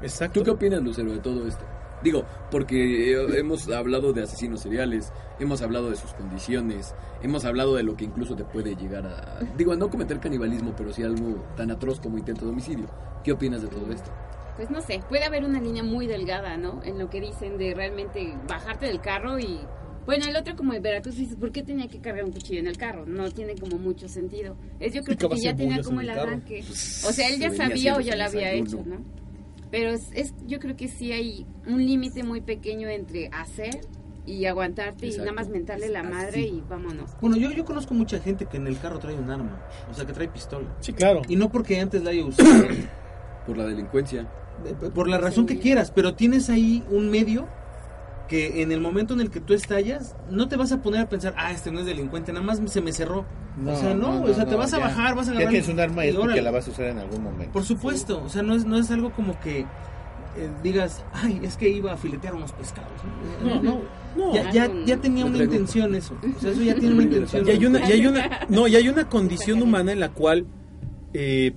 Exacto. 0.02 0.40
¿Tú 0.40 0.46
qué 0.46 0.52
opinas, 0.52 0.82
Lucero, 0.82 1.12
de 1.12 1.18
todo 1.20 1.46
esto? 1.48 1.66
Digo, 2.04 2.26
porque 2.50 3.12
eh, 3.12 3.28
hemos 3.38 3.70
hablado 3.70 4.14
de 4.14 4.24
asesinos 4.24 4.62
seriales, 4.62 5.12
hemos 5.40 5.62
hablado 5.62 5.90
de 5.90 5.98
sus 5.98 6.14
condiciones, 6.14 6.96
hemos 7.22 7.44
hablado 7.46 7.76
de 7.76 7.84
lo 7.84 7.96
que 7.96 8.06
incluso 8.06 8.36
te 8.36 8.46
puede 8.46 8.76
llegar 8.76 9.06
a... 9.06 9.40
Digo, 9.58 9.74
a 9.74 9.76
no 9.76 9.90
cometer 9.90 10.20
canibalismo, 10.20 10.74
pero 10.78 10.94
sí 10.94 11.04
algo 11.04 11.44
tan 11.58 11.72
atroz 11.72 12.00
como 12.00 12.18
intento 12.18 12.46
de 12.46 12.52
homicidio. 12.52 12.88
¿Qué 13.24 13.34
opinas 13.34 13.62
de 13.62 13.68
todo 13.68 13.92
esto? 13.92 14.12
Pues 14.56 14.70
no 14.70 14.82
sé, 14.82 15.02
puede 15.10 15.26
haber 15.26 15.44
una 15.44 15.60
línea 15.60 15.84
muy 15.84 16.08
delgada, 16.08 16.58
¿no? 16.58 16.82
En 16.84 17.00
lo 17.00 17.10
que 17.10 17.20
dicen 17.20 17.58
de 17.58 17.74
realmente 17.74 18.34
bajarte 18.48 18.88
del 18.88 19.02
carro 19.02 19.40
y... 19.40 19.60
Bueno, 20.06 20.26
el 20.26 20.36
otro 20.36 20.56
como 20.56 20.74
en 20.74 20.82
Veracruz 20.82 21.18
dices, 21.18 21.36
¿por 21.36 21.52
qué 21.52 21.62
tenía 21.62 21.88
que 21.88 22.00
cargar 22.00 22.24
un 22.24 22.32
cuchillo 22.32 22.60
en 22.60 22.68
el 22.68 22.78
carro? 22.78 23.06
No 23.06 23.30
tiene 23.30 23.54
como 23.56 23.78
mucho 23.78 24.08
sentido. 24.08 24.58
Es 24.80 24.94
yo 24.94 25.04
creo 25.04 25.30
que 25.30 25.40
ya 25.40 25.56
tenía 25.56 25.84
como 25.84 26.02
el 26.02 26.10
arranque. 26.10 26.62
O 26.62 27.12
sea, 27.12 27.30
él 27.30 27.40
ya 27.40 27.52
sabía 27.52 27.96
o 27.96 28.00
ya 28.00 28.16
lo 28.16 28.24
había 28.24 28.54
hecho. 28.54 28.82
¿no? 28.84 28.98
Pero 29.72 29.92
es, 29.92 30.10
es- 30.14 30.34
yo 30.48 30.60
creo 30.60 30.76
que 30.76 30.88
sí 30.88 31.12
hay 31.12 31.46
un 31.68 31.86
límite 31.86 32.24
muy 32.24 32.42
pequeño 32.42 32.88
entre 32.90 33.28
hacer 33.30 33.82
y 34.26 34.46
aguantarte 34.46 35.08
y 35.08 35.18
nada 35.18 35.32
más 35.32 35.50
mentarle 35.50 35.90
la 35.90 36.02
Así. 36.02 36.10
madre 36.10 36.42
y 36.42 36.64
vámonos. 36.70 37.12
Bueno, 37.22 37.38
yo, 37.38 37.52
yo 37.52 37.66
conozco 37.66 37.94
mucha 37.94 38.20
gente 38.20 38.46
que 38.46 38.58
en 38.58 38.68
el 38.68 38.78
carro 38.80 39.00
trae 39.00 39.16
un 39.16 39.30
arma. 39.30 39.60
O 39.90 39.94
sea, 39.94 40.06
que 40.06 40.14
trae 40.14 40.28
pistola. 40.28 40.68
Sí, 40.82 40.94
claro. 40.94 41.22
Y 41.28 41.36
no 41.36 41.50
porque 41.52 41.80
antes 41.80 42.04
la 42.04 42.12
haya 42.12 42.26
usado. 42.26 42.66
Por 43.46 43.58
la 43.58 43.66
delincuencia. 43.66 44.28
por 44.94 45.08
la 45.08 45.18
razón 45.18 45.48
Sí. 45.48 45.56
que 45.56 45.62
quieras, 45.62 45.90
pero 45.92 46.16
tienes 46.16 46.50
ahí 46.50 46.84
un 46.92 47.10
medio 47.10 47.48
que 48.30 48.62
en 48.62 48.72
el 48.72 48.80
momento 48.80 49.14
en 49.16 49.22
el 49.22 49.32
que 49.32 49.40
tú 49.40 49.54
estallas, 49.54 50.16
no 50.30 50.48
te 50.48 50.56
vas 50.56 50.72
a 50.72 50.82
poner 50.82 51.02
a 51.02 51.10
pensar, 51.10 51.34
ah, 51.38 51.52
este 51.52 51.72
no 51.72 51.80
es 51.80 51.86
delincuente, 51.88 52.32
nada 52.32 52.46
más 52.46 52.62
se 52.72 52.80
me 52.82 52.92
cerró. 52.94 53.26
o 53.66 53.76
sea, 53.76 53.94
no, 53.96 54.22
o 54.22 54.34
sea, 54.34 54.46
te 54.46 54.56
vas 54.56 54.72
a 54.74 54.78
ya. 54.78 54.84
bajar, 54.86 55.16
vas 55.16 55.28
a 55.28 55.32
Ya 55.32 55.38
agarrar. 55.40 55.50
tienes 55.52 55.68
un 55.70 55.80
arma 55.80 56.06
y 56.06 56.10
es 56.10 56.16
porque 56.16 56.28
órale. 56.28 56.42
la 56.44 56.52
vas 56.52 56.68
a 56.68 56.72
usar 56.72 56.86
en 56.86 57.00
algún 57.00 57.24
momento. 57.24 57.52
Por 57.52 57.64
supuesto, 57.66 58.22
o 58.24 58.30
sea, 58.30 58.44
no 58.44 58.54
es, 58.56 58.66
no 58.66 58.78
es 58.78 58.90
algo 58.92 59.12
como 59.12 59.40
que 59.40 59.62
eh, 59.62 60.50
digas, 60.62 61.04
ay, 61.12 61.40
es 61.44 61.58
que 61.58 61.68
iba 61.70 61.92
a 61.92 61.98
filetear 61.98 62.36
unos 62.36 62.52
pescados. 62.54 62.92
No, 63.44 63.62
no, 63.64 63.82
No. 64.16 64.34
ya, 64.36 64.52
ya, 64.52 64.72
ya 64.86 64.98
tenía 64.98 65.26
una 65.26 65.40
intención 65.40 65.96
eso. 65.96 66.16
O 66.38 66.40
sea, 66.40 66.52
eso 66.52 66.62
ya 66.62 66.76
tiene 66.76 66.94
una 66.94 67.04
intención. 67.10 67.48
Y 67.48 67.50
hay 67.52 67.66
una, 67.66 67.80
y 67.90 67.92
hay 67.94 68.06
una, 68.06 68.40
no, 68.48 68.68
y 68.68 68.76
hay 68.76 68.88
una 68.90 69.10
condición 69.10 69.62
humana 69.64 69.92
en 69.92 70.00
la 70.00 70.10
cual 70.10 70.46
eh, 71.14 71.54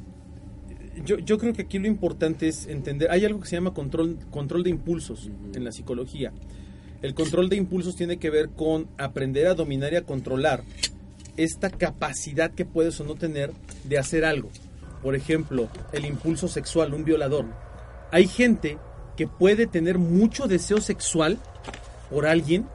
yo, 1.04 1.18
yo 1.18 1.36
creo 1.38 1.52
que 1.52 1.62
aquí 1.62 1.78
lo 1.78 1.86
importante 1.86 2.48
es 2.48 2.66
entender, 2.66 3.10
hay 3.10 3.24
algo 3.24 3.40
que 3.40 3.46
se 3.46 3.56
llama 3.56 3.74
control, 3.74 4.18
control 4.30 4.62
de 4.62 4.70
impulsos 4.70 5.30
en 5.54 5.64
la 5.64 5.72
psicología. 5.72 6.32
El 7.02 7.14
control 7.14 7.48
de 7.48 7.56
impulsos 7.56 7.96
tiene 7.96 8.18
que 8.18 8.30
ver 8.30 8.50
con 8.50 8.88
aprender 8.96 9.48
a 9.48 9.54
dominar 9.54 9.92
y 9.92 9.96
a 9.96 10.06
controlar 10.06 10.62
esta 11.36 11.68
capacidad 11.68 12.52
que 12.52 12.64
puedes 12.64 13.00
o 13.00 13.04
no 13.04 13.16
tener 13.16 13.52
de 13.84 13.98
hacer 13.98 14.24
algo. 14.24 14.50
Por 15.02 15.16
ejemplo, 15.16 15.68
el 15.92 16.04
impulso 16.04 16.46
sexual, 16.46 16.94
un 16.94 17.04
violador. 17.04 17.46
Hay 18.12 18.28
gente 18.28 18.78
que 19.16 19.26
puede 19.26 19.66
tener 19.66 19.98
mucho 19.98 20.46
deseo 20.46 20.80
sexual 20.80 21.38
por 22.08 22.26
alguien 22.26 22.66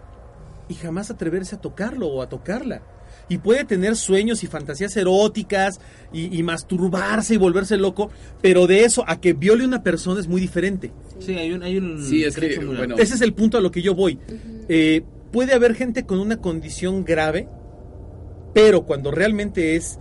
y 0.67 0.73
jamás 0.73 1.09
atreverse 1.09 1.55
a 1.55 1.61
tocarlo 1.61 2.07
o 2.07 2.21
a 2.21 2.27
tocarla. 2.27 2.81
Y 3.29 3.39
puede 3.39 3.65
tener 3.65 3.95
sueños 3.95 4.43
y 4.43 4.47
fantasías 4.47 4.95
eróticas 4.95 5.79
y, 6.13 6.37
y 6.37 6.43
masturbarse 6.43 7.33
y 7.33 7.37
volverse 7.37 7.75
loco, 7.77 8.09
pero 8.41 8.67
de 8.67 8.85
eso 8.85 9.03
a 9.05 9.19
que 9.19 9.33
viole 9.33 9.65
una 9.65 9.83
persona 9.83 10.19
es 10.19 10.27
muy 10.27 10.39
diferente. 10.39 10.91
Sí, 11.19 11.33
hay 11.33 11.51
un, 11.51 11.63
hay 11.63 11.77
un 11.77 12.01
Sí, 12.03 12.23
es 12.23 12.35
que, 12.35 12.57
bueno, 12.59 12.95
Ese 12.97 13.15
es 13.15 13.21
el 13.21 13.33
punto 13.33 13.57
a 13.57 13.61
lo 13.61 13.71
que 13.71 13.81
yo 13.81 13.95
voy. 13.95 14.19
Eh, 14.69 15.03
puede 15.31 15.53
haber 15.53 15.75
gente 15.75 16.05
con 16.05 16.19
una 16.19 16.37
condición 16.37 17.03
grave, 17.03 17.49
pero 18.53 18.85
cuando 18.85 19.11
realmente 19.11 19.75
es 19.75 19.99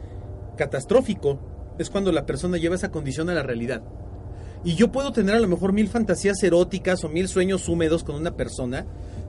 catastrófico, 0.57 1.41
es 1.79 1.91
cuando 1.91 2.13
la 2.13 2.27
persona 2.27 2.57
lleva 2.57 2.77
esa 2.77 2.91
condición 2.91 3.29
a 3.29 3.35
la 3.35 3.43
realidad. 3.43 3.83
Y 4.65 4.75
yo 4.75 4.91
puedo 4.91 5.13
tener 5.13 5.35
a 5.35 5.41
lo 5.41 5.49
mejor 5.49 5.73
mil 5.73 5.89
fantasías 5.89 6.43
eróticas 6.43 7.05
o 7.05 7.09
mil 7.09 7.29
sueños 7.29 7.69
húmedos 7.69 8.03
con 8.03 8.17
una 8.17 8.37
persona 8.37 8.87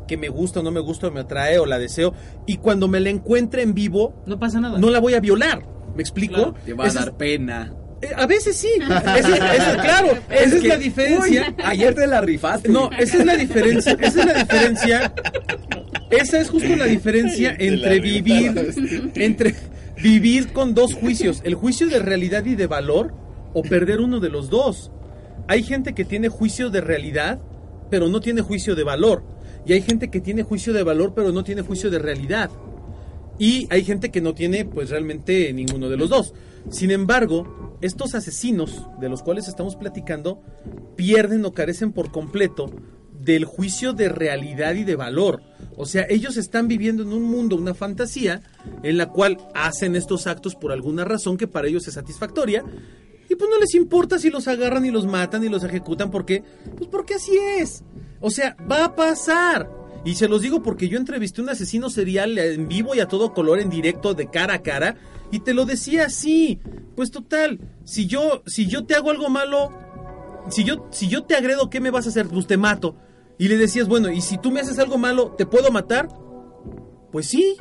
que 0.08 0.17
me 0.17 0.30
gusta 0.30 0.62
o 0.62 0.63
no 0.63 0.72
me 0.72 0.80
gusta 0.80 1.08
o 1.08 1.12
me 1.12 1.20
atrae 1.22 1.60
o 1.60 1.65
la 1.65 1.78
deseo, 1.80 2.13
y 2.46 2.58
cuando 2.58 2.88
me 2.88 3.00
la 3.00 3.10
encuentre 3.10 3.62
en 3.62 3.74
vivo, 3.74 4.13
No 4.26 4.39
pasa 4.39 4.60
nada. 4.60 4.80
no 4.80 4.89
la 4.89 5.00
voy 5.00 5.13
a 5.13 5.20
violar. 5.20 5.63
¿Me 5.96 6.02
explico? 6.02 6.36
Claro. 6.36 6.56
te 6.65 6.74
va 6.74 6.84
a 6.86 6.88
Esa 6.88 7.00
es- 7.00 7.06
dar 7.06 7.17
pena. 7.17 7.74
eh, 8.02 8.10
a 8.15 8.26
veces 8.28 8.56
sí. 8.56 8.70
Esa, 8.80 9.17
esa- 9.56 9.78
claro, 9.82 10.17
esa 10.30 10.56
es 10.56 10.62
que, 10.62 10.67
la 10.67 10.78
diferencia. 10.78 11.48
uy, 11.50 11.56
ayer 11.65 11.93
te 11.96 12.06
la 12.08 12.22
rifaste. 12.22 12.70
No, 12.70 12.89
esa 12.98 13.17
es 13.17 13.26
la 13.26 13.36
diferencia. 13.36 13.93
Esa 14.00 14.20
es 14.22 14.26
la 14.26 14.34
diferencia. 14.34 15.13
Esa 16.10 16.39
es 16.39 16.50
justo 16.50 16.76
la 16.76 16.86
diferencia 16.86 17.56
entre 17.58 18.00
vivir, 18.00 19.12
entre 19.15 19.56
vivir 20.02 20.54
con 20.54 20.74
dos 20.74 20.93
juicios, 20.93 21.41
el 21.43 21.56
juicio 21.56 21.88
de 21.88 22.00
realidad 22.00 22.46
y 22.46 22.56
de 22.56 22.67
valor 22.67 23.13
o 23.54 23.62
perder 23.63 24.00
uno 24.00 24.20
de 24.20 24.30
los 24.30 24.50
dos. 24.50 24.91
Hay 25.48 25.63
gente 25.63 25.93
que 25.93 26.06
tiene 26.06 26.30
juicio 26.30 26.70
de 26.70 26.82
realidad, 26.82 27.39
pero 27.89 28.08
no 28.10 28.20
tiene 28.22 28.41
juicio 28.41 28.76
de 28.76 28.84
valor. 28.84 29.24
Y 29.67 29.73
hay 29.73 29.82
gente 29.82 30.10
que 30.10 30.21
tiene 30.21 30.43
juicio 30.43 30.71
de 30.71 30.84
valor, 30.84 31.13
pero 31.13 31.34
no 31.34 31.43
tiene 31.43 31.62
juicio 31.62 31.89
de 31.89 31.99
realidad. 31.99 32.49
Y 33.38 33.67
hay 33.69 33.84
gente 33.84 34.12
que 34.12 34.21
no 34.21 34.34
tiene, 34.34 34.63
pues 34.63 34.89
realmente 34.89 35.51
ninguno 35.51 35.89
de 35.89 35.97
los 35.97 36.10
dos. 36.10 36.34
Sin 36.69 36.89
embargo, 36.89 37.77
estos 37.82 38.15
asesinos 38.15 38.84
de 39.01 39.10
los 39.10 39.21
cuales 39.21 39.47
estamos 39.47 39.75
platicando 39.75 40.41
pierden 40.95 41.43
o 41.43 41.53
carecen 41.53 41.91
por 41.91 42.12
completo 42.12 42.71
del 43.19 43.43
juicio 43.43 43.91
de 43.91 44.08
realidad 44.08 44.73
y 44.75 44.86
de 44.86 44.95
valor. 44.95 45.43
O 45.75 45.86
sea, 45.86 46.06
ellos 46.10 46.38
están 46.38 46.69
viviendo 46.69 47.03
en 47.03 47.12
un 47.12 47.23
mundo, 47.23 47.58
una 47.58 47.73
fantasía, 47.73 48.41
en 48.84 48.97
la 48.97 49.10
cual 49.10 49.38
hacen 49.53 49.97
estos 49.97 50.27
actos 50.27 50.56
por 50.56 50.71
alguna 50.71 51.03
razón 51.03 51.36
que 51.36 51.47
para 51.47 51.67
ellos 51.67 51.88
es 51.89 51.95
satisfactoria. 51.95 52.63
Y 53.30 53.36
pues 53.36 53.49
no 53.49 53.60
les 53.60 53.75
importa 53.75 54.17
si 54.17 54.30
los 54.30 54.47
agarran 54.47 54.86
y 54.86 54.91
los 54.91 55.06
matan 55.06 55.43
y 55.43 55.49
los 55.49 55.65
ejecutan 55.65 56.10
porque, 56.10 56.41
pues 56.77 56.89
porque 56.89 57.15
así 57.15 57.38
es. 57.60 57.84
O 58.21 58.30
sea, 58.30 58.56
va 58.69 58.86
a 58.86 58.95
pasar. 58.95 59.69
Y 60.06 60.15
se 60.15 60.27
los 60.27 60.41
digo 60.41 60.63
porque 60.63 60.88
yo 60.88 60.97
entrevisté 60.97 61.41
a 61.41 61.43
un 61.43 61.49
asesino 61.49 61.89
serial 61.89 62.38
en 62.38 62.67
vivo 62.67 62.95
y 62.95 62.99
a 62.99 63.08
todo 63.08 63.34
color 63.34 63.60
en 63.60 63.69
directo 63.69 64.13
de 64.13 64.27
cara 64.30 64.56
a 64.56 64.62
cara 64.62 64.95
y 65.32 65.39
te 65.39 65.53
lo 65.53 65.65
decía 65.65 66.06
así. 66.06 66.60
Pues 66.95 67.12
total, 67.12 67.60
si 67.84 68.08
yo 68.08 68.41
si 68.45 68.67
yo 68.67 68.86
te 68.86 68.95
hago 68.95 69.12
algo 69.12 69.30
malo, 69.30 69.71
si 70.49 70.63
yo 70.63 70.88
si 70.91 71.10
yo 71.10 71.23
te 71.23 71.36
agredo, 71.36 71.69
¿qué 71.69 71.80
me 71.82 71.91
vas 71.91 72.06
a 72.06 72.10
hacer? 72.10 72.27
Pues 72.27 72.47
te 72.47 72.58
mato. 72.58 72.95
Y 73.38 73.49
le 73.49 73.58
decías, 73.58 73.88
bueno, 73.88 74.10
y 74.12 74.21
si 74.21 74.38
tú 74.38 74.49
me 74.51 74.62
haces 74.62 74.80
algo 74.80 74.97
malo, 74.97 75.36
¿te 75.38 75.45
puedo 75.45 75.69
matar? 75.71 76.08
Pues 77.12 77.27
sí, 77.27 77.56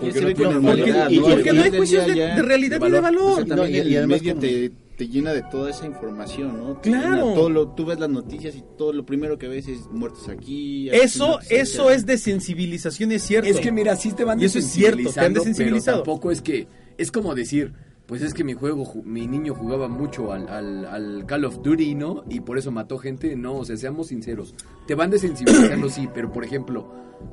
Porque 0.00 0.20
no 0.20 0.32
tiene 0.34 0.34
porque, 0.34 0.92
¿no? 0.92 1.22
porque 1.30 1.50
al 1.50 1.56
no 1.56 1.62
hay 1.62 1.70
juicios 1.70 2.06
de, 2.06 2.42
realidad 2.42 2.80
ni 2.80 2.90
de 2.90 3.00
valor. 3.00 3.46
y- 3.68 3.96
además 3.96 4.20
medio 4.22 4.34
como- 4.34 4.40
te, 4.46 4.72
te 4.98 5.06
llena 5.08 5.32
de 5.32 5.42
toda 5.42 5.70
esa 5.70 5.86
información, 5.86 6.58
¿no? 6.58 6.76
Te 6.80 6.90
Claro. 6.90 7.08
llena 7.26 7.34
todo 7.34 7.48
lo, 7.48 7.68
tú 7.68 7.86
ves 7.86 8.00
las 8.00 8.10
noticias 8.10 8.56
y 8.56 8.64
todo 8.76 8.92
lo 8.92 9.06
primero 9.06 9.38
que 9.38 9.46
ves 9.48 9.68
es 9.68 9.86
muertos 9.92 10.28
aquí. 10.28 10.90
Eso, 10.90 11.38
eso 11.48 11.90
es 11.90 12.04
desensibilización, 12.04 13.12
es 13.12 13.22
cierto. 13.22 13.48
Es 13.48 13.60
que 13.60 13.70
mira, 13.72 13.94
sí 13.96 14.12
te 14.12 14.24
van 14.24 14.40
Y 14.40 14.44
eso 14.46 14.58
es 14.58 14.66
cierto, 14.66 14.96
te 15.12 15.20
han 15.20 15.32
desensibilizando, 15.34 15.40
desensibilizado. 15.40 15.96
pero 15.98 16.04
tampoco 16.04 16.30
es 16.32 16.42
que 16.42 16.66
es 16.98 17.12
como 17.12 17.34
decir, 17.36 17.72
pues 18.08 18.22
es 18.22 18.34
que 18.34 18.42
mi 18.42 18.54
juego, 18.54 18.84
ju- 18.84 19.04
mi 19.04 19.26
niño 19.28 19.54
jugaba 19.54 19.86
mucho 19.86 20.32
al, 20.32 20.48
al, 20.48 20.84
al 20.86 21.26
Call 21.26 21.44
of 21.44 21.62
Duty, 21.62 21.94
¿no? 21.94 22.24
Y 22.28 22.40
por 22.40 22.58
eso 22.58 22.72
mató 22.72 22.98
gente, 22.98 23.36
no, 23.36 23.54
o 23.54 23.64
sea, 23.64 23.76
seamos 23.76 24.08
sinceros. 24.08 24.54
Te 24.88 24.96
van 24.96 25.10
desensibilizando, 25.10 25.88
sí, 25.90 26.08
pero 26.12 26.32
por 26.32 26.42
ejemplo, 26.44 26.90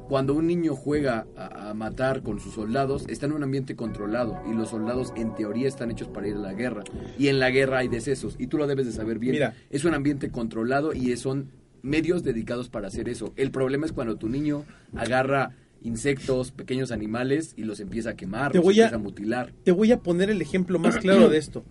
cuando 0.09 0.33
un 0.33 0.47
niño 0.47 0.75
juega 0.75 1.25
a, 1.37 1.69
a 1.69 1.73
matar 1.73 2.21
con 2.23 2.39
sus 2.39 2.53
soldados, 2.53 3.05
está 3.07 3.25
en 3.25 3.31
un 3.31 3.43
ambiente 3.43 3.75
controlado 3.75 4.39
y 4.51 4.53
los 4.53 4.69
soldados 4.69 5.13
en 5.15 5.33
teoría 5.33 5.67
están 5.67 5.91
hechos 5.91 6.09
para 6.09 6.27
ir 6.27 6.35
a 6.35 6.39
la 6.39 6.53
guerra. 6.53 6.83
Y 7.17 7.29
en 7.29 7.39
la 7.39 7.49
guerra 7.51 7.77
hay 7.79 7.87
decesos 7.87 8.35
y 8.37 8.47
tú 8.47 8.57
lo 8.57 8.67
debes 8.67 8.85
de 8.85 8.91
saber 8.91 9.17
bien. 9.17 9.31
Mira. 9.33 9.53
Es 9.69 9.85
un 9.85 9.93
ambiente 9.93 10.29
controlado 10.29 10.93
y 10.93 11.15
son 11.17 11.51
medios 11.83 12.23
dedicados 12.23 12.67
para 12.67 12.87
hacer 12.87 13.07
eso. 13.09 13.31
El 13.37 13.51
problema 13.51 13.85
es 13.85 13.91
cuando 13.93 14.17
tu 14.17 14.27
niño 14.27 14.65
agarra 14.95 15.51
insectos, 15.85 16.51
pequeños 16.51 16.91
animales 16.91 17.53
y 17.55 17.63
los 17.63 17.79
empieza 17.79 18.11
a 18.11 18.15
quemar, 18.15 18.51
Te 18.51 18.57
los 18.57 18.65
voy 18.65 18.75
empieza 18.79 18.95
a 18.95 18.99
mutilar. 18.99 19.53
Te 19.63 19.71
voy 19.71 19.91
a 19.91 19.99
poner 19.99 20.29
el 20.29 20.41
ejemplo 20.41 20.79
más 20.79 20.97
claro 20.97 21.29
de 21.29 21.37
esto. 21.37 21.63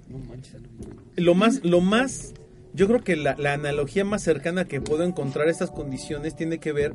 Lo 1.17 1.35
más, 1.35 1.65
lo 1.65 1.81
más, 1.81 2.33
yo 2.73 2.87
creo 2.87 3.03
que 3.03 3.17
la, 3.17 3.37
la 3.39 3.53
analogía 3.55 4.05
más 4.05 4.23
cercana 4.23 4.65
que 4.67 4.81
puedo 4.81 5.05
encontrar 5.05 5.49
a 5.49 5.51
estas 5.51 5.71
condiciones 5.71 6.35
tiene 6.37 6.59
que 6.59 6.73
ver 6.73 6.95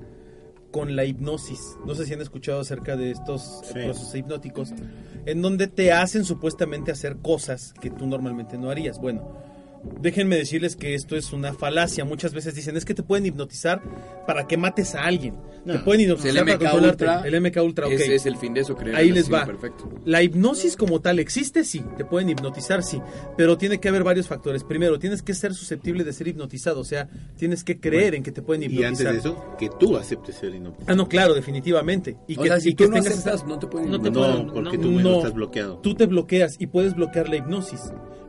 con 0.71 0.95
la 0.95 1.03
hipnosis. 1.05 1.59
No 1.85 1.95
sé 1.95 2.05
si 2.05 2.13
han 2.13 2.21
escuchado 2.21 2.59
acerca 2.61 2.95
de 2.95 3.11
estos 3.11 3.61
Sí. 3.65 3.73
procesos 3.73 4.13
hipnóticos, 4.15 4.73
en 5.25 5.41
donde 5.41 5.67
te 5.67 5.91
hacen 5.91 6.25
supuestamente 6.25 6.91
hacer 6.91 7.17
cosas 7.17 7.73
que 7.81 7.89
tú 7.89 8.05
normalmente 8.07 8.57
no 8.57 8.69
harías. 8.69 8.99
Bueno, 8.99 9.27
déjenme 10.01 10.35
decirles 10.37 10.75
que 10.75 10.93
esto 10.95 11.15
es 11.15 11.31
una 11.33 11.53
falacia. 11.53 12.05
Muchas 12.05 12.33
veces 12.33 12.55
dicen, 12.55 12.75
es 12.77 12.85
que 12.85 12.93
te 12.93 13.03
pueden 13.03 13.25
hipnotizar 13.25 13.81
para 14.27 14.47
que 14.47 14.57
mates 14.57 14.95
a 14.95 15.03
alguien. 15.05 15.35
Te 15.65 15.73
No. 15.73 15.83
pueden 15.83 16.01
El 16.01 16.11
hipnotizar 16.11 16.45
para 16.45 16.57
controlarte. 16.57 17.03
Ultra, 17.05 17.27
el 17.27 17.35
MK 17.41 17.57
Ultra, 17.63 17.87
ok. 17.87 17.91
ese 17.93 18.15
es 18.15 18.25
el 18.25 18.37
fin 18.37 18.53
de 18.53 18.61
eso, 18.61 18.75
creer. 18.75 18.95
Ahí 18.95 19.11
les 19.11 19.31
va. 19.31 19.45
Perfecto. 19.45 19.89
La 20.05 20.23
hipnosis 20.23 20.75
como 20.77 21.01
tal 21.01 21.19
existe, 21.19 21.63
sí, 21.63 21.83
te 21.97 22.05
pueden 22.05 22.29
hipnotizar, 22.29 22.81
sí, 22.83 23.01
pero 23.37 23.57
tiene 23.57 23.79
que 23.79 23.89
haber 23.89 24.03
varios 24.03 24.27
factores. 24.27 24.63
Primero, 24.63 24.97
tienes 24.99 25.21
que 25.21 25.33
ser 25.33 25.53
susceptible 25.53 26.03
de 26.03 26.13
ser 26.13 26.27
hipnotizado, 26.29 26.79
o 26.79 26.83
sea, 26.85 27.09
tienes 27.37 27.63
que 27.63 27.79
creer 27.79 28.15
en 28.15 28.23
que 28.23 28.31
te 28.31 28.41
pueden 28.41 28.63
Y 28.63 28.65
hipnotizar. 28.67 29.07
antes 29.07 29.23
de 29.23 29.29
eso, 29.29 29.55
que 29.59 29.69
tú 29.79 29.97
aceptes 29.97 30.35
ser 30.35 30.49
inhipnotizado. 30.51 30.91
Ah, 30.91 30.95
no, 30.95 31.07
claro, 31.09 31.33
definitivamente. 31.33 32.17
Y 32.27 32.37
o 32.37 32.41
que, 32.41 32.47
sea, 32.47 32.59
si 32.59 32.69
y 32.69 32.75
que 32.75 32.85
tú 32.85 32.89
no 32.91 32.95
tengas 32.95 33.13
aceptas, 33.13 33.35
esa- 33.41 33.45
no 33.47 33.59
te 33.59 33.67
pueden 33.67 33.91
no 33.91 33.99
te. 34.01 34.11
No, 34.11 34.47
porque 34.53 34.77
no. 34.77 34.83
tú 34.83 34.87
mismo 34.91 35.09
No. 35.09 35.17
estás 35.17 35.33
bloqueado. 35.33 35.77
Tú 35.79 35.93
te 35.95 36.05
bloqueas 36.05 36.55
y 36.59 36.67
puedes 36.67 36.95
bloquear 36.95 37.27
la 37.29 37.35
hipnosis. 37.37 37.81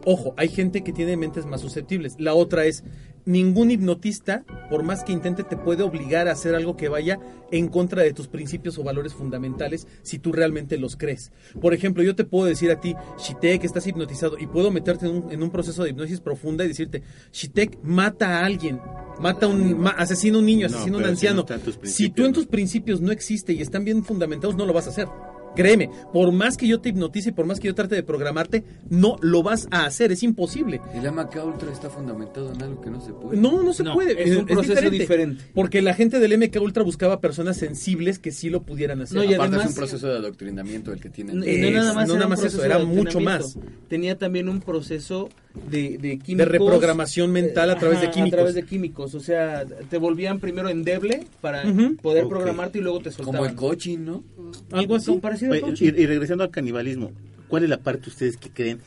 Ojo, 0.04 0.34
hay 0.36 0.48
gente 0.48 0.82
que 0.82 0.92
tiene 0.92 1.16
mentes 1.16 1.46
más 1.46 1.60
susceptibles. 1.60 2.16
La 2.18 2.34
otra 2.34 2.64
es, 2.64 2.84
ningún 3.26 3.70
hipnotista, 3.70 4.44
por 4.70 4.82
más 4.82 5.04
que 5.04 5.12
intente, 5.12 5.44
te 5.44 5.56
puede 5.56 5.82
obligar 5.82 6.26
a 6.26 6.32
hacer 6.32 6.54
algo 6.54 6.76
que 6.76 6.88
vaya 6.88 7.18
en 7.50 7.68
contra 7.68 8.02
de 8.02 8.14
tus 8.14 8.26
principios 8.28 8.78
o 8.78 8.82
valores 8.82 9.12
fundamentales 9.12 9.86
si 10.02 10.18
tú 10.18 10.32
realmente 10.32 10.78
los 10.78 10.96
crees. 10.96 11.32
Por 11.60 11.74
ejemplo, 11.74 12.02
yo 12.02 12.14
te 12.16 12.24
puedo 12.24 12.46
decir 12.46 12.70
a 12.70 12.80
ti, 12.80 12.94
Shitek, 13.18 13.62
estás 13.64 13.86
hipnotizado 13.86 14.38
y 14.38 14.46
puedo 14.46 14.70
meterte 14.70 15.06
en 15.06 15.16
un, 15.16 15.32
en 15.32 15.42
un 15.42 15.50
proceso 15.50 15.84
de 15.84 15.90
hipnosis 15.90 16.20
profunda 16.20 16.64
y 16.64 16.68
decirte, 16.68 17.02
Shitek, 17.32 17.78
mata 17.82 18.38
a 18.40 18.46
alguien, 18.46 18.80
mata 19.20 19.46
a 19.46 19.48
un, 19.50 19.78
ma- 19.78 19.90
asesina 19.90 20.36
a 20.36 20.40
un 20.40 20.46
niño, 20.46 20.66
asesina 20.66 20.96
a 20.96 21.10
un 21.10 21.16
si 21.16 21.26
no 21.26 21.40
anciano. 21.42 21.44
tus 21.44 21.78
si 21.82 22.08
tú 22.10 22.24
en 22.24 22.32
tus 22.32 22.46
principios 22.46 23.02
no 23.02 23.12
existe 23.12 23.52
y 23.52 23.60
están 23.60 23.84
bien 23.84 24.02
fundamentados, 24.02 24.56
no 24.56 24.64
lo 24.64 24.72
vas 24.72 24.86
a 24.86 24.90
hacer. 24.90 25.08
Créeme, 25.56 25.90
por 26.12 26.32
más 26.32 26.56
que 26.56 26.66
yo 26.66 26.80
te 26.80 26.90
hipnotice 26.90 27.30
y 27.30 27.32
por 27.32 27.46
más 27.46 27.58
que 27.60 27.68
yo 27.68 27.74
trate 27.74 27.94
de 27.94 28.02
programarte, 28.02 28.64
no 28.88 29.16
lo 29.20 29.42
vas 29.42 29.66
a 29.70 29.84
hacer, 29.84 30.12
es 30.12 30.22
imposible. 30.22 30.80
El 30.94 31.10
MK 31.10 31.44
Ultra 31.44 31.72
está 31.72 31.90
fundamentado 31.90 32.52
en 32.52 32.62
algo 32.62 32.80
que 32.80 32.90
no 32.90 33.00
se 33.00 33.12
puede. 33.12 33.36
No, 33.40 33.62
no 33.62 33.72
se 33.72 33.82
No, 33.82 33.94
puede. 33.94 34.22
es 34.22 34.36
un 34.36 34.46
proceso 34.46 34.90
diferente. 34.90 35.42
Porque 35.54 35.82
la 35.82 35.94
gente 35.94 36.18
del 36.20 36.32
MK 36.38 36.60
Ultra 36.60 36.82
buscaba 36.82 37.20
personas 37.20 37.56
sensibles 37.56 38.18
que 38.18 38.30
sí 38.32 38.48
lo 38.50 38.62
pudieran 38.62 39.00
hacer. 39.00 39.16
No, 39.16 39.24
y 39.24 39.34
Aparte 39.34 39.56
además- 39.56 39.64
es 39.64 39.70
un 39.70 39.76
proceso 39.76 40.06
de 40.08 40.16
adoctrinamiento 40.18 40.92
el 40.92 41.00
que 41.00 41.10
tienen. 41.10 41.38
No, 41.40 41.44
y 41.46 41.50
Es- 41.50 41.60
no 41.62 41.70
nada 41.70 41.94
más, 41.94 42.06
no 42.08 42.14
era 42.14 42.24
nada 42.24 42.28
más 42.28 42.44
eso, 42.44 42.64
era 42.64 42.78
mucho 42.78 43.18
adoctrinamiento. 43.18 43.60
Tenía 43.88 44.16
también 44.18 44.48
un 44.48 44.60
proceso 44.60 45.28
de, 45.70 45.98
de 45.98 46.18
químicos. 46.18 46.36
De 46.36 46.44
reprogramación 46.44 47.32
mental 47.32 47.70
a 47.70 47.78
través 47.78 48.00
de 48.00 48.10
químicos. 48.10 48.32
A 48.34 48.36
través 48.36 48.54
de 48.54 48.62
químicos. 48.64 49.14
O 49.14 49.20
sea, 49.20 49.64
te 49.66 49.98
volvían 49.98 50.38
primero 50.40 50.68
endeble 50.68 51.26
para 51.40 51.64
poder 52.02 52.28
programarte 52.28 52.78
y 52.78 52.82
luego 52.82 53.00
te 53.00 53.10
Como 53.10 53.24
soltaban. 53.24 53.50
el 53.50 53.56
coaching, 53.56 53.98
¿no? 53.98 54.24
Algo 54.72 54.96
así. 54.96 55.12
Parecido 55.18 55.52
Oye, 55.52 55.60
al 55.60 55.64
y, 55.66 55.70
coaching. 55.70 55.86
y 55.96 56.06
regresando 56.06 56.44
al 56.44 56.50
canibalismo, 56.50 57.12
¿cuál 57.48 57.64
es 57.64 57.68
la 57.70 57.78
parte 57.78 58.08
ustedes 58.10 58.36
que 58.36 58.50
creen 58.50 58.78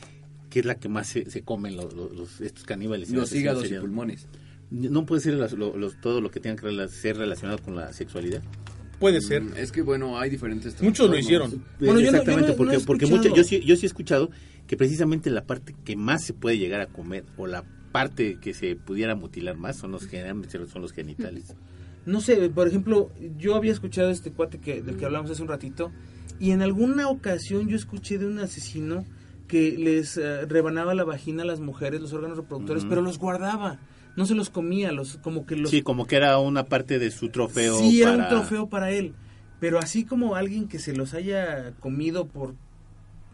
que 0.50 0.60
es 0.60 0.66
la 0.66 0.76
que 0.76 0.88
más 0.88 1.08
se, 1.08 1.28
se 1.30 1.42
comen 1.42 1.76
los, 1.76 1.92
los- 1.94 2.12
los- 2.12 2.40
estos 2.40 2.64
caníbales? 2.64 3.10
Los 3.10 3.24
asesinos 3.24 3.42
hígados 3.64 3.70
y 3.70 3.74
pulmones. 3.74 4.26
¿No 4.70 5.04
puede 5.06 5.20
ser 5.20 5.34
las- 5.34 5.52
lo- 5.52 5.76
los- 5.76 6.00
todo 6.00 6.20
lo 6.20 6.30
que 6.30 6.40
tenga 6.40 6.56
que 6.62 6.88
ser 6.88 7.16
relacionado 7.18 7.58
con 7.58 7.76
la 7.76 7.92
sexualidad? 7.92 8.42
Puede 8.98 9.20
ser. 9.20 9.42
Mm, 9.42 9.56
Es 9.56 9.72
que 9.72 9.82
bueno, 9.82 10.18
hay 10.18 10.30
diferentes 10.30 10.80
Muchos 10.82 11.10
lo 11.10 11.18
hicieron. 11.18 11.50
Bueno, 11.78 12.00
yo 12.00 12.10
no- 12.12 12.18
Exactamente, 12.18 12.48
yo 12.48 12.52
no- 12.52 12.56
porque, 12.56 13.06
porque 13.06 13.06
yo, 13.34 13.44
sí, 13.44 13.60
yo 13.60 13.76
sí 13.76 13.84
he 13.84 13.88
escuchado 13.88 14.30
que 14.66 14.76
precisamente 14.76 15.30
la 15.30 15.44
parte 15.44 15.74
que 15.84 15.96
más 15.96 16.24
se 16.24 16.32
puede 16.32 16.58
llegar 16.58 16.80
a 16.80 16.86
comer 16.86 17.24
o 17.36 17.46
la 17.46 17.64
parte 17.92 18.38
que 18.40 18.54
se 18.54 18.76
pudiera 18.76 19.14
mutilar 19.14 19.56
más 19.56 19.76
son 19.76 19.92
los 19.92 20.06
generalmente 20.06 20.58
son 20.66 20.82
los 20.82 20.92
genitales. 20.92 21.54
No 22.06 22.20
sé, 22.20 22.36
por 22.50 22.66
ejemplo, 22.68 23.10
yo 23.38 23.54
había 23.54 23.72
escuchado 23.72 24.10
este 24.10 24.30
cuate 24.32 24.58
que, 24.58 24.82
del 24.82 24.96
que 24.96 25.04
hablamos 25.06 25.30
hace 25.30 25.42
un 25.42 25.48
ratito, 25.48 25.90
y 26.40 26.50
en 26.50 26.60
alguna 26.62 27.08
ocasión 27.08 27.68
yo 27.68 27.76
escuché 27.76 28.18
de 28.18 28.26
un 28.26 28.38
asesino 28.40 29.04
que 29.48 29.76
les 29.78 30.16
eh, 30.16 30.46
rebanaba 30.46 30.94
la 30.94 31.04
vagina 31.04 31.42
a 31.44 31.46
las 31.46 31.60
mujeres, 31.60 32.00
los 32.00 32.12
órganos 32.12 32.36
reproductores, 32.36 32.84
pero 32.88 33.00
los 33.02 33.18
guardaba, 33.18 33.78
no 34.16 34.26
se 34.26 34.34
los 34.34 34.50
comía, 34.50 34.92
los 34.92 35.16
como 35.18 35.46
que 35.46 35.56
los 35.56 35.70
Sí, 35.70 35.82
como 35.82 36.06
que 36.06 36.16
era 36.16 36.38
una 36.38 36.64
parte 36.64 36.98
de 36.98 37.10
su 37.10 37.28
trofeo. 37.30 37.78
Sí, 37.78 38.02
era 38.02 38.12
un 38.12 38.28
trofeo 38.28 38.68
para 38.68 38.90
él. 38.90 39.14
Pero 39.60 39.78
así 39.78 40.04
como 40.04 40.34
alguien 40.34 40.68
que 40.68 40.78
se 40.78 40.94
los 40.94 41.14
haya 41.14 41.72
comido 41.80 42.26
por, 42.26 42.54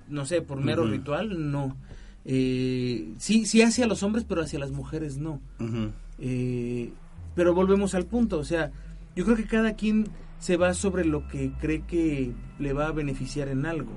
no 0.09 0.27
sé, 0.27 0.43
por 0.43 0.61
mero 0.61 0.85
ritual, 0.85 1.51
no. 1.51 1.77
Eh, 2.25 3.13
sí, 3.19 3.47
sí 3.47 3.63
hacia 3.63 3.87
los 3.87 4.03
hombres, 4.03 4.25
pero 4.29 4.43
hacia 4.43 4.59
las 4.59 4.71
mujeres 4.71 5.19
no. 5.19 5.41
Eh, 6.19 6.93
pero 7.35 7.55
volvemos 7.55 7.95
al 7.95 8.07
punto, 8.07 8.39
o 8.39 8.45
sea, 8.45 8.71
yo 9.17 9.25
creo 9.25 9.37
que 9.37 9.47
cada 9.47 9.75
quien 9.75 10.09
se 10.39 10.57
va 10.57 10.75
sobre 10.75 11.05
lo 11.05 11.27
que 11.29 11.53
cree 11.61 11.83
que 11.83 12.33
le 12.59 12.73
va 12.73 12.89
a 12.89 12.93
beneficiar 12.93 13.49
en 13.49 13.67
algo, 13.67 13.93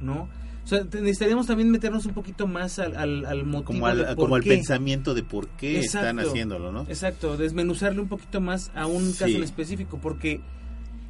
¿no? 0.00 0.28
O 0.64 0.66
sea, 0.70 0.84
necesitaríamos 0.84 1.46
también 1.46 1.70
meternos 1.70 2.04
un 2.06 2.12
poquito 2.12 2.46
más 2.46 2.78
al, 2.78 2.96
al, 2.96 3.24
al 3.26 3.44
motivo 3.44 3.64
Como, 3.64 3.86
al, 3.86 3.98
de 3.98 4.04
por 4.04 4.16
como 4.16 4.36
el 4.36 4.42
qué. 4.44 4.50
pensamiento 4.50 5.14
de 5.14 5.22
por 5.22 5.48
qué 5.48 5.78
están 5.80 6.18
haciéndolo, 6.20 6.70
¿no? 6.70 6.82
Exacto, 6.82 7.36
desmenuzarle 7.36 8.00
un 8.00 8.08
poquito 8.08 8.40
más 8.40 8.70
a 8.74 8.86
un 8.86 9.12
Sí. 9.12 9.18
caso 9.18 9.36
en 9.36 9.42
específico, 9.42 9.98
porque 10.00 10.40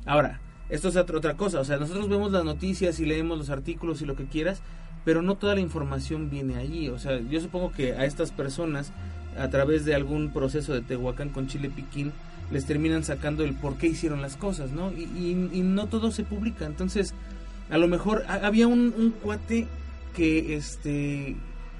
ahora, 0.06 0.40
esto 0.68 0.88
es 0.88 0.96
otra 0.96 1.18
otra 1.18 1.36
cosa, 1.36 1.60
o 1.60 1.64
sea, 1.64 1.76
nosotros 1.78 2.08
vemos 2.08 2.32
las 2.32 2.44
noticias 2.44 3.00
y 3.00 3.04
leemos 3.06 3.36
los 3.38 3.50
artículos 3.50 4.00
y 4.02 4.06
lo 4.06 4.16
que 4.16 4.24
quieras, 4.26 4.62
pero 5.04 5.20
no 5.20 5.34
toda 5.36 5.54
la 5.54 5.60
información 5.60 6.30
viene 6.30 6.56
allí, 6.56 6.88
o 6.88 6.98
sea, 6.98 7.18
yo 7.20 7.40
supongo 7.40 7.72
que 7.72 7.92
a 7.94 8.04
estas 8.04 8.30
personas, 8.30 8.92
a 9.38 9.48
través 9.48 9.84
de 9.84 9.94
algún 9.94 10.32
proceso 10.32 10.72
de 10.72 10.80
Tehuacán 10.80 11.30
con 11.30 11.48
Chile 11.48 11.70
Piquín, 11.74 12.12
les 12.50 12.66
terminan 12.66 13.04
sacando 13.04 13.44
el 13.44 13.54
por 13.54 13.76
qué 13.76 13.88
hicieron 13.88 14.22
las 14.22 14.36
cosas, 14.36 14.70
¿no? 14.72 14.90
Y, 14.92 15.04
y- 15.04 15.50
y 15.52 15.60
no 15.62 15.86
todo 15.86 16.10
se 16.12 16.24
publica, 16.24 16.66
entonces, 16.66 17.14
a 17.70 17.78
lo 17.78 17.88
mejor 17.88 18.24
ha- 18.28 18.46
había 18.46 18.66
un, 18.66 18.92
un 18.96 19.10
cuate 19.10 19.66
que, 20.14 20.56
este 20.56 21.36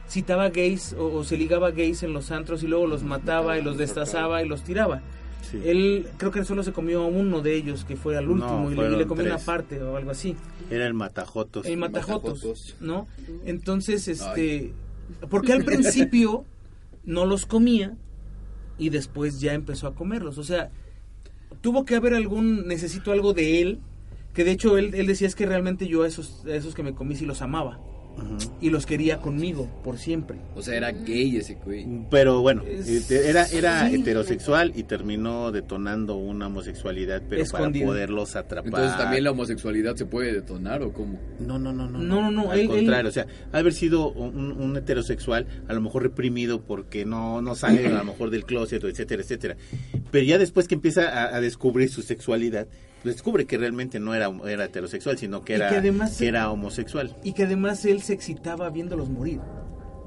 citaba 0.09 0.49
gays 0.51 0.93
o, 0.95 1.07
o 1.07 1.25
se 1.25 1.37
ligaba 1.37 1.71
gays 1.71 2.03
en 2.03 2.13
los 2.13 2.31
antros 2.33 2.63
y 2.65 2.67
luego 2.67 2.87
los 2.89 3.03
mataba 3.05 3.59
y 3.59 3.63
los 3.63 3.77
destazaba 3.79 4.43
y 4.43 4.49
los 4.49 4.63
tiraba. 4.65 5.03
Sí. 5.49 5.61
Él 5.65 6.07
creo 6.17 6.31
que 6.33 6.45
solo 6.45 6.63
se 6.65 6.73
comió 6.73 7.03
a 7.03 7.07
uno 7.07 7.41
de 7.43 7.55
ellos 7.55 7.85
que 7.85 7.97
fue 7.97 8.17
al 8.17 8.27
No, 8.27 8.33
último 8.33 8.71
y, 8.73 8.75
le, 8.91 8.97
le 8.99 9.07
comió 9.07 9.25
una 9.25 9.39
parte 9.39 9.81
o 9.83 9.97
algo 9.97 10.11
así. 10.11 10.37
Era 10.71 10.87
el 10.87 10.95
matajotos. 10.95 11.65
El 11.67 11.77
matajotos, 11.79 12.35
Matajotos. 12.45 12.77
¿no? 12.81 13.07
Entonces, 13.47 14.07
este, 14.09 14.73
porque 15.29 15.53
al 15.53 15.65
principio 15.65 16.45
no 17.05 17.25
los 17.25 17.47
comía 17.47 17.97
y 18.79 18.91
después 18.91 19.41
ya 19.41 19.55
empezó 19.55 19.87
a 19.87 19.95
comerlos. 19.95 20.39
O 20.39 20.45
sea, 20.45 20.71
tuvo 21.61 21.85
que 21.85 21.95
haber 21.97 22.15
algún, 22.15 22.67
necesito 22.67 23.13
algo 23.13 23.33
de 23.33 23.63
él, 23.63 23.79
que 24.35 24.45
de 24.45 24.53
hecho 24.53 24.79
él, 24.79 24.95
él 24.95 25.07
decía 25.07 25.27
es 25.27 25.35
que 25.35 25.47
realmente 25.47 25.87
yo 25.89 26.03
a 26.03 26.09
esos, 26.09 26.45
a 26.47 26.55
esos 26.55 26.75
que 26.75 26.83
me 26.83 26.95
comí 26.95 27.17
sí 27.17 27.27
los 27.27 27.43
amaba 27.43 27.81
Ujú. 28.17 28.37
y 28.61 28.71
los 28.71 28.87
quería 28.87 29.19
conmigo 29.21 29.69
por 29.85 29.97
siempre. 29.97 30.39
O 30.57 30.63
sea, 30.63 30.75
era 30.77 30.91
gay 30.91 31.37
ese 31.37 31.55
güey. 31.55 31.87
Pero 32.11 32.41
bueno, 32.43 32.63
Es- 32.67 33.09
eh, 33.11 33.29
era, 33.31 33.47
era 33.47 33.89
sí. 33.89 33.95
heterosexual 33.95 34.73
y 34.75 34.83
terminó 34.83 35.53
detonando 35.53 36.17
una 36.17 36.49
homosexualidad, 36.49 37.23
pero 37.29 37.43
Escondida. 37.43 37.85
para 37.87 37.93
poderlos 37.95 38.35
atrapar. 38.37 38.67
Entonces 38.67 38.99
también 38.99 39.25
la 39.25 39.31
homosexualidad 39.31 39.95
se 39.95 40.07
puede 40.07 40.33
detonar 40.33 40.83
o 40.83 40.93
cómo? 40.93 41.21
No, 41.39 41.59
no, 41.59 41.73
no, 41.73 41.89
no. 41.89 41.99
No, 42.01 42.21
no, 42.21 42.31
no, 42.33 42.51
Al 42.51 42.59
él- 42.59 42.69
contrario, 42.69 43.01
él- 43.03 43.07
o 43.07 43.13
sea, 43.13 43.27
haber 43.53 43.73
sido 43.73 44.11
un, 44.13 44.53
un 44.53 44.77
heterosexual, 44.77 45.47
a 45.69 45.73
lo 45.73 45.81
mejor 45.81 46.03
reprimido 46.03 46.63
porque 46.63 47.05
no, 47.07 47.41
no 47.41 47.55
sale 47.55 47.87
a 47.87 47.91
lo 47.99 48.05
mejor 48.05 48.31
del 48.31 48.45
closet, 48.45 48.83
etcétera, 48.85 49.23
etcétera. 49.23 49.57
Pero 50.11 50.25
ya 50.25 50.39
después 50.39 50.67
que 50.69 50.75
empieza 50.75 51.09
a, 51.09 51.37
a 51.37 51.41
descubrir 51.41 51.89
su 51.91 52.03
sexualidad, 52.03 52.67
descubre 53.05 53.47
que 53.47 53.57
realmente 53.59 53.99
no 54.01 54.15
era, 54.15 54.31
era 54.47 54.65
heterosexual, 54.65 55.17
sino 55.19 55.43
que 55.45 55.55
era, 55.55 55.69
que 55.71 55.77
además- 55.77 56.17
que 56.19 56.27
era 56.29 56.51
homosexual. 56.51 57.17
Y 57.25 57.33
que 57.33 57.45
además 57.45 57.85
él 57.85 58.03
se 58.03 58.13
excitaba 58.13 58.69
viéndolos 58.71 59.09
morir. 59.09 59.41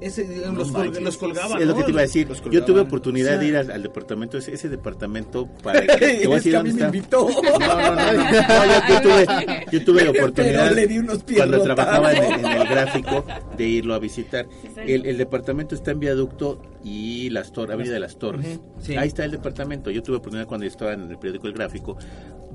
Ese, 0.00 0.26
los, 0.52 0.70
col- 0.72 0.92
los 1.02 1.16
colgaba. 1.16 1.56
es 1.58 1.66
lo 1.66 1.72
¿no? 1.72 1.78
que 1.78 1.84
te 1.84 1.90
iba 1.92 2.00
a 2.00 2.02
decir. 2.02 2.26
Yo 2.28 2.34
colgaban. 2.42 2.66
tuve 2.66 2.80
oportunidad 2.80 3.28
O 3.28 3.30
sea- 3.34 3.38
de 3.40 3.46
ir 3.46 3.56
al, 3.56 3.70
al 3.70 3.82
departamento, 3.82 4.36
ese, 4.36 4.52
ese 4.52 4.68
departamento 4.68 5.46
para 5.62 5.80
que 5.86 5.96
te 5.96 6.26
voy 6.26 6.34
a 6.34 6.36
decir 6.36 6.52
que 6.52 6.56
a 6.56 6.62
dónde 6.62 6.72
mí 6.74 6.80
me 6.80 6.86
invitó. 6.86 7.28
No, 7.30 7.58
no, 7.58 7.94
no, 7.94 8.12
no, 8.12 8.12
yo, 8.12 8.88
yo 8.88 9.00
tuve, 9.02 9.66
yo 9.70 9.84
tuve 9.84 10.08
oportunidad 10.08 10.64
Pero 10.64 10.74
le 10.74 10.86
di 10.88 10.98
unos 10.98 11.20
cuando 11.36 11.62
trabajaba 11.62 12.12
en 12.12 12.22
el, 12.24 12.32
en 12.44 12.46
el 12.60 12.68
gráfico 12.68 13.24
de 13.56 13.64
irlo 13.66 13.94
a 13.94 13.98
visitar. 13.98 14.46
El, 14.76 15.06
el 15.06 15.16
departamento 15.16 15.74
está 15.74 15.92
en 15.92 16.00
viaducto 16.00 16.60
y 16.84 17.30
las 17.30 17.50
torres, 17.50 17.74
Avenida 17.74 17.94
de 17.94 18.00
las 18.00 18.18
Torres. 18.18 18.60
Sí. 18.80 18.94
Ahí 18.96 19.08
está 19.08 19.24
el 19.24 19.30
departamento. 19.30 19.90
Yo 19.90 20.02
tuve 20.02 20.16
oportunidad 20.16 20.46
cuando 20.46 20.66
estaba 20.66 20.92
en 20.92 21.10
el 21.10 21.18
periódico 21.18 21.46
El 21.46 21.54
Gráfico 21.54 21.96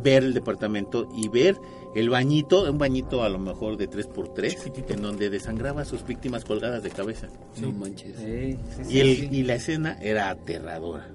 ver 0.01 0.23
el 0.23 0.33
departamento 0.33 1.09
y 1.17 1.27
ver 1.27 1.57
el 1.95 2.09
bañito, 2.09 2.69
un 2.69 2.77
bañito 2.77 3.23
a 3.23 3.29
lo 3.29 3.39
mejor 3.39 3.75
de 3.75 3.89
3x3, 3.89 4.91
en 4.93 5.01
donde 5.01 5.29
desangraba 5.29 5.81
a 5.81 5.85
sus 5.85 6.05
víctimas 6.05 6.45
colgadas 6.45 6.83
de 6.83 6.91
cabeza. 6.91 7.27
No 7.59 7.71
manches. 7.71 8.15
Sí, 8.17 8.57
sí, 8.77 8.83
sí, 8.83 8.93
Y, 8.95 8.99
el, 8.99 9.15
sí. 9.17 9.29
y 9.31 9.43
la 9.43 9.55
escena 9.55 9.97
era 10.01 10.29
aterradora. 10.29 11.09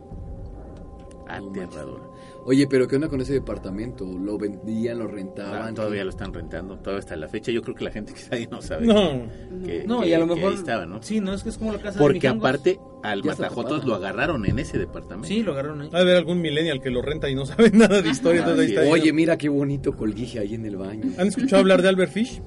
Aterradora. 1.28 2.02
Oye, 2.46 2.66
pero 2.66 2.86
¿qué 2.86 2.96
onda 2.96 3.08
con 3.08 3.20
ese 3.22 3.32
departamento? 3.32 4.04
¿Lo 4.04 4.36
vendían, 4.36 4.98
lo 4.98 5.06
rentaban? 5.06 5.68
Ah, 5.70 5.74
todavía 5.74 6.04
lo 6.04 6.10
están 6.10 6.32
rentando, 6.34 6.76
todavía 6.78 6.98
hasta 7.00 7.16
la 7.16 7.26
fecha. 7.28 7.50
Yo 7.50 7.62
creo 7.62 7.74
que 7.74 7.84
la 7.84 7.90
gente 7.90 8.12
que 8.12 8.20
está 8.20 8.36
ahí 8.36 8.46
no 8.50 8.60
sabe 8.60 8.86
No. 8.86 9.22
que, 9.64 9.84
No, 9.86 10.02
que- 10.02 10.08
y 10.08 10.12
a 10.12 10.18
lo 10.18 10.26
mejor. 10.26 10.50
ahí 10.52 10.58
estaba, 10.58 10.84
¿no? 10.84 11.02
Sí, 11.02 11.20
no, 11.20 11.32
es 11.32 11.42
que 11.42 11.48
es 11.48 11.56
como 11.56 11.72
la 11.72 11.78
casa 11.78 11.98
de 11.98 12.04
Porque 12.04 12.28
aparte 12.28 12.78
al 13.02 13.22
Ya 13.22 13.32
está 13.32 13.44
Matajotos 13.44 13.84
lo 13.86 13.94
agarraron 13.94 14.44
en 14.44 14.58
ese 14.58 14.78
departamento. 14.78 15.26
Sí, 15.28 15.42
lo 15.42 15.52
agarraron 15.52 15.80
ahí. 15.82 15.88
Ha 15.92 15.96
de 15.96 16.02
haber 16.02 16.16
algún 16.16 16.40
millennial 16.42 16.80
que 16.82 16.90
lo 16.90 17.00
renta 17.00 17.30
y 17.30 17.34
no 17.34 17.46
sabe 17.46 17.70
nada 17.72 18.02
de 18.02 18.10
historia. 18.10 18.40
entonces 18.40 18.64
ahí 18.66 18.70
está 18.72 18.80
ahí. 18.82 18.90
Oye, 18.90 19.12
mira 19.14 19.38
qué 19.38 19.48
bonito 19.48 19.92
colguije 19.96 20.38
ahí 20.38 20.54
en 20.54 20.66
el 20.66 20.76
baño. 20.76 21.12
¿Han 21.18 21.28
escuchado 21.28 21.60
hablar 21.60 21.80
de 21.80 21.88
Albert 21.88 22.12
Fish? 22.12 22.42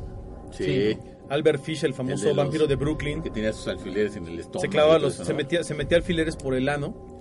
Sí. 0.52 0.64
Sí. 0.64 0.98
Albert 1.30 1.62
Fish, 1.62 1.84
el 1.84 1.88
El 1.88 1.93
famoso 1.93 2.24
de 2.24 2.30
los- 2.30 2.38
vampiro 2.38 2.68
de 2.68 2.76
Brooklyn. 2.76 3.22
Que 3.24 3.30
tenía 3.32 3.52
sus 3.52 3.68
alfileres 3.68 4.16
en 4.16 4.28
el 4.28 4.39
estómago. 4.39 4.62
Se 4.62 4.70
clavaba 4.70 4.98
los, 5.00 5.16
eso, 5.16 5.26
se 5.26 5.34
metía, 5.34 5.64
se 5.64 5.74
metía 5.74 5.98
alfileres 5.98 6.36
por 6.38 6.54
el 6.54 6.70
ano. 6.70 7.16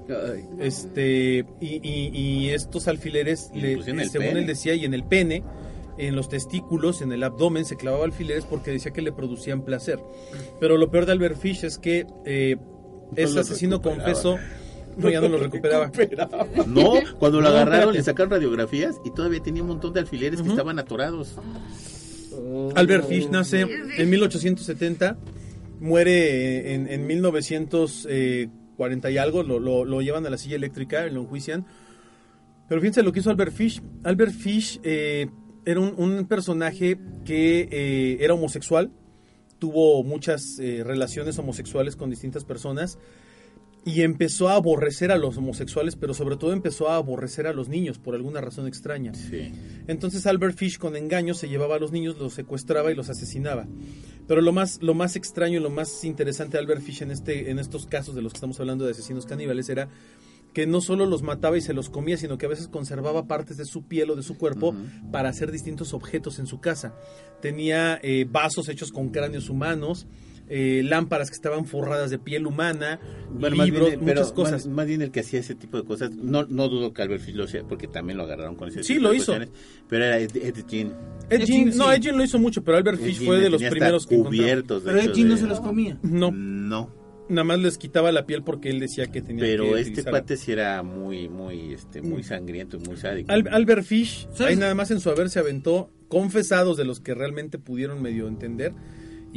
Este, 0.61 1.45
y, 1.61 1.81
y- 1.83 2.11
y 2.15 2.51
estos 2.51 2.89
alfileres, 2.89 3.51
le- 3.55 3.73
el 3.75 3.83
según 3.85 3.99
pene. 4.29 4.41
él 4.41 4.47
decía, 4.47 4.75
y 4.75 4.85
en 4.85 4.95
el 4.95 5.05
pene, 5.05 5.43
en 5.99 6.15
los 6.15 6.29
testículos, 6.29 7.01
en 7.03 7.13
el 7.13 7.23
abdomen, 7.23 7.65
se 7.65 7.77
clavaba 7.77 8.05
alfileres 8.05 8.45
porque 8.45 8.71
decía 8.71 8.93
que 8.93 9.03
le 9.03 9.13
producían 9.13 9.63
placer. 9.63 9.99
Pero 10.61 10.77
lo 10.77 10.91
peor 10.91 11.07
de 11.07 11.13
Albert 11.13 11.39
Fish 11.39 11.65
es 11.65 11.79
que 11.79 12.07
eh, 12.25 12.57
ese 13.17 13.41
asesino 13.41 13.81
confesó, 13.83 14.39
no, 14.97 15.09
ya 15.11 15.21
no 15.21 15.29
lo 15.29 15.39
recuperaba. 15.39 15.91
No, 16.67 16.93
cuando 17.19 17.41
lo 17.41 17.49
No, 17.49 17.55
agarraron 17.55 17.73
espérate. 17.95 17.99
le 17.99 18.03
sacaron 18.05 18.31
radiografías 18.31 18.97
y 19.05 19.11
todavía 19.11 19.41
tenía 19.43 19.63
un 19.63 19.69
montón 19.69 19.93
de 19.93 20.01
alfileres 20.01 20.43
que 20.43 20.49
estaban 20.49 20.79
atorados. 20.79 21.35
Albert 22.75 23.09
Fish 23.09 23.29
nace 23.31 23.63
en 23.97 24.11
1870, 24.11 25.17
muere 25.81 26.75
en, 26.75 26.89
en 26.89 27.07
1940 27.07 28.66
y 29.11 29.19
algo, 29.19 29.43
lo, 29.43 29.59
lo- 29.59 29.85
llevan 30.03 30.27
a 30.27 30.31
la 30.31 30.39
silla 30.39 30.57
eléctrica, 30.57 31.07
lo 31.07 31.23
enjuician. 31.23 31.65
Pero 32.69 32.81
fíjense 32.81 33.03
lo 33.03 33.13
que 33.13 33.21
hizo 33.21 33.31
Albert 33.31 33.53
Fish. 33.53 33.81
Albert 34.05 34.33
Fish 34.33 34.81
eh, 34.83 35.29
era 35.65 35.81
un, 35.81 35.95
un 35.97 36.27
personaje 36.27 36.99
que 37.25 37.69
eh, 37.71 38.19
era 38.21 38.35
homosexual, 38.35 38.91
tuvo 39.59 40.03
muchas 40.05 40.59
eh, 40.59 40.83
relaciones 40.85 41.39
homosexuales 41.39 41.97
con 41.97 42.11
distintas 42.11 42.45
personas 42.45 42.99
y 43.87 44.03
empezó 44.03 44.49
a 44.49 44.57
aborrecer 44.57 45.13
a 45.13 45.17
los 45.17 45.37
homosexuales, 45.37 45.95
pero 45.95 46.13
sobre 46.13 46.37
todo 46.37 46.53
empezó 46.53 46.89
a 46.89 46.97
aborrecer 46.97 47.47
a 47.47 47.53
los 47.53 47.69
niños 47.69 47.99
por 48.01 48.17
alguna 48.17 48.41
razón 48.41 48.67
extraña. 48.67 49.15
Sí. 49.15 49.53
Entonces 49.87 50.27
Albert 50.27 50.59
Fish 50.59 50.77
con 50.77 50.97
engaños 50.97 51.39
se 51.39 51.49
llevaba 51.49 51.77
a 51.77 51.79
los 51.79 51.93
niños, 51.93 52.19
los 52.19 52.35
secuestraba 52.35 52.91
y 52.91 52.97
los 52.97 53.11
asesinaba. 53.11 53.69
Pero 54.27 54.41
lo 54.41 54.53
más, 54.53 54.83
lo 54.83 54.95
más 54.95 55.15
extraño 55.15 55.61
y 55.61 55.63
lo 55.63 55.71
más 55.71 56.03
interesante 56.03 56.57
de 56.57 56.65
Albert 56.65 56.83
Fish 56.83 57.03
en, 57.03 57.13
este, 57.13 57.49
en 57.49 57.61
estos 57.61 57.87
casos 57.87 58.17
de 58.17 58.23
los 58.23 58.33
que 58.33 58.39
estamos 58.39 58.59
hablando 58.59 58.85
de 58.85 58.91
asesinos 58.91 59.25
caníbales 59.25 59.69
era 59.69 59.89
que 60.53 60.67
no 60.67 60.81
solo 60.81 61.07
los 61.07 61.23
mataba 61.23 61.57
y 61.57 61.61
se 61.61 61.73
los 61.73 61.89
comía, 61.89 62.17
sino 62.17 62.39
que 62.39 62.47
a 62.47 62.49
veces 62.49 62.67
conservaba 62.67 63.29
partes 63.29 63.57
de 63.57 63.67
su 63.67 63.85
piel 63.85 64.11
o 64.11 64.17
de 64.17 64.25
su 64.25 64.37
cuerpo 64.37 64.75
para 65.13 65.29
hacer 65.29 65.53
distintos 65.53 65.95
objetos 65.95 66.41
en 66.41 66.49
su 66.49 66.59
casa. 66.59 66.97
Tenía 67.41 68.01
eh, 68.03 68.27
vasos 68.29 68.69
hechos 68.69 68.91
con 68.91 69.11
cráneos 69.11 69.49
humanos, 69.49 70.09
eh, 70.49 70.83
lámparas 70.85 71.29
que 71.31 71.35
estaban 71.35 71.65
forradas 71.67 72.11
de 72.11 72.19
piel 72.19 72.47
humana, 72.47 73.01
Bueno, 73.33 73.57
más 73.57 73.67
libros, 73.67 73.89
bien, 73.89 74.01
pero 74.05 74.21
muchas 74.21 74.33
cosas. 74.33 74.67
Más, 74.67 74.75
más 74.75 74.87
bien 74.87 75.03
el 75.03 75.11
que 75.11 75.21
hacía 75.21 75.41
ese 75.41 75.55
tipo 75.55 75.77
de 75.77 75.85
cosas, 75.85 76.11
no, 76.13 76.45
no 76.45 76.69
dudo 76.69 76.93
que 76.93 77.03
Albert 77.03 77.23
Fish 77.23 77.35
lo 77.35 77.45
hacía, 77.45 77.63
porque 77.65 77.89
también 77.89 78.17
lo 78.17 78.25
agarraron 78.25 78.55
con 78.57 78.69
ese 78.69 78.83
Sí, 78.85 78.95
tipo 78.95 79.03
lo 79.05 79.11
de 79.11 79.17
hizo. 79.17 79.33
cuestiones, 79.33 79.51
pero 79.89 80.05
era 80.05 80.19
Ed, 80.19 80.37
Ed 80.37 80.57
Gein. 80.69 80.93
Ed 81.29 81.41
Ed 81.41 81.41
Gein- 81.41 81.47
Gein, 81.47 81.77
no, 81.77 81.89
sí. 81.91 81.95
Ed 81.97 82.03
Gein 82.03 82.17
lo 82.17 82.25
hizo 82.25 82.39
mucho, 82.39 82.63
pero 82.63 82.77
Albert 82.77 83.01
Fish 83.01 83.25
fue 83.25 83.41
de 83.41 83.51
los 83.51 83.63
primeros 83.63 84.07
que 84.07 84.17
cubiertos. 84.17 84.85
de 84.85 84.93
Pero 84.93 85.03
hecho, 85.13 85.21
no 85.25 85.35
de- 85.35 85.41
se 85.41 85.47
los 85.47 85.61
comía. 85.61 85.99
No. 86.03 86.31
No. 86.31 86.91
nada 87.29 87.43
más 87.43 87.59
les 87.59 87.77
quitaba 87.77 88.13
la 88.13 88.25
piel 88.25 88.45
porque 88.45 88.71
él 88.71 88.79
decía 88.79 89.09
que 89.11 89.21
tenía 89.21 89.43
que 89.45 89.51
Pero 89.51 89.65
este 89.77 89.91
utilizarla. 89.91 90.11
cuate 90.21 90.37
sí 90.37 90.53
era 90.53 90.81
muy, 90.85 91.29
muy, 91.29 91.73
este, 91.75 92.01
muy 92.01 92.23
sangriento 92.23 92.77
y 92.77 92.87
muy 92.87 92.97
sádico. 92.97 93.33
Al- 93.33 93.49
Albert 93.51 93.83
Fish, 93.83 94.29
¿Sabes? 94.33 94.53
ahí 94.53 94.57
nada 94.57 94.77
más 94.77 94.93
en 94.93 95.01
su 95.01 95.11
haber 95.11 95.29
se 95.29 95.41
aventó 95.41 95.91
confesados 96.07 96.77
de 96.77 96.85
los 96.85 97.01
que 97.01 97.15
realmente 97.15 97.59
pudieron 97.59 98.01
medio 98.01 98.29
entender 98.29 98.73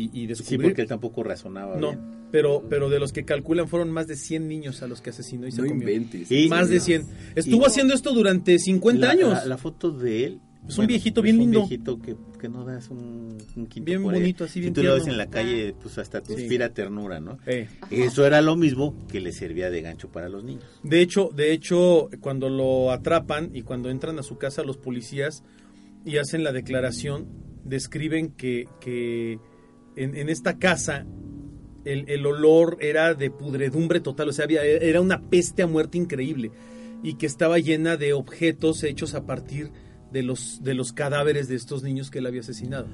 y, 0.04 0.06
y 0.06 0.22
sí, 0.22 0.28
descubrir. 0.28 0.62
porque 0.70 0.82
él 0.84 0.88
tampoco 0.88 1.24
razonaba 1.24 1.76
no, 1.78 1.90
bien. 1.92 2.00
pero, 2.32 2.64
pero 2.70 2.90
de 2.90 3.00
los 3.00 3.12
que 3.12 3.26
calculan 3.26 3.68
fueron 3.68 3.92
más 3.92 4.08
de 4.08 4.16
100 4.16 4.48
niños 4.48 4.82
a 4.84 4.88
los 4.88 5.02
que 5.02 5.10
asesinó 5.12 5.48
y 5.48 5.52
se 5.52 5.62
No 5.62 5.68
comió. 5.68 5.90
inventes. 5.90 6.32
Y- 6.32 6.48
Más 6.50 6.70
de 6.70 6.80
100. 6.80 7.06
Estuvo 7.36 7.64
y- 7.64 7.66
haciendo 7.66 7.94
esto 7.94 8.14
durante 8.14 8.58
50 8.60 9.06
la, 9.06 9.12
años. 9.12 9.30
La, 9.34 9.46
la 9.46 9.58
foto 9.58 9.92
de 9.92 10.26
él. 10.26 10.40
Es 10.68 10.78
un 10.78 10.86
viejito 10.86 11.22
bien 11.24 11.38
es 11.38 11.40
lindo. 11.40 11.64
Un 11.64 11.70
viejito 11.70 12.00
que, 12.00 12.16
que 12.40 12.48
no 12.50 12.64
das 12.64 12.90
un, 12.90 13.38
un 13.56 13.66
quinto 13.68 13.86
Bien 13.86 14.04
por 14.04 14.14
él. 14.14 14.20
bonito, 14.22 14.44
así, 14.44 14.60
bien 14.60 14.76
Si 14.76 14.82
tú 14.82 14.86
lo 14.86 14.94
ves 14.96 15.08
en 15.08 15.18
la 15.18 15.28
calle, 15.28 15.74
pues 15.82 15.98
hasta 15.98 16.22
te 16.22 16.36
Sí. 16.36 16.42
inspira 16.42 16.70
ternura, 16.74 17.20
¿no? 17.20 17.40
Eh. 17.48 17.68
Eso 17.90 18.24
era 18.28 18.42
lo 18.42 18.56
mismo 18.56 18.94
que 19.08 19.20
le 19.20 19.32
servía 19.32 19.72
de 19.72 19.82
gancho 19.82 20.10
para 20.10 20.30
los 20.30 20.44
niños. 20.44 20.66
De 20.84 21.02
hecho, 21.02 21.30
de 21.34 21.54
hecho, 21.54 22.10
cuando 22.20 22.50
lo 22.50 22.92
atrapan 22.92 23.50
y 23.56 23.64
cuando 23.64 23.90
entran 23.90 24.20
a 24.20 24.24
su 24.24 24.38
casa 24.38 24.62
los 24.64 24.78
policías 24.78 25.44
y 26.06 26.18
hacen 26.18 26.44
la 26.44 26.52
declaración, 26.52 27.26
describen 27.64 28.30
que, 28.34 28.68
que 28.80 29.40
en, 30.04 30.30
esta 30.30 30.58
casa 30.58 31.06
el, 31.86 32.10
el 32.10 32.26
olor 32.26 32.78
era 32.82 33.14
de 33.14 33.32
pudredumbre 33.32 34.00
total, 34.00 34.30
o 34.30 34.34
sea, 34.34 34.46
había, 34.46 34.64
era 34.64 35.02
una 35.02 35.30
peste 35.30 35.64
a 35.64 35.68
muerte 35.68 35.98
increíble 35.98 36.52
y 37.04 37.16
que 37.16 37.26
estaba 37.26 37.60
llena 37.60 37.98
de 37.98 38.14
objetos 38.14 38.84
hechos 38.84 39.16
a 39.16 39.26
partir 39.26 39.72
de 40.12 40.24
los, 40.24 40.64
de 40.64 40.74
los 40.74 40.92
cadáveres 40.92 41.48
de 41.48 41.56
estos 41.56 41.84
niños 41.84 42.12
que 42.12 42.20
él 42.20 42.26
había 42.26 42.42
asesinado. 42.42 42.88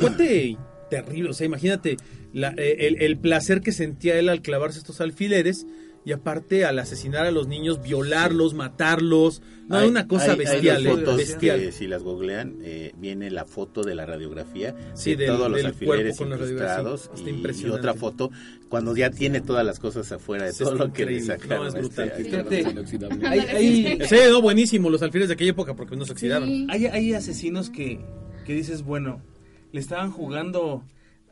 Cuate 0.00 0.56
terrible, 0.90 1.30
o 1.30 1.32
sea, 1.32 1.46
imagínate 1.46 1.96
eh, 2.34 2.76
el, 2.80 3.00
el 3.00 3.16
placer 3.16 3.62
que 3.62 3.72
sentía 3.72 4.18
él 4.18 4.28
al 4.28 4.42
clavarse 4.42 4.78
estos 4.78 5.00
alfileres 5.00 5.66
y 6.04 6.12
aparte 6.12 6.64
al 6.64 6.78
asesinar 6.80 7.26
a 7.26 7.30
los 7.30 7.46
niños, 7.46 7.80
violarlos, 7.82 8.54
matarlos, 8.54 9.40
no, 9.68 9.76
Hay- 9.78 9.88
una 9.88 10.08
cosa 10.08 10.32
hay- 10.32 10.38
bestial, 10.38 10.76
Hay 10.78 10.86
eh, 10.86 10.90
fotos 10.90 11.16
bestial. 11.16 11.60
que 11.60 11.70
si 11.72 11.86
las 11.86 12.02
googlean, 12.02 12.56
eh, 12.62 12.92
viene 12.98 13.30
la 13.30 13.44
foto 13.44 13.82
de 13.82 13.94
la 13.94 14.04
radiografía 14.04 14.74
Sí, 14.94 15.10
de 15.14 15.24
del- 15.26 15.36
todos 15.36 15.48
los 15.50 15.56
del 15.58 15.66
alfileres 15.66 16.20
incrustados 16.20 17.10
y- 17.24 17.30
y, 17.66 17.70
otra 17.70 17.94
foto 17.94 18.30
cuando 18.68 18.96
ya 18.96 19.10
tiene 19.10 19.40
todas 19.40 19.64
las 19.64 19.78
cosas 19.78 20.10
afuera 20.10 20.46
de 20.46 20.52
Sí, 20.52 20.64
todo 20.64 20.72
está 20.72 20.84
lo 20.86 20.92
que 20.92 21.06
le 21.06 21.20
sacaron. 21.20 21.58
No, 21.58 21.68
es 21.68 21.74
brutal. 21.74 22.08
este, 22.08 22.24
Fíjate. 22.24 22.60
Inoxidable. 22.62 23.26
Hay, 23.28 23.38
hay, 23.40 23.98
Sí, 24.08 24.16
no, 24.30 24.42
buenísimo 24.42 24.90
los 24.90 25.02
alfileres 25.02 25.28
de 25.28 25.34
aquella 25.34 25.50
época 25.52 25.74
porque 25.76 25.94
no 25.96 26.04
se 26.04 26.12
oxidaron. 26.12 26.48
Sí. 26.48 26.66
hay, 26.68 26.86
hay 26.86 27.14
asesinos 27.14 27.70
que, 27.70 28.00
que 28.44 28.54
dices, 28.54 28.82
bueno, 28.82 29.22
le 29.70 29.78
estaban 29.80 30.10
jugando 30.10 30.82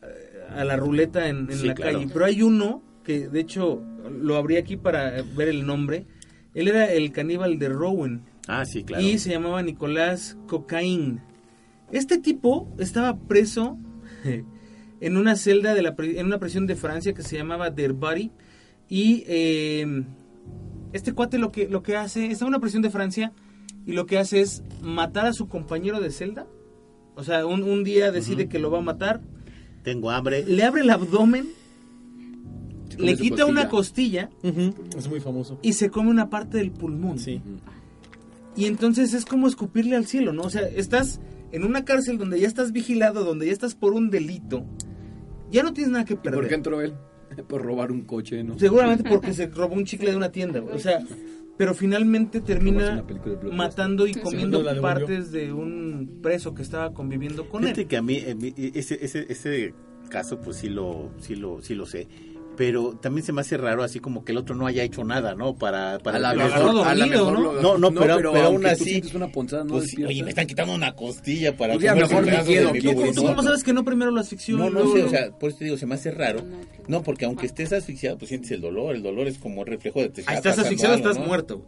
eh, 0.03 0.45
a 0.57 0.65
la 0.65 0.77
ruleta 0.77 1.29
en, 1.29 1.51
en 1.51 1.59
Sí, 1.59 1.67
la 1.67 1.75
claro. 1.75 1.99
calle. 1.99 2.11
Pero 2.13 2.25
hay 2.25 2.43
uno 2.43 2.83
que, 3.11 3.29
de 3.29 3.41
hecho, 3.41 3.83
lo 4.11 4.37
abrí 4.37 4.57
aquí 4.57 4.77
para 4.77 5.23
ver 5.37 5.49
el 5.49 5.67
nombre. 5.67 6.07
Él 6.55 6.69
era 6.69 6.93
el 6.93 7.13
caníbal 7.13 7.59
de 7.59 7.69
Rowan 7.69 8.23
Ah, 8.49 8.65
sí, 8.65 8.83
claro. 8.83 9.05
y 9.05 9.19
se 9.19 9.31
llamaba 9.31 9.63
Nicolás 9.63 10.37
Cocaín. 10.47 11.21
Este 11.93 12.19
tipo 12.19 12.73
estaba 12.79 13.17
preso 13.19 13.79
en 15.01 15.17
una 15.17 15.37
celda 15.37 15.75
de 15.75 15.83
la 15.83 15.95
en 15.99 16.27
una 16.27 16.39
prisión 16.39 16.67
de 16.67 16.77
Francia 16.77 17.13
que 17.15 17.23
se 17.23 17.37
llamaba 17.37 17.71
Derbari 17.71 18.31
y 18.89 19.25
eh, 19.29 20.05
este 20.93 21.13
cuate 21.13 21.39
lo 21.39 21.53
que 21.53 21.69
lo 21.69 21.83
que 21.83 21.97
hace 21.97 22.27
está 22.27 22.45
en 22.45 22.49
una 22.49 22.61
prisión 22.61 22.83
de 22.83 22.91
Francia 22.91 23.33
y 23.87 23.93
lo 23.93 24.07
que 24.07 24.19
hace 24.19 24.41
es 24.41 24.63
matar 24.83 25.27
a 25.27 25.33
su 25.33 25.49
compañero 25.49 26.01
de 26.01 26.11
celda. 26.11 26.47
O 27.17 27.23
sea, 27.25 27.47
un, 27.47 27.63
un 27.63 27.85
día 27.85 28.11
decide 28.13 28.49
que 28.49 28.59
lo 28.59 28.71
va 28.71 28.79
a 28.79 28.83
matar, 28.83 29.21
Tengo 29.85 30.11
hambre. 30.11 30.45
le 30.47 30.63
abre 30.65 30.81
el 30.83 30.91
abdomen, 30.91 31.49
le 33.01 33.17
quita 33.17 33.47
una 33.47 33.69
costilla 33.69 34.31
Es 34.97 35.09
muy 35.09 35.21
famoso. 35.21 35.59
y 35.63 35.73
se 35.75 35.91
come 35.91 36.11
una 36.11 36.31
parte 36.31 36.59
del 36.59 36.71
pulmón. 36.71 37.19
Sí. 37.19 37.41
Y 38.57 38.67
entonces 38.67 39.15
es 39.15 39.25
como 39.25 39.47
escupirle 39.47 39.97
al 39.97 40.07
cielo, 40.07 40.33
¿no? 40.33 40.43
O 40.43 40.51
sea, 40.51 40.63
estás 40.63 41.21
en 41.53 41.65
una 41.65 41.85
cárcel 41.85 42.19
donde 42.19 42.39
ya 42.41 42.47
estás 42.49 42.73
vigilado, 42.73 43.25
donde 43.25 43.47
ya 43.47 43.53
estás 43.53 43.75
por 43.75 43.93
un 43.93 44.11
delito. 44.11 44.65
Ya 45.51 45.63
no 45.63 45.73
tienes 45.73 45.93
nada 45.93 46.05
que 46.05 46.15
¿Y 46.15 46.17
perder. 46.17 46.41
por 46.41 46.49
qué 46.49 46.55
entró 46.55 46.81
él? 46.81 46.95
Por 47.49 47.63
robar 47.63 47.93
un 47.93 48.03
coche, 48.03 48.43
¿no? 48.43 48.59
Seguramente 48.59 49.05
porque 49.09 49.33
se 49.33 49.47
robó 49.47 49.75
un 49.77 49.85
chicle 49.85 50.11
de 50.11 50.17
una 50.17 50.33
tienda. 50.33 50.59
güey. 50.61 50.75
O 50.75 50.79
sea, 50.81 50.99
pero 51.57 51.75
finalmente 51.75 52.41
termina 52.41 53.05
matando 53.53 54.07
y 54.07 54.15
comiendo 54.15 54.65
partes 54.81 55.31
de 55.31 55.53
un 55.53 56.19
preso 56.23 56.55
que 56.55 56.63
estaba 56.63 56.93
conviviendo 56.93 57.49
con 57.49 57.63
Fíjate 57.63 57.83
él. 57.83 57.87
que 57.87 57.97
a 57.97 58.03
mí 58.03 58.21
mi- 58.37 58.53
ese, 58.57 58.99
ese, 59.05 59.27
ese 59.29 59.75
caso 60.09 60.41
pues 60.41 60.57
sí 60.57 60.69
lo, 60.69 61.11
sí 61.21 61.37
lo, 61.37 61.63
sí 61.63 61.75
lo 61.77 61.87
sé. 61.87 62.09
Pero 62.61 62.93
también 62.93 63.25
se 63.25 63.33
me 63.33 63.41
hace 63.41 63.57
raro 63.57 63.83
así 63.83 64.01
como 64.01 64.23
que 64.23 64.33
el 64.33 64.37
otro 64.39 64.55
no 64.55 64.67
haya 64.67 64.83
hecho 64.83 65.03
nada, 65.03 65.35
¿no? 65.35 65.55
Para, 65.55 65.99
para 66.01 66.19
A 66.19 66.21
la 66.21 66.35
mejor, 66.35 66.87
a 66.87 66.95
la 66.95 67.07
mejor 67.07 67.33
¿no? 67.39 67.53
lo- 67.55 67.63
No, 67.63 67.79
no, 67.79 67.91
pero- 67.99 68.17
pero 68.19 68.43
aún 68.43 68.67
así, 68.67 68.85
sientes 68.85 69.15
una 69.15 69.29
ponzada, 69.33 69.65
no 69.65 69.77
Pues, 69.79 69.95
oye, 70.07 70.23
me 70.23 70.29
están 70.29 70.47
quitando 70.47 70.75
una 70.75 70.95
costilla 70.95 71.57
para 71.57 71.73
Pues 71.73 71.85
ya, 71.87 71.95
mejor 71.95 72.27
me 72.27 72.45
quedo 72.45 72.71
mi 72.75 72.81
¿Tú, 72.83 73.23
cómo 73.25 73.43
sabes 73.43 73.65
que 73.65 73.73
no 73.73 73.83
primero 73.83 74.11
lo 74.11 74.21
asfixió? 74.21 74.59
No, 74.59 74.69
no 74.69 74.93
sé, 74.93 75.05
o 75.05 75.09
sea, 75.09 75.31
por 75.31 75.49
eso 75.49 75.61
te 75.61 75.65
digo, 75.65 75.79
se 75.79 75.87
me 75.87 75.95
hace 75.95 76.11
raro. 76.11 76.43
No, 76.87 77.03
porque 77.03 77.25
aunque 77.25 77.47
estés 77.47 77.73
asfixiado, 77.73 78.19
pues 78.19 78.29
sientes 78.29 78.51
el 78.51 78.61
dolor. 78.61 78.95
El 78.95 79.03
dolor 79.03 79.27
es 79.27 79.39
como 79.39 79.65
reflejo 79.65 80.01
de 80.01 80.11
te 80.11 80.21
está 80.21 80.35
estás 80.35 80.59
asfixiado, 80.59 80.97
algo, 80.97 81.09
estás 81.09 81.19
¿no? 81.23 81.29
muerto. 81.29 81.65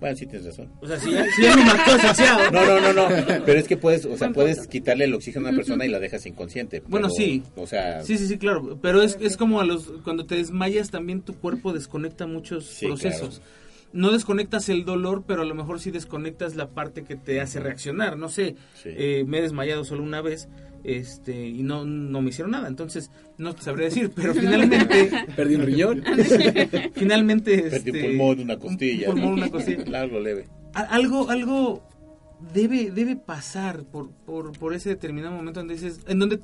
Bueno, 0.00 0.16
sí 0.16 0.26
tienes 0.26 0.46
razón. 0.46 0.70
O 0.80 0.86
sea, 0.86 0.98
si 1.00 1.10
ya, 1.12 1.24
si 1.34 1.42
ya 1.42 1.54
asfixiado. 1.54 2.50
No, 2.50 2.64
no, 2.66 2.80
no, 2.80 2.92
no. 2.92 3.08
Pero 3.46 3.58
es 3.58 3.66
que 3.66 3.76
puedes, 3.76 4.04
o 4.04 4.16
sea, 4.16 4.30
puedes 4.30 4.66
quitarle 4.68 5.04
el 5.06 5.14
oxígeno 5.14 5.46
a 5.46 5.50
una 5.50 5.56
persona 5.56 5.84
y 5.86 5.88
la 5.88 5.98
dejas 5.98 6.26
inconsciente. 6.26 6.82
Bueno, 6.86 7.08
pero, 7.08 7.16
sí. 7.16 7.42
O 7.56 7.66
sea, 7.66 8.02
Sí, 8.02 8.18
sí, 8.18 8.26
sí, 8.26 8.38
claro. 8.38 8.78
Pero 8.82 9.02
es, 9.02 9.16
es 9.20 9.36
como 9.36 9.60
a 9.60 9.64
los 9.64 9.86
cuando 10.04 10.26
te 10.26 10.34
desmayas 10.36 10.90
también 10.90 11.22
tu 11.22 11.34
cuerpo 11.34 11.72
desconecta 11.72 12.26
muchos 12.26 12.66
Sí, 12.66 12.86
procesos. 12.86 13.40
No 13.92 14.10
desconectas 14.12 14.68
el 14.68 14.84
dolor, 14.84 15.24
pero 15.26 15.42
a 15.42 15.44
lo 15.46 15.54
mejor 15.54 15.80
sí 15.80 15.90
desconectas 15.90 16.54
la 16.56 16.68
parte 16.70 17.04
que 17.04 17.16
te 17.16 17.40
hace 17.40 17.60
reaccionar. 17.60 18.18
No 18.18 18.28
sé, 18.28 18.56
Sí. 18.74 18.90
eh, 18.92 19.24
me 19.26 19.38
he 19.38 19.42
desmayado 19.42 19.84
solo 19.84 20.02
una 20.02 20.20
vez 20.20 20.48
este 20.86 21.48
y 21.48 21.62
no, 21.62 21.84
no 21.84 22.22
me 22.22 22.30
hicieron 22.30 22.52
nada. 22.52 22.68
Entonces, 22.68 23.10
no 23.38 23.54
te 23.54 23.62
sabría 23.62 23.86
decir. 23.86 24.12
Pero 24.14 24.34
finalmente, 24.34 25.10
Perdí 25.36 25.56
un 25.56 25.62
riñón. 25.62 26.04
finalmente... 26.94 27.62
perdí 27.62 27.90
un 27.90 27.96
este, 27.96 28.08
pulmón, 28.08 28.40
una 28.40 28.58
costilla. 28.58 29.08
Un 29.08 29.14
pulmón, 29.14 29.32
una 29.34 29.50
costilla. 29.50 29.84
Algo 30.00 30.20
leve. 30.20 30.48
Algo 30.74 31.30
algo 31.30 31.82
debe 32.52 32.90
debe 32.90 33.16
pasar 33.16 33.84
por, 33.84 34.10
por, 34.10 34.52
por 34.58 34.74
ese 34.74 34.90
determinado 34.90 35.34
momento 35.34 35.60
donde 35.60 35.74
dices 35.74 36.00
en 36.06 36.18
donde 36.18 36.38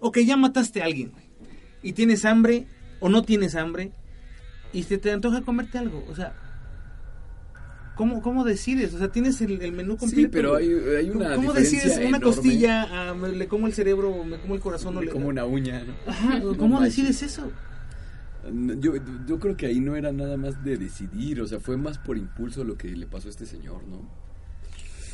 ok 0.00 0.18
ya 0.18 0.36
mataste 0.36 0.82
a 0.82 0.84
alguien 0.84 1.12
güey, 1.12 1.24
y 1.82 1.94
tienes 1.94 2.26
hambre 2.26 2.66
o 3.00 3.08
no 3.08 3.22
tienes 3.22 3.54
hambre 3.54 3.92
y 4.74 4.82
se 4.82 4.98
te 4.98 5.10
antoja 5.10 5.40
comerte 5.40 5.78
algo 5.78 6.04
o 6.10 6.14
sea 6.14 6.34
cómo 7.96 8.22
cómo 8.22 8.44
decides 8.44 8.94
o 8.94 8.98
sea 8.98 9.08
tienes 9.08 9.40
el, 9.40 9.60
el 9.60 9.72
menú 9.72 9.96
completo 9.96 10.22
Sí, 10.22 10.28
pero 10.28 10.54
hay, 10.54 10.68
una 11.10 11.34
cómo 11.34 11.48
diferencia 11.52 11.78
decides 11.80 11.96
una 11.98 12.06
enorme. 12.18 12.24
costilla 12.26 12.82
ah, 12.92 13.14
me- 13.14 13.30
le 13.32 13.48
como 13.48 13.66
el 13.66 13.72
cerebro 13.72 14.10
o 14.10 14.22
me 14.24 14.38
como 14.38 14.54
el 14.54 14.60
corazón 14.60 14.96
o 14.98 15.02
le 15.02 15.10
Como 15.10 15.26
una 15.28 15.44
uña, 15.44 15.82
¿no? 15.82 15.94
Ajá, 16.06 16.38
No 16.44 16.56
cómo 16.56 16.78
manches. 16.78 16.96
decides 17.04 17.22
eso 17.32 17.50
Yo, 18.78 18.92
yo 19.26 19.38
creo 19.40 19.56
que 19.56 19.66
ahí 19.66 19.80
no 19.80 19.96
era 19.96 20.12
nada 20.12 20.36
más 20.36 20.62
de 20.62 20.76
decidir, 20.76 21.40
o 21.40 21.46
sea, 21.48 21.58
fue 21.58 21.76
más 21.76 21.98
por 21.98 22.16
impulso 22.16 22.62
lo 22.62 22.76
que 22.78 22.88
le 22.88 23.06
pasó 23.06 23.26
a 23.26 23.30
este 23.30 23.44
señor, 23.46 23.82
¿no? 23.88 24.08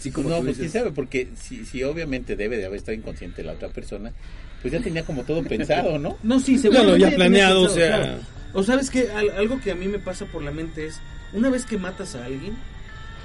Sí, 0.00 0.10
como 0.10 0.28
no, 0.28 0.40
pues 0.42 0.58
quién 0.58 0.68
sabe, 0.68 0.90
porque 0.90 1.28
si, 1.36 1.64
si 1.64 1.82
obviamente 1.84 2.34
debe 2.36 2.56
de 2.58 2.66
haber 2.66 2.78
estado 2.78 2.96
inconsciente 2.98 3.42
la 3.44 3.52
otra 3.52 3.68
persona, 3.68 4.12
pues 4.60 4.72
ya 4.72 4.80
tenía 4.80 5.04
como 5.06 5.22
todo 5.22 5.42
pensado, 5.44 5.98
¿no? 5.98 6.18
No, 6.24 6.40
sí, 6.40 6.56
Claro, 6.58 6.74
seguramente 6.96 6.98
ya 7.10 7.14
planeado, 7.16 7.62
pensado, 7.66 7.72
o 7.72 7.88
sea- 7.88 7.96
claro. 8.04 8.20
O 8.54 8.62
sabes 8.64 8.90
que 8.90 9.08
algo 9.10 9.60
que 9.60 9.70
a 9.70 9.74
mí 9.76 9.86
me 9.88 9.98
pasa 10.00 10.26
por 10.26 10.42
la 10.42 10.50
mente 10.50 10.84
es, 10.86 11.00
una 11.32 11.50
vez 11.50 11.64
que 11.64 11.78
matas 11.78 12.14
a 12.14 12.24
alguien, 12.24 12.54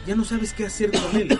ya 0.05 0.15
no 0.15 0.23
sabes 0.25 0.53
qué 0.53 0.65
hacer 0.65 0.91
con 0.91 1.15
él. 1.19 1.37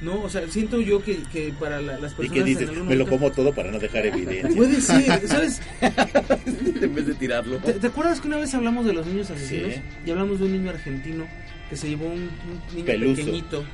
¿No? 0.00 0.20
O 0.22 0.28
sea, 0.28 0.46
siento 0.50 0.80
yo 0.80 1.02
que, 1.02 1.22
que 1.32 1.54
para 1.58 1.80
la- 1.80 1.98
las 1.98 2.12
Y 2.12 2.16
personas... 2.16 2.32
que 2.32 2.38
en 2.40 2.44
dices, 2.46 2.70
me 2.84 2.96
lo 2.96 3.06
como 3.06 3.30
todo 3.30 3.54
para 3.54 3.70
no 3.70 3.78
dejar 3.78 4.04
evidencia. 4.04 4.54
Puede 4.54 4.80
ser, 4.80 5.26
¿sabes? 5.28 5.62
en 5.80 6.94
vez 6.94 7.06
de 7.06 7.14
tirarlo. 7.14 7.58
¿Te, 7.58 7.74
te 7.74 7.86
acuerdas 7.86 8.20
que 8.20 8.28
una 8.28 8.36
vez 8.38 8.52
hablamos 8.54 8.84
de 8.84 8.92
los 8.92 9.06
niños 9.06 9.30
asesinos? 9.30 9.72
Sí. 9.74 9.80
Y 10.04 10.10
hablamos 10.10 10.40
de 10.40 10.46
un 10.46 10.52
niño 10.52 10.70
argentino 10.70 11.26
que 11.70 11.76
se 11.76 11.88
llevó 11.88 12.06
un, 12.06 12.22
un 12.22 12.74
niño 12.74 12.84
Peluso. 12.84 13.16
pequeñito 13.16 13.64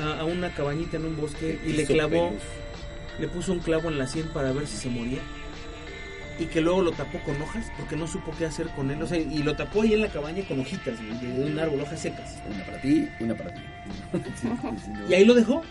a, 0.00 0.20
a 0.20 0.24
una 0.24 0.52
cabañita 0.54 0.96
en 0.96 1.04
un 1.04 1.16
bosque 1.16 1.58
y 1.64 1.72
le 1.74 1.84
clavó, 1.84 2.30
peluso. 2.30 2.46
le 3.20 3.28
puso 3.28 3.52
un 3.52 3.60
clavo 3.60 3.90
en 3.90 3.98
la 3.98 4.08
sien 4.08 4.26
para 4.28 4.50
ver 4.52 4.66
si 4.66 4.76
se 4.76 4.88
moría. 4.88 5.20
Y 6.38 6.46
que 6.46 6.60
luego 6.60 6.82
lo 6.82 6.92
tapó 6.92 7.18
con 7.20 7.40
hojas 7.42 7.66
porque 7.76 7.96
no 7.96 8.06
supo 8.06 8.32
qué 8.38 8.46
hacer 8.46 8.68
con 8.68 8.90
él. 8.92 9.02
O 9.02 9.06
sea, 9.06 9.18
y 9.18 9.42
lo 9.42 9.56
tapó 9.56 9.82
ahí 9.82 9.94
en 9.94 10.02
la 10.02 10.08
cabaña 10.08 10.42
con 10.46 10.60
hojitas 10.60 10.94
de 11.20 11.44
un 11.44 11.58
árbol, 11.58 11.80
hojas 11.80 12.00
secas. 12.00 12.36
Una 12.48 12.64
para 12.64 12.80
ti, 12.80 13.08
una 13.20 13.34
para 13.34 13.52
ti. 13.52 13.60
Sí, 14.40 14.48
sí, 14.84 14.90
no. 14.92 15.08
Y 15.10 15.14
ahí 15.14 15.24
lo 15.24 15.34
dejó. 15.34 15.62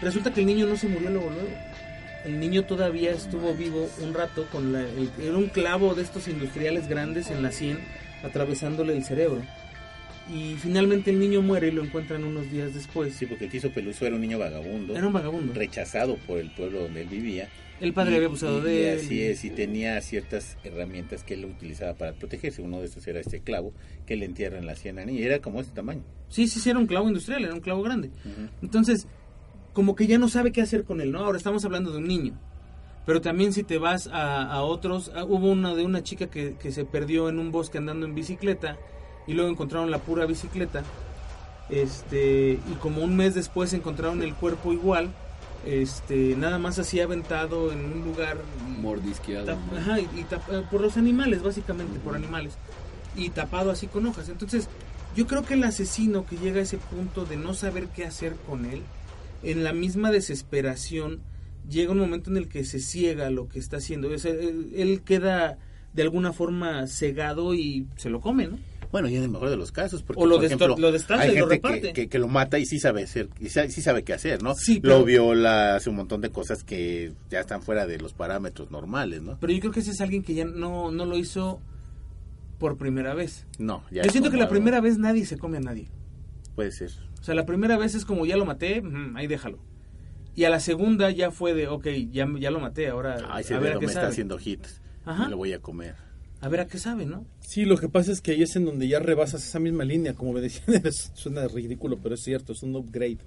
Resulta 0.00 0.32
que 0.32 0.40
el 0.40 0.46
niño 0.46 0.66
no 0.66 0.76
se 0.76 0.88
murió 0.88 1.10
luego, 1.10 1.30
luego. 1.30 1.48
El 2.24 2.38
niño 2.40 2.64
todavía 2.64 3.10
estuvo 3.12 3.54
vivo 3.54 3.88
un 4.00 4.14
rato 4.14 4.46
con 4.50 4.72
la, 4.72 4.80
el- 4.80 5.10
era 5.20 5.36
un 5.36 5.48
clavo 5.48 5.94
de 5.94 6.02
estos 6.02 6.26
industriales 6.28 6.88
grandes 6.88 7.30
en 7.30 7.42
la 7.42 7.52
sien, 7.52 7.78
atravesándole 8.24 8.92
el 8.96 9.04
cerebro. 9.04 9.42
Y 10.30 10.54
finalmente 10.54 11.10
el 11.10 11.18
niño 11.18 11.40
muere 11.42 11.68
y 11.68 11.70
lo 11.72 11.82
encuentran 11.84 12.24
unos 12.24 12.50
días 12.50 12.74
después. 12.74 13.14
Sí, 13.14 13.26
porque 13.26 13.46
el 13.46 13.54
hizo 13.54 13.70
Peluso 13.70 14.06
era 14.06 14.14
un 14.14 14.20
niño 14.20 14.38
vagabundo. 14.38 14.96
Era 14.96 15.06
un 15.06 15.12
vagabundo. 15.12 15.54
Rechazado 15.54 16.16
por 16.26 16.38
el 16.38 16.50
pueblo 16.50 16.82
donde 16.82 17.02
él 17.02 17.08
vivía. 17.08 17.48
El 17.80 17.92
padre 17.92 18.12
Y- 18.12 18.14
había 18.16 18.28
abusado 18.28 18.60
y- 18.60 18.62
de 18.64 18.92
él. 18.92 18.98
Así 19.00 19.22
es, 19.22 19.44
y 19.44 19.50
tenía 19.50 20.00
ciertas 20.00 20.56
herramientas 20.62 21.24
que 21.24 21.34
él 21.34 21.44
utilizaba 21.46 21.94
para 21.94 22.12
protegerse. 22.12 22.62
Uno 22.62 22.78
de 22.80 22.86
esos 22.86 23.06
era 23.06 23.18
este 23.20 23.40
clavo 23.40 23.72
que 24.06 24.14
le 24.16 24.24
entierra 24.26 24.58
en 24.58 24.66
la 24.66 24.76
sien 24.76 24.98
y 25.08 25.22
era 25.22 25.40
como 25.40 25.60
este 25.60 25.74
tamaño. 25.74 26.02
Sí, 26.28 26.46
sí, 26.46 26.60
sí, 26.60 26.70
era 26.70 26.78
un 26.78 26.86
clavo 26.86 27.08
industrial, 27.08 27.44
era 27.44 27.54
un 27.54 27.60
clavo 27.60 27.82
grande. 27.82 28.10
Entonces, 28.62 29.06
como 29.72 29.96
que 29.96 30.06
ya 30.06 30.18
no 30.18 30.28
sabe 30.28 30.52
qué 30.52 30.60
hacer 30.62 30.84
con 30.84 31.00
él, 31.00 31.10
¿no? 31.12 31.20
Ahora 31.20 31.38
estamos 31.38 31.64
hablando 31.64 31.90
de 31.92 31.98
un 31.98 32.06
niño. 32.06 32.38
Pero 33.04 33.20
también 33.20 33.52
si 33.52 33.64
te 33.64 33.78
vas 33.78 34.06
a, 34.06 34.44
a 34.44 34.62
otros, 34.62 35.10
hubo 35.26 35.50
una 35.50 35.74
de 35.74 35.82
una 35.84 36.04
chica 36.04 36.28
que, 36.30 36.54
que 36.54 36.70
se 36.70 36.84
perdió 36.84 37.28
en 37.28 37.40
un 37.40 37.50
bosque 37.50 37.78
andando 37.78 38.06
en 38.06 38.14
bicicleta 38.14 38.78
y 39.26 39.34
luego 39.34 39.50
encontraron 39.50 39.90
la 39.90 39.98
pura 39.98 40.26
bicicleta. 40.26 40.82
Este, 41.70 42.52
y 42.70 42.74
como 42.80 43.02
un 43.02 43.16
mes 43.16 43.34
después 43.34 43.72
encontraron 43.72 44.22
el 44.22 44.34
cuerpo 44.34 44.72
igual, 44.72 45.10
este, 45.64 46.34
nada 46.36 46.58
más 46.58 46.78
así 46.78 47.00
aventado 47.00 47.72
en 47.72 47.84
un 47.84 48.04
lugar 48.04 48.36
Mordisqueado. 48.80 49.46
Tap- 49.46 49.70
¿no? 49.70 49.78
ajá, 49.78 50.00
y, 50.00 50.04
y 50.16 50.24
tap- 50.24 50.52
eh, 50.52 50.64
por 50.70 50.80
los 50.80 50.96
animales, 50.96 51.42
básicamente, 51.42 51.98
por 52.00 52.14
animales. 52.16 52.54
Y 53.16 53.30
tapado 53.30 53.70
así 53.70 53.86
con 53.86 54.06
hojas. 54.06 54.28
Entonces, 54.28 54.68
yo 55.16 55.26
creo 55.26 55.44
que 55.44 55.54
el 55.54 55.64
asesino 55.64 56.26
que 56.26 56.36
llega 56.36 56.58
a 56.60 56.62
ese 56.62 56.78
punto 56.78 57.24
de 57.24 57.36
no 57.36 57.54
saber 57.54 57.88
qué 57.88 58.04
hacer 58.04 58.34
con 58.48 58.64
él, 58.64 58.82
en 59.42 59.64
la 59.64 59.72
misma 59.72 60.10
desesperación, 60.10 61.20
llega 61.68 61.92
un 61.92 61.98
momento 61.98 62.30
en 62.30 62.36
el 62.38 62.48
que 62.48 62.64
se 62.64 62.80
ciega 62.80 63.30
lo 63.30 63.48
que 63.48 63.58
está 63.58 63.76
haciendo. 63.78 64.08
O 64.08 64.18
sea, 64.18 64.32
él, 64.32 64.72
él 64.74 65.02
queda 65.04 65.58
de 65.92 66.02
alguna 66.02 66.32
forma 66.32 66.86
cegado 66.86 67.54
y 67.54 67.86
se 67.96 68.10
lo 68.10 68.20
come, 68.20 68.46
¿no? 68.48 68.58
Bueno, 68.92 69.08
y 69.08 69.16
en 69.16 69.22
el 69.22 69.30
mejor 69.30 69.48
de 69.50 69.56
los 69.56 69.72
casos, 69.72 70.02
porque 70.02 70.22
O 70.22 70.26
lo 70.26 70.36
por 70.36 70.44
ejemplo, 70.44 70.76
lo 70.78 70.88
hay 71.18 71.32
y 71.32 71.38
lo 71.38 71.48
gente 71.48 71.80
que, 71.80 71.92
que, 71.94 72.08
que 72.08 72.18
lo 72.18 72.28
mata 72.28 72.58
y 72.58 72.66
sí 72.66 72.78
sabe 72.78 73.02
hacer, 73.04 73.30
y 73.40 73.48
sí 73.48 73.80
sabe 73.82 74.04
qué 74.04 74.12
hacer, 74.12 74.42
¿no? 74.42 74.54
Sí, 74.54 74.80
pero- 74.80 74.98
Lo 74.98 75.04
viola, 75.06 75.74
hace 75.76 75.88
un 75.90 75.96
montón 75.96 76.20
de 76.20 76.28
cosas 76.30 76.62
que 76.62 77.12
ya 77.30 77.40
están 77.40 77.62
fuera 77.62 77.86
de 77.86 77.98
los 77.98 78.12
parámetros 78.12 78.70
normales, 78.70 79.22
¿no? 79.22 79.38
Pero 79.40 79.52
yo 79.52 79.60
creo 79.60 79.72
que 79.72 79.80
ese 79.80 79.92
es 79.92 80.00
alguien 80.02 80.22
que 80.22 80.34
ya 80.34 80.44
no, 80.44 80.90
no 80.92 81.06
lo 81.06 81.16
hizo 81.16 81.60
por 82.58 82.76
primera 82.76 83.14
vez. 83.14 83.46
No, 83.58 83.82
ya 83.90 84.02
yo 84.02 84.10
siento 84.10 84.30
que 84.30 84.36
la 84.36 84.44
algo- 84.44 84.52
primera 84.52 84.80
vez 84.80 84.98
nadie 84.98 85.24
se 85.26 85.38
come 85.38 85.56
a 85.56 85.60
nadie. 85.60 85.88
Puede 86.54 86.70
ser. 86.70 86.90
O 87.18 87.24
sea, 87.24 87.34
la 87.34 87.46
primera 87.46 87.78
vez 87.78 87.94
es 87.94 88.04
como 88.04 88.26
ya 88.26 88.36
lo 88.36 88.44
maté, 88.44 88.82
ahí 89.14 89.26
déjalo. 89.26 89.58
Y 90.34 90.44
a 90.44 90.50
la 90.50 90.60
segunda 90.60 91.10
ya 91.10 91.30
fue 91.30 91.54
de, 91.54 91.66
ok, 91.68 91.86
ya, 92.10 92.26
ya 92.38 92.50
lo 92.50 92.60
maté, 92.60 92.88
ahora 92.88 93.16
Ay, 93.30 93.42
ese 93.42 93.54
a 93.54 93.58
ver 93.58 93.70
dedo 93.70 93.80
qué 93.80 93.86
me 93.86 93.92
está 93.92 94.06
haciendo 94.08 94.38
hits. 94.42 94.80
Ajá. 95.04 95.24
Me 95.24 95.30
lo 95.30 95.36
voy 95.38 95.52
a 95.52 95.60
comer. 95.60 95.94
A 96.42 96.48
ver 96.48 96.60
a 96.60 96.66
qué 96.66 96.78
sabe, 96.78 97.06
¿no? 97.06 97.24
Sí, 97.40 97.64
lo 97.64 97.78
que 97.78 97.88
pasa 97.88 98.12
es 98.12 98.20
que 98.20 98.32
ahí 98.32 98.42
es 98.42 98.54
en 98.56 98.64
donde 98.64 98.88
ya 98.88 98.98
rebasas 98.98 99.42
esa 99.46 99.58
misma 99.60 99.84
línea, 99.84 100.12
como 100.14 100.32
me 100.32 100.40
decían, 100.40 100.64
es- 100.84 101.10
suena 101.14 101.46
ridículo, 101.48 101.98
pero 102.02 102.14
es 102.16 102.22
cierto, 102.22 102.52
es 102.52 102.62
un 102.62 102.74
upgrade. 102.76 103.18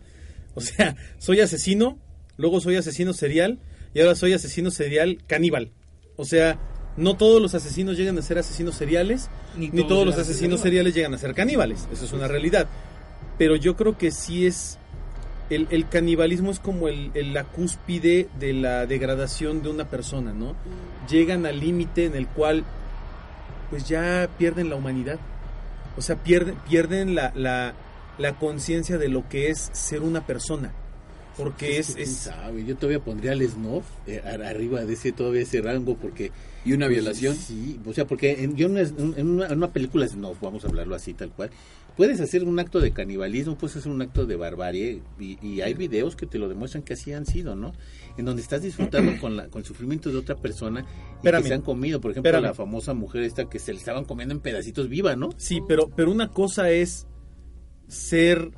O 0.53 0.61
sea, 0.61 0.95
soy 1.17 1.39
asesino, 1.39 1.97
luego 2.37 2.59
soy 2.61 2.75
asesino 2.75 3.13
serial 3.13 3.59
y 3.93 4.01
ahora 4.01 4.15
soy 4.15 4.33
asesino 4.33 4.69
serial 4.69 5.23
caníbal. 5.27 5.71
O 6.17 6.25
sea, 6.25 6.59
no 6.97 7.15
todos 7.17 7.41
los 7.41 7.55
asesinos 7.55 7.97
llegan 7.97 8.17
a 8.17 8.21
ser 8.21 8.37
asesinos 8.37 8.75
seriales, 8.75 9.29
Ni 9.57 9.65
ni, 9.69 9.71
todos 9.81 9.87
todos 9.87 10.05
los 10.07 10.17
asesinos 10.17 10.61
seriales 10.61 10.93
llegan 10.93 11.13
a 11.13 11.17
ser 11.17 11.33
caníbales. 11.33 11.87
Eso 11.91 12.05
es 12.05 12.13
una 12.13 12.27
realidad. 12.27 12.67
Pero 13.37 13.55
yo 13.55 13.75
creo 13.75 13.97
que 13.97 14.11
sí 14.11 14.45
es... 14.45 14.77
El, 15.49 15.67
el 15.71 15.87
canibalismo 15.87 16.51
es 16.51 16.59
como 16.59 16.87
el, 16.87 17.11
el- 17.13 17.33
la 17.33 17.43
cúspide 17.43 18.27
de 18.39 18.53
la 18.53 18.85
degradación 18.87 19.61
de 19.61 19.69
una 19.69 19.89
persona, 19.89 20.33
¿no? 20.33 20.55
Llegan 21.09 21.45
al 21.45 21.59
límite 21.59 22.05
en 22.05 22.15
el 22.15 22.27
cual 22.27 22.63
pues 23.69 23.87
ya 23.87 24.29
pierden 24.37 24.69
la 24.69 24.75
humanidad. 24.75 25.19
O 25.97 26.01
sea, 26.01 26.17
pierden, 26.17 26.55
pierden 26.67 27.15
la, 27.15 27.31
la, 27.35 27.73
la 28.17 28.33
conciencia 28.33 28.97
de 28.97 29.09
lo 29.09 29.27
que 29.29 29.49
es 29.49 29.69
ser 29.73 30.01
una 30.01 30.25
persona. 30.25 30.71
Porque 31.37 31.79
es... 31.79 31.95
que 31.95 32.03
es 32.03 32.11
sabe, 32.15 32.63
Yo 32.65 32.75
todavía 32.75 32.99
pondría 33.03 33.31
al 33.33 33.41
snuff 33.47 33.83
eh, 34.07 34.21
ar- 34.25 34.43
arriba 34.43 34.85
de 34.85 34.93
ese 34.93 35.11
todavía 35.11 35.41
ese 35.41 35.61
rango 35.61 35.95
porque 35.97 36.31
Y 36.65 36.73
una 36.73 36.87
violación. 36.87 37.35
Sí, 37.35 37.79
o 37.85 37.93
sea, 37.93 38.05
porque 38.07 38.43
en, 38.43 38.55
yo 38.55 38.67
en, 38.67 38.71
una- 38.73 38.81
en 39.17 39.27
una, 39.29 39.47
en 39.47 39.57
una 39.57 39.71
película 39.73 40.07
snuff, 40.07 40.39
vamos 40.41 40.63
a 40.63 40.67
hablarlo 40.67 40.95
así 40.95 41.13
tal 41.13 41.31
cual, 41.31 41.49
puedes 41.97 42.19
hacer 42.19 42.43
un 42.43 42.59
acto 42.59 42.79
de 42.81 42.91
canibalismo, 42.91 43.57
puedes 43.57 43.77
hacer 43.77 43.91
un 43.91 44.01
acto 44.01 44.25
de 44.25 44.35
barbarie 44.35 45.01
y, 45.19 45.37
y 45.45 45.61
hay 45.61 45.73
videos 45.73 46.15
que 46.15 46.25
te 46.25 46.37
lo 46.39 46.49
demuestran 46.49 46.83
que 46.83 46.93
así 46.93 47.13
han 47.13 47.25
sido, 47.25 47.55
¿no? 47.55 47.73
En 48.17 48.25
donde 48.25 48.41
estás 48.41 48.61
disfrutando 48.61 49.13
con, 49.21 49.35
la, 49.37 49.47
con 49.49 49.59
el 49.61 49.65
sufrimiento 49.65 50.09
de 50.11 50.17
otra 50.17 50.35
persona 50.35 50.81
y 50.81 51.15
Espérame. 51.17 51.41
que 51.43 51.47
se 51.49 51.53
han 51.53 51.61
comido, 51.61 52.01
por 52.01 52.11
ejemplo, 52.11 52.29
Espérame. 52.29 52.43
la 52.49 52.53
famosa 52.53 52.93
mujer 52.93 53.23
esta 53.23 53.49
que 53.49 53.59
se 53.59 53.71
le 53.73 53.79
estaban 53.79 54.05
comiendo 54.05 54.33
en 54.33 54.39
pedacitos 54.41 54.89
viva, 54.89 55.15
¿no? 55.15 55.29
Sí, 55.37 55.59
pero, 55.67 55.89
pero 55.95 56.11
una 56.11 56.29
cosa 56.29 56.69
es 56.71 57.07
ser 57.87 58.51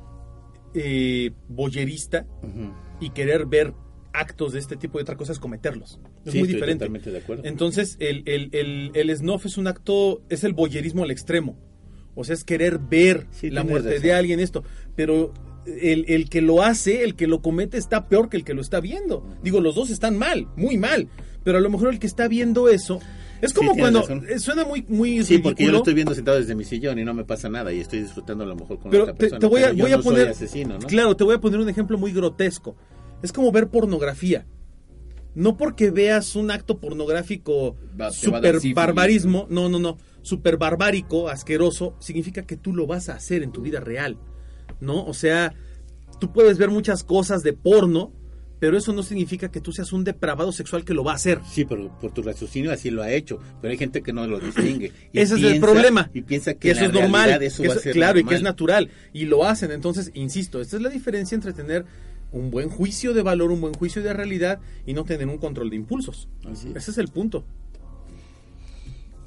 eh, 0.80 1.32
boyerista 1.48 2.24
y 3.00 3.10
querer 3.10 3.46
ver 3.46 3.74
actos 4.12 4.52
de 4.52 4.58
este 4.60 4.76
tipo 4.76 4.98
y 4.98 5.02
otra 5.02 5.16
cosa 5.16 5.32
es 5.32 5.38
cometerlos. 5.38 6.00
Es 6.24 6.32
Sí, 6.32 6.38
muy 6.38 6.46
estoy 6.48 6.54
diferente. 6.54 6.84
totalmente 6.84 7.10
de 7.10 7.18
acuerdo. 7.18 7.42
Entonces, 7.44 7.96
el, 8.00 8.22
el, 8.26 8.48
el, 8.52 8.90
el 8.94 9.16
snuff 9.16 9.46
es 9.46 9.58
un 9.58 9.66
acto, 9.66 10.22
es 10.28 10.44
el 10.44 10.52
boyerismo 10.54 11.02
al 11.04 11.10
extremo. 11.10 11.56
O 12.14 12.24
sea, 12.24 12.34
es 12.34 12.42
querer 12.44 12.78
ver 12.78 13.26
Sí, 13.30 13.50
la 13.50 13.62
muerte 13.64 13.88
razón. 13.90 14.02
de 14.02 14.12
alguien, 14.12 14.40
esto. 14.40 14.64
Pero 14.96 15.32
el, 15.66 16.04
el 16.08 16.28
que 16.30 16.40
lo 16.40 16.62
hace, 16.62 17.04
el 17.04 17.14
que 17.14 17.26
lo 17.26 17.42
comete, 17.42 17.76
está 17.78 18.08
peor 18.08 18.28
que 18.28 18.36
el 18.36 18.44
que 18.44 18.54
lo 18.54 18.60
está 18.62 18.80
viendo. 18.80 19.24
Digo, 19.42 19.60
los 19.60 19.74
dos 19.74 19.90
están 19.90 20.16
mal, 20.16 20.48
muy 20.56 20.78
mal. 20.78 21.08
Pero 21.44 21.58
a 21.58 21.60
lo 21.60 21.70
mejor 21.70 21.90
el 21.92 21.98
que 22.00 22.06
está 22.08 22.26
viendo 22.28 22.68
eso. 22.68 23.00
Es 23.40 23.52
como 23.54 23.74
cuando. 23.76 24.02
eh, 24.28 24.38
Suena 24.38 24.64
muy, 24.64 24.84
muy 24.88 25.22
Sí, 25.24 25.38
porque 25.38 25.64
yo 25.64 25.70
lo 25.72 25.78
estoy 25.78 25.94
viendo 25.94 26.14
sentado 26.14 26.38
desde 26.38 26.54
mi 26.54 26.64
sillón 26.64 26.98
y 26.98 27.04
no 27.04 27.14
me 27.14 27.24
pasa 27.24 27.48
nada 27.48 27.72
y 27.72 27.80
estoy 27.80 28.00
disfrutando 28.02 28.44
a 28.44 28.46
lo 28.46 28.56
mejor 28.56 28.78
con 28.80 28.90
Pero 28.90 29.04
otra 29.04 29.14
te, 29.14 29.18
persona. 29.20 29.40
te 29.40 29.46
voy 29.46 29.60
a, 29.62 29.66
pero 29.66 29.76
yo 29.76 29.84
voy 29.84 29.92
a 29.92 29.96
no 29.96 30.02
soy 30.02 30.12
poner. 30.12 30.28
asesino, 30.28 30.78
¿no? 30.78 30.86
Claro, 30.86 31.16
te 31.16 31.24
voy 31.24 31.34
a 31.36 31.40
poner 31.40 31.60
un 31.60 31.68
ejemplo 31.68 31.98
muy 31.98 32.12
grotesco. 32.12 32.76
Es 33.22 33.32
como 33.32 33.50
ver 33.52 33.68
pornografía. 33.68 34.46
No 35.34 35.56
porque 35.56 35.90
veas 35.90 36.34
un 36.36 36.50
acto 36.50 36.78
pornográfico 36.78 37.76
Va- 38.00 38.10
super 38.10 38.58
barbarismo, 38.74 39.46
no, 39.50 39.68
no, 39.68 39.78
no, 39.78 39.98
super 40.22 40.56
barbárico, 40.56 41.28
asqueroso, 41.28 41.94
significa 42.00 42.42
que 42.42 42.56
tú 42.56 42.74
lo 42.74 42.86
vas 42.86 43.08
a 43.08 43.14
hacer 43.14 43.42
en 43.42 43.52
tu 43.52 43.60
vida 43.62 43.78
real. 43.80 44.18
¿No? 44.80 45.04
O 45.04 45.14
sea, 45.14 45.54
tú 46.18 46.32
puedes 46.32 46.58
ver 46.58 46.70
muchas 46.70 47.04
cosas 47.04 47.42
de 47.42 47.52
porno, 47.52 48.12
pero 48.60 48.76
eso 48.76 48.92
no 48.92 49.02
significa 49.02 49.50
que 49.50 49.60
tú 49.60 49.72
seas 49.72 49.92
un 49.92 50.04
depravado 50.04 50.52
sexual 50.52 50.84
que 50.84 50.94
lo 50.94 51.04
va 51.04 51.12
a 51.12 51.14
hacer. 51.16 51.40
Sí, 51.48 51.64
pero 51.64 51.88
por 52.00 52.12
tu 52.12 52.22
raciocinio 52.22 52.72
así 52.72 52.90
lo 52.90 53.02
ha 53.02 53.10
hecho, 53.12 53.38
pero 53.60 53.70
hay 53.72 53.78
gente 53.78 54.02
que 54.02 54.12
no 54.12 54.26
lo 54.26 54.40
distingue. 54.40 54.92
Y 55.12 55.20
Ese 55.20 55.36
es 55.36 55.42
el 55.44 55.60
problema. 55.60 56.10
Y 56.14 56.22
piensa 56.22 56.54
que, 56.54 56.60
que 56.60 56.70
eso 56.72 56.80
en 56.84 56.86
es 56.90 56.94
la 56.94 57.00
normal, 57.02 57.42
eso 57.42 57.62
que 57.62 57.68
va 57.68 57.74
a 57.74 57.76
eso- 57.76 57.82
ser 57.84 57.92
claro, 57.94 58.18
y 58.18 58.24
que 58.24 58.34
es 58.34 58.42
natural, 58.42 58.90
y 59.12 59.24
lo 59.26 59.44
hacen. 59.44 59.70
Entonces, 59.70 60.10
insisto, 60.14 60.60
esta 60.60 60.76
es 60.76 60.82
la 60.82 60.88
diferencia 60.90 61.34
entre 61.34 61.52
tener 61.52 61.84
un 62.30 62.50
buen 62.50 62.68
juicio 62.68 63.14
de 63.14 63.22
valor, 63.22 63.50
un 63.50 63.60
buen 63.60 63.72
juicio 63.74 64.02
de 64.02 64.12
realidad 64.12 64.60
y 64.86 64.92
no 64.92 65.04
tener 65.04 65.26
un 65.28 65.38
control 65.38 65.70
de 65.70 65.76
impulsos. 65.76 66.28
Así 66.50 66.68
es. 66.70 66.76
Ese 66.76 66.90
es 66.90 66.98
el 66.98 67.08
punto. 67.08 67.44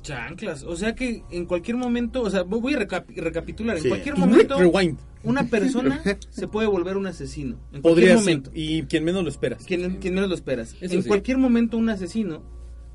Chanclas. 0.04 0.64
O 0.64 0.76
sea 0.76 0.96
que 0.96 1.24
en 1.30 1.46
cualquier 1.46 1.78
momento, 1.78 2.22
o 2.24 2.30
sea, 2.30 2.42
voy 2.44 2.74
a 2.74 2.80
recapi- 2.80 3.16
recapitular. 3.16 3.78
En 3.78 3.84
Sí. 3.84 3.90
cualquier 3.90 4.18
momento, 4.18 4.58
Rewind. 4.60 4.98
Una 5.24 5.44
persona 5.50 6.02
se 6.30 6.48
puede 6.48 6.68
volver 6.68 6.98
un 6.98 7.08
asesino. 7.08 7.58
En 7.74 7.82
Podría 7.82 8.14
cualquier 8.14 8.18
ser, 8.18 8.20
momento. 8.20 8.52
y 8.54 8.84
quien 8.84 9.04
menos 9.04 9.24
lo 9.24 9.30
esperas. 9.30 9.64
Quien, 9.66 9.98
quien 9.98 10.14
menos 10.16 10.30
lo 10.30 10.36
esperas. 10.36 10.76
Eso 10.82 10.94
en 10.96 11.04
sí. 11.04 11.08
cualquier 11.08 11.38
momento 11.38 11.78
un 11.78 11.90
asesino 11.90 12.42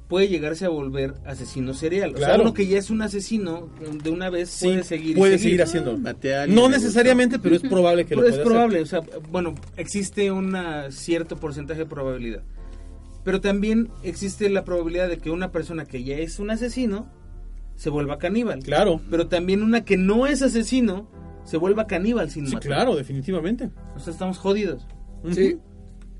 puede 0.08 0.28
llegarse 0.28 0.64
a 0.64 0.68
volver 0.68 1.14
asesino 1.26 1.74
serial. 1.74 2.14
O 2.14 2.18
sea, 2.18 2.28
Claro. 2.28 2.42
uno 2.44 2.54
que 2.54 2.66
ya 2.68 2.78
es 2.78 2.90
un 2.90 3.02
asesino 3.02 3.68
de 4.04 4.10
una 4.10 4.30
vez 4.30 4.48
Sí, 4.50 4.66
puede 4.66 4.84
seguir. 4.84 5.16
puede 5.16 5.38
seguir 5.38 5.62
haciendo. 5.62 5.98
Maté 5.98 6.34
a 6.36 6.42
alguien, 6.42 6.54
No 6.60 6.68
me 6.68 6.76
necesariamente, 6.76 7.38
pero 7.40 7.56
es 7.56 7.62
probable 7.62 8.04
que 8.04 8.10
Pero 8.10 8.20
lo 8.22 8.28
es 8.28 8.34
pueda 8.34 8.44
probable, 8.44 8.80
o 8.82 8.86
sea, 8.86 9.00
bueno, 9.32 9.54
existe 9.76 10.30
un 10.30 10.56
cierto 10.90 11.36
porcentaje 11.36 11.80
de 11.80 11.86
probabilidad. 11.86 12.42
Pero 13.24 13.40
también 13.40 13.90
existe 14.04 14.48
la 14.48 14.64
probabilidad 14.64 15.08
de 15.08 15.18
que 15.18 15.30
una 15.32 15.50
persona 15.50 15.84
que 15.86 16.04
ya 16.04 16.16
es 16.18 16.38
un 16.38 16.50
asesino 16.50 17.10
se 17.74 17.90
vuelva 17.90 18.18
caníbal. 18.18 18.60
Claro. 18.62 19.00
Pero 19.10 19.26
también 19.26 19.64
una 19.64 19.84
que 19.84 19.96
no 19.96 20.28
es 20.28 20.40
asesino 20.42 21.10
se 21.46 21.56
vuelva 21.56 21.86
caníbal 21.86 22.30
sin 22.30 22.46
Sí, 22.46 22.54
matar. 22.54 22.68
claro, 22.68 22.94
definitivamente. 22.96 23.70
O 23.94 23.98
sea, 24.00 24.12
estamos 24.12 24.36
jodidos. 24.38 24.86
Sí. 25.32 25.56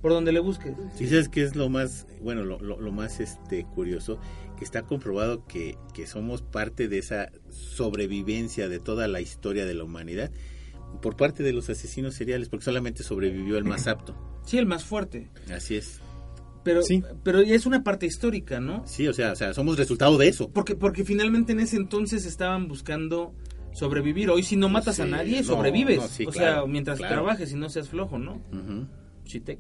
Por 0.00 0.12
donde 0.12 0.30
le 0.32 0.40
busques. 0.40 0.74
¿Y 1.00 1.06
sabes 1.08 1.28
qué 1.28 1.42
es 1.42 1.56
lo 1.56 1.68
más, 1.68 2.06
bueno, 2.22 2.44
lo, 2.44 2.58
lo- 2.60 2.80
lo 2.80 2.92
más 2.92 3.18
este 3.20 3.64
curioso? 3.64 4.18
Que 4.56 4.64
está 4.64 4.82
comprobado 4.82 5.44
que, 5.46 5.76
que 5.94 6.06
somos 6.06 6.42
parte 6.42 6.88
de 6.88 6.98
esa 6.98 7.30
sobrevivencia 7.50 8.68
de 8.68 8.78
toda 8.78 9.06
la 9.08 9.20
historia 9.20 9.66
de 9.66 9.74
la 9.74 9.84
humanidad 9.84 10.30
por 11.02 11.16
parte 11.16 11.42
de 11.42 11.52
los 11.52 11.68
asesinos 11.68 12.14
seriales, 12.14 12.48
porque 12.48 12.64
solamente 12.64 13.02
sobrevivió 13.02 13.58
el 13.58 13.64
más 13.64 13.86
apto. 13.86 14.14
Sí, 14.44 14.56
el 14.58 14.66
más 14.66 14.84
fuerte. 14.84 15.28
Así 15.52 15.76
es. 15.76 16.00
Pero, 16.64 16.82
Sí. 16.82 17.02
pero 17.22 17.40
es 17.40 17.66
una 17.66 17.84
parte 17.84 18.06
histórica, 18.06 18.60
¿no? 18.60 18.82
Sí, 18.86 19.06
o 19.06 19.12
sea, 19.12 19.32
o 19.32 19.36
sea, 19.36 19.52
somos 19.54 19.76
resultado 19.76 20.16
de 20.18 20.28
eso. 20.28 20.50
Porque, 20.50 20.74
porque 20.74 21.04
finalmente 21.04 21.52
en 21.52 21.60
ese 21.60 21.76
entonces 21.76 22.24
estaban 22.26 22.66
buscando 22.66 23.34
sobrevivir. 23.76 24.30
Hoy 24.30 24.42
si 24.42 24.56
no 24.56 24.68
matas 24.68 25.00
a 25.00 25.06
nadie, 25.06 25.38
no, 25.42 25.44
sobrevives. 25.44 25.98
no, 25.98 26.08
sí, 26.08 26.24
o 26.26 26.30
claro, 26.30 26.62
sea, 26.62 26.66
mientras 26.66 26.98
claro. 26.98 27.14
trabajes 27.14 27.52
y 27.52 27.56
no 27.56 27.68
seas 27.68 27.88
flojo, 27.88 28.18
¿no? 28.18 28.42
Ujú. 28.52 28.86
Chitec. 29.24 29.58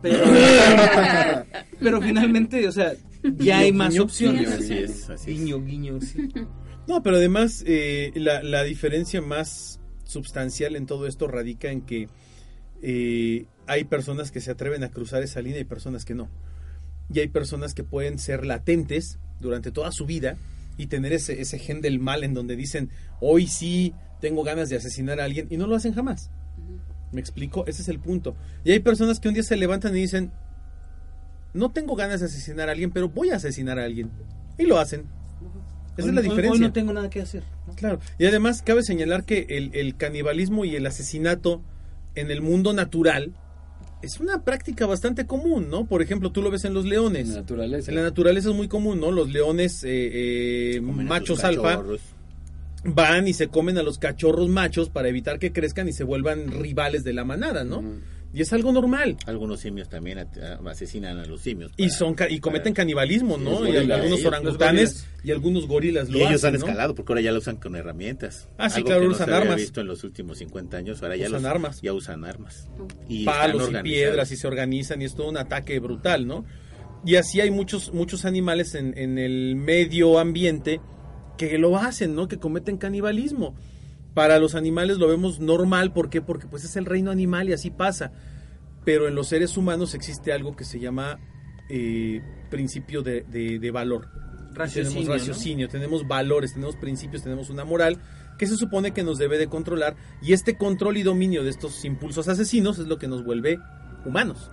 Pero, 0.00 0.24
pero 1.80 2.00
finalmente, 2.00 2.66
o 2.66 2.72
sea, 2.72 2.92
ya 3.36 3.58
hay 3.58 3.72
más 3.72 3.90
guiño. 3.90 4.04
opciones. 4.04 4.48
Así 4.52 4.74
es, 4.74 5.10
así 5.10 5.32
es. 5.32 5.38
Guiño, 5.38 5.62
guiño, 5.64 6.00
sí. 6.00 6.28
No, 6.86 7.02
pero 7.02 7.16
además 7.16 7.62
eh, 7.66 8.12
la, 8.14 8.42
la 8.42 8.62
diferencia 8.62 9.20
más 9.20 9.80
sustancial 10.04 10.74
en 10.74 10.86
todo 10.86 11.06
esto 11.06 11.26
radica 11.28 11.70
en 11.70 11.82
que 11.82 12.08
eh, 12.80 13.44
hay 13.66 13.84
personas 13.84 14.30
que 14.30 14.40
se 14.40 14.50
atreven 14.50 14.82
a 14.84 14.90
cruzar 14.90 15.22
esa 15.22 15.42
línea 15.42 15.60
y 15.60 15.64
personas 15.64 16.04
que 16.06 16.14
no. 16.14 16.28
Y 17.12 17.20
hay 17.20 17.28
personas 17.28 17.74
que 17.74 17.84
pueden 17.84 18.18
ser 18.18 18.46
latentes 18.46 19.18
durante 19.40 19.70
toda 19.72 19.92
su 19.92 20.06
vida 20.06 20.36
y 20.78 20.86
tener 20.86 21.12
ese, 21.12 21.40
ese 21.42 21.58
gen 21.58 21.82
del 21.82 21.98
mal 21.98 22.24
en 22.24 22.32
donde 22.32 22.56
dicen, 22.56 22.88
hoy 23.20 23.46
sí 23.46 23.92
tengo 24.20 24.42
ganas 24.44 24.70
de 24.70 24.76
asesinar 24.76 25.20
a 25.20 25.24
alguien 25.24 25.46
y 25.50 25.58
no 25.58 25.66
lo 25.66 25.76
hacen 25.76 25.92
jamás. 25.92 26.30
¿Me 27.12 27.20
explico? 27.20 27.66
Ese 27.66 27.82
es 27.82 27.88
el 27.88 27.98
punto. 28.00 28.34
Y 28.64 28.72
hay 28.72 28.80
personas 28.80 29.20
que 29.20 29.28
un 29.28 29.34
día 29.34 29.42
se 29.42 29.56
levantan 29.56 29.94
y 29.96 30.00
dicen, 30.00 30.30
no 31.54 31.70
tengo 31.70 31.96
ganas 31.96 32.20
de 32.20 32.26
asesinar 32.26 32.68
a 32.68 32.72
alguien, 32.72 32.90
pero 32.90 33.08
voy 33.08 33.30
a 33.30 33.36
asesinar 33.36 33.78
a 33.78 33.84
alguien. 33.84 34.10
Y 34.58 34.64
lo 34.66 34.78
hacen. 34.78 35.06
Esa 35.96 36.04
Hoy- 36.04 36.08
es 36.10 36.14
la 36.14 36.20
hoy- 36.20 36.28
diferencia. 36.28 36.52
Hoy 36.52 36.60
no 36.60 36.72
tengo 36.72 36.92
nada 36.92 37.10
que 37.10 37.20
hacer. 37.22 37.42
¿no? 37.66 37.74
Claro. 37.74 37.98
Y 38.18 38.26
además 38.26 38.62
cabe 38.62 38.82
señalar 38.82 39.24
que 39.24 39.46
el, 39.50 39.70
el 39.74 39.96
canibalismo 39.96 40.64
y 40.64 40.76
el 40.76 40.86
asesinato 40.86 41.62
en 42.14 42.30
el 42.30 42.40
mundo 42.42 42.72
natural 42.72 43.34
es 44.02 44.20
una 44.20 44.42
práctica 44.44 44.86
bastante 44.86 45.26
común, 45.26 45.68
¿no? 45.70 45.86
Por 45.86 46.02
ejemplo, 46.02 46.30
tú 46.30 46.42
lo 46.42 46.50
ves 46.50 46.64
en 46.64 46.74
los 46.74 46.84
leones. 46.84 47.28
En 47.28 47.34
la 47.34 47.40
naturaleza. 47.40 47.90
En 47.90 47.96
la 47.96 48.02
naturaleza 48.02 48.50
es 48.50 48.54
muy 48.54 48.68
común, 48.68 49.00
¿no? 49.00 49.10
Los 49.10 49.30
leones 49.30 49.82
eh, 49.84 50.76
eh, 50.76 50.80
machos 50.80 51.44
alfa 51.44 51.82
van 52.84 53.26
y 53.26 53.32
se 53.32 53.48
comen 53.48 53.76
a 53.78 53.82
los 53.82 53.98
cachorros 53.98 54.48
machos 54.48 54.88
para 54.88 55.08
evitar 55.08 55.38
que 55.38 55.52
crezcan 55.52 55.88
y 55.88 55.92
se 55.92 56.04
vuelvan 56.04 56.50
rivales 56.50 57.02
de 57.04 57.12
la 57.12 57.24
manada, 57.24 57.64
¿no? 57.64 57.82
Y 58.38 58.42
es 58.42 58.52
algo 58.52 58.70
normal. 58.70 59.16
Algunos 59.26 59.58
simios 59.58 59.88
también 59.88 60.24
asesinan 60.64 61.18
a 61.18 61.24
los 61.26 61.40
simios. 61.40 61.72
Y 61.76 61.90
son 61.90 62.14
y 62.30 62.38
cometen 62.38 62.72
para- 62.72 62.82
canibalismo, 62.84 63.36
¿no? 63.36 63.66
y 63.66 63.72
gorilas. 63.72 63.98
algunos 63.98 64.24
orangutanes 64.24 65.06
y 65.24 65.32
algunos 65.32 65.66
gorilas 65.66 66.08
lo 66.08 66.18
Y 66.18 66.22
ellos 66.22 66.34
hacen, 66.44 66.54
han 66.54 66.60
¿no? 66.60 66.66
escalado 66.66 66.94
porque 66.94 67.12
ahora 67.12 67.20
ya 67.22 67.32
lo 67.32 67.38
usan 67.38 67.56
con 67.56 67.74
herramientas. 67.74 68.48
Ah, 68.56 68.70
sí, 68.70 68.76
Algo 68.76 68.86
claro, 68.86 69.00
que 69.02 69.06
no 69.08 69.12
usan 69.14 69.26
se 69.26 69.32
había 69.34 69.42
armas. 69.42 69.56
visto 69.56 69.80
en 69.80 69.86
los 69.88 70.04
últimos 70.04 70.38
50 70.38 70.76
años, 70.76 71.02
ahora 71.02 71.16
ya 71.16 71.26
Usan 71.26 71.42
los- 71.42 71.50
armas. 71.50 71.80
Ya 71.82 71.92
usan 71.92 72.24
armas. 72.24 72.68
Y 73.08 73.24
palos 73.24 73.70
y 73.72 73.82
piedras 73.82 74.30
y 74.30 74.36
se 74.36 74.46
organizan 74.46 75.02
y 75.02 75.06
es 75.06 75.16
todo 75.16 75.28
un 75.28 75.36
ataque 75.36 75.80
brutal, 75.80 76.26
¿no? 76.28 76.44
Y 77.04 77.16
así 77.16 77.40
hay 77.40 77.50
muchos 77.50 77.92
muchos 77.92 78.24
animales 78.24 78.76
en, 78.76 78.96
en 78.96 79.18
el 79.18 79.56
medio 79.56 80.20
ambiente 80.20 80.80
que 81.36 81.58
lo 81.58 81.76
hacen, 81.76 82.14
¿no? 82.14 82.28
Que 82.28 82.38
cometen 82.38 82.76
canibalismo. 82.76 83.56
Para 84.14 84.38
los 84.38 84.54
animales 84.54 84.98
lo 84.98 85.06
vemos 85.08 85.38
normal, 85.40 85.92
¿por 85.92 86.10
qué? 86.10 86.20
Porque 86.20 86.46
pues 86.46 86.64
es 86.64 86.76
el 86.76 86.86
reino 86.86 87.10
animal 87.10 87.48
y 87.48 87.52
así 87.52 87.70
pasa. 87.70 88.12
Pero 88.84 89.06
en 89.06 89.14
los 89.14 89.28
seres 89.28 89.56
humanos 89.56 89.94
existe 89.94 90.32
algo 90.32 90.56
que 90.56 90.64
se 90.64 90.80
llama 90.80 91.18
eh, 91.68 92.22
principio 92.50 93.02
de, 93.02 93.22
de- 93.28 93.58
de 93.58 93.70
valor. 93.70 94.08
Raciocinio, 94.54 94.88
tenemos 94.90 95.08
¿no? 95.08 95.14
raciocinio, 95.14 95.68
tenemos 95.68 96.08
valores, 96.08 96.54
tenemos 96.54 96.74
principios, 96.76 97.22
tenemos 97.22 97.48
una 97.50 97.64
moral 97.64 97.98
que 98.38 98.46
se 98.46 98.56
supone 98.56 98.92
que 98.92 99.04
nos 99.04 99.18
debe 99.18 99.36
de 99.38 99.46
controlar 99.48 99.94
y 100.22 100.32
este 100.32 100.56
control 100.56 100.96
y 100.96 101.02
dominio 101.02 101.44
de 101.44 101.50
estos 101.50 101.84
impulsos 101.84 102.28
asesinos 102.28 102.78
es 102.78 102.86
lo 102.86 102.98
que 102.98 103.06
nos 103.08 103.22
vuelve 103.24 103.58
humanos. 104.04 104.50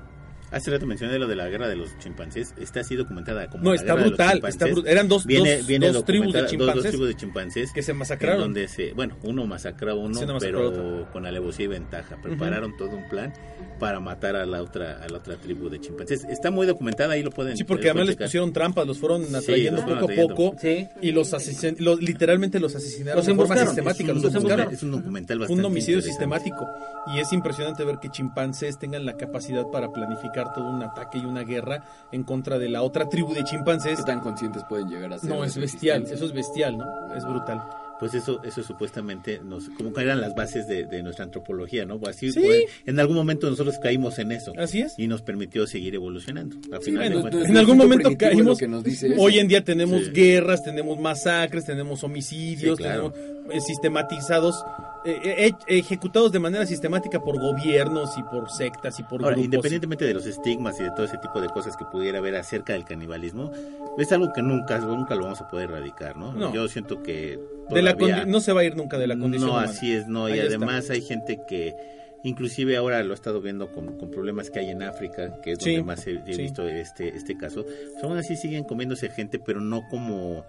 Hace 0.52 0.72
rato 0.72 0.86
mencioné 0.86 1.18
lo 1.20 1.28
de 1.28 1.36
la 1.36 1.50
guerra 1.50 1.68
de 1.68 1.76
los 1.76 1.98
chimpancés. 1.98 2.54
Está 2.60 2.82
así 2.82 2.96
documentada 2.96 3.48
como 3.50 3.64
No, 3.64 3.70
la 3.72 3.76
está 3.76 3.86
guerra 3.88 3.96
de 3.98 4.02
los 4.04 4.10
brutal, 4.12 4.32
chimpancés. 4.34 4.56
está 4.62 4.66
brutal. 4.74 4.92
Eran 4.92 5.08
dos- 5.08 5.26
viene, 5.26 5.58
dos- 5.58 5.68
viene 5.68 5.92
dos 5.92 6.06
tribus 6.06 6.34
de 6.34 6.42
documentada- 6.42 6.42
dos- 6.44 6.52
chimpancés 6.52 6.84
dos 6.84 6.92
tribus 6.92 7.08
de 7.08 7.16
chimpancés 7.16 7.72
que 7.74 7.82
se 7.84 7.94
masacraron. 7.94 8.42
donde 8.42 8.68
se, 8.68 8.94
bueno, 8.94 9.18
uno 9.24 9.46
masacró 9.46 9.92
a 9.92 9.96
uno, 9.96 10.20
Sí, 10.20 10.26
pero 10.40 11.08
con 11.12 11.26
alevosía 11.26 11.66
y 11.66 11.68
ventaja. 11.68 12.18
Prepararon 12.22 12.78
todo 12.78 12.96
un 12.96 13.10
plan 13.10 13.34
para 13.80 14.00
matar 14.00 14.36
a 14.38 14.46
la 14.46 14.62
otra 14.62 15.04
a 15.04 15.10
la 15.10 15.18
otra 15.18 15.36
tribu 15.36 15.68
de 15.70 15.82
chimpancés. 15.82 16.24
Está 16.26 16.52
muy 16.52 16.66
documentada, 16.68 17.14
ahí 17.14 17.24
lo 17.24 17.32
pueden 17.32 17.58
Sí, 17.58 17.64
porque 17.66 17.84
pueden 17.84 17.98
además 17.98 18.08
les 18.18 18.26
pusieron 18.28 18.54
trampas, 18.54 18.88
los 18.88 18.98
fueron 19.00 19.26
Sí, 19.26 19.36
atrayendo 19.36 19.82
los 19.82 19.84
fueron 19.84 20.00
poco 20.08 20.14
a 20.14 20.28
poco 20.28 20.56
Sí. 20.62 20.88
y 21.02 21.12
los, 21.12 21.34
asesinan, 21.34 21.76
los 21.80 22.00
literalmente 22.02 22.60
los 22.60 22.74
asesinaron 22.76 23.18
Los 23.18 23.26
de 23.26 23.36
forma 23.36 23.58
sistemática, 23.58 24.12
Es 24.12 24.16
un, 24.18 24.22
los 24.24 24.32
documental, 24.34 24.74
es 24.74 24.84
un 24.84 24.92
documental 24.92 25.40
bastante 25.40 25.60
un 25.60 25.66
homicidio 25.66 26.02
sistemático 26.02 26.66
y 27.14 27.20
es 27.20 27.34
impresionante 27.34 27.84
ver 27.84 27.98
que 28.02 28.10
chimpancés 28.10 28.78
tengan 28.80 29.06
la 29.06 29.18
capacidad 29.18 29.66
para 29.72 29.92
planificar 29.92 30.35
todo 30.54 30.70
un 30.70 30.84
ataque 30.84 31.18
y 31.20 31.26
una 31.26 31.44
guerra 31.44 31.84
en 32.12 32.24
contra 32.24 32.60
de 32.60 32.70
la 32.70 32.82
otra 32.82 33.08
tribu 33.10 33.34
de 33.34 33.44
chimpancés. 33.44 34.00
¿Qué 34.00 34.04
tan 34.04 34.20
conscientes 34.20 34.64
pueden 34.68 34.90
llegar 34.90 35.14
a 35.14 35.18
ser? 35.20 35.30
No, 35.30 35.44
es 35.44 35.56
bestial, 35.58 36.04
eso 36.04 36.26
es 36.26 36.34
bestial, 36.34 36.78
¿no? 36.78 36.86
Es 37.16 37.24
brutal. 37.26 37.64
Pues 37.98 38.14
eso, 38.14 38.44
eso 38.44 38.62
supuestamente 38.62 39.40
nos, 39.42 39.70
como 39.70 39.94
que 39.94 40.02
eran 40.02 40.20
las 40.20 40.36
bases 40.36 40.68
de, 40.68 40.84
de 40.84 41.02
nuestra 41.02 41.24
antropología, 41.24 41.86
¿no? 41.86 41.98
Así 42.06 42.30
Sí. 42.34 42.46
en 42.86 43.00
algún 43.00 43.16
momento 43.16 43.50
nosotros 43.50 43.78
caímos 43.82 44.20
en 44.20 44.34
eso. 44.34 44.52
Así 44.58 44.82
es. 44.82 44.96
Y 44.98 45.08
nos 45.08 45.22
permitió 45.22 45.66
seguir 45.66 45.96
evolucionando. 45.96 46.58
Al 46.74 46.80
Sí, 46.84 46.92
final 46.92 47.04
de 47.08 47.16
bueno, 47.16 47.30
cuentas. 47.30 47.50
en 47.50 47.58
algún 47.58 47.78
momento 47.78 48.10
caímos. 48.18 48.46
lo 48.46 48.56
que 48.58 48.68
nos 48.68 48.84
dice 48.84 49.14
eso. 49.14 49.22
Hoy 49.22 49.40
en 49.40 49.48
día 49.48 49.64
tenemos 49.64 50.08
Sí. 50.08 50.12
guerras, 50.12 50.62
tenemos 50.62 51.00
masacres, 51.00 51.64
tenemos 51.64 52.04
homicidios, 52.04 52.76
Sí, 52.78 52.84
claro. 52.84 53.12
tenemos 53.12 53.54
eh, 53.56 53.62
sistematizados, 53.62 54.62
eh, 55.06 55.48
eh, 55.48 55.52
ejecutados 55.68 56.32
de 56.32 56.40
manera 56.40 56.66
sistemática 56.66 57.20
por 57.22 57.40
gobiernos 57.40 58.18
y 58.18 58.24
por 58.24 58.50
sectas 58.50 59.00
y 59.00 59.04
por 59.04 59.22
Ahora, 59.22 59.36
grupos. 59.36 59.46
independientemente 59.46 60.06
de 60.06 60.14
los 60.14 60.26
estigmas 60.26 60.80
y 60.80 60.84
de 60.84 60.92
todo 60.92 61.06
ese 61.06 61.18
tipo 61.20 61.40
de 61.42 61.48
cosas 61.50 61.78
que 61.78 61.86
pudiera 61.86 62.18
haber 62.18 62.36
acerca 62.36 62.74
del 62.74 62.86
canibalismo, 62.86 63.52
es 63.98 64.12
algo 64.12 64.34
que 64.34 64.42
nunca, 64.42 64.80
nunca 64.80 65.16
lo 65.16 65.24
vamos 65.24 65.42
a 65.42 65.48
poder 65.48 65.70
erradicar, 65.70 66.18
¿no? 66.18 66.34
No. 66.34 66.54
Yo 66.54 66.68
siento 66.68 67.04
que 67.04 67.40
de 67.70 67.82
la 67.82 67.94
no 68.26 68.40
se 68.42 68.52
va 68.54 68.62
a 68.62 68.64
ir 68.64 68.76
nunca 68.76 68.98
de 68.98 69.08
la 69.08 69.18
condición. 69.18 69.50
No, 69.50 69.56
humana. 69.58 69.70
así 69.72 69.94
es, 69.94 70.08
no. 70.08 70.28
Y 70.30 70.34
está. 70.34 70.48
además 70.48 70.90
hay 70.90 71.02
gente 71.02 71.40
que, 71.48 71.76
inclusive 72.24 72.76
ahora 72.78 73.04
lo 73.04 73.12
he 73.12 73.16
estado 73.16 73.42
viendo 73.42 73.72
con, 73.72 73.98
con 73.98 74.10
problemas 74.12 74.50
que 74.50 74.60
hay 74.60 74.70
en 74.70 74.82
África, 74.84 75.40
que 75.42 75.52
es 75.54 75.60
Sí, 75.60 75.76
donde 75.76 75.84
más 75.86 76.08
he, 76.08 76.14
he 76.26 76.34
sí. 76.34 76.42
visto 76.42 76.68
este, 76.68 77.16
este 77.16 77.38
caso. 77.38 77.64
Pues 77.64 78.04
aún 78.04 78.18
así 78.18 78.36
siguen 78.36 78.64
comiéndose 78.64 79.10
gente, 79.10 79.40
pero 79.40 79.62
no 79.62 79.88
como 79.90 80.46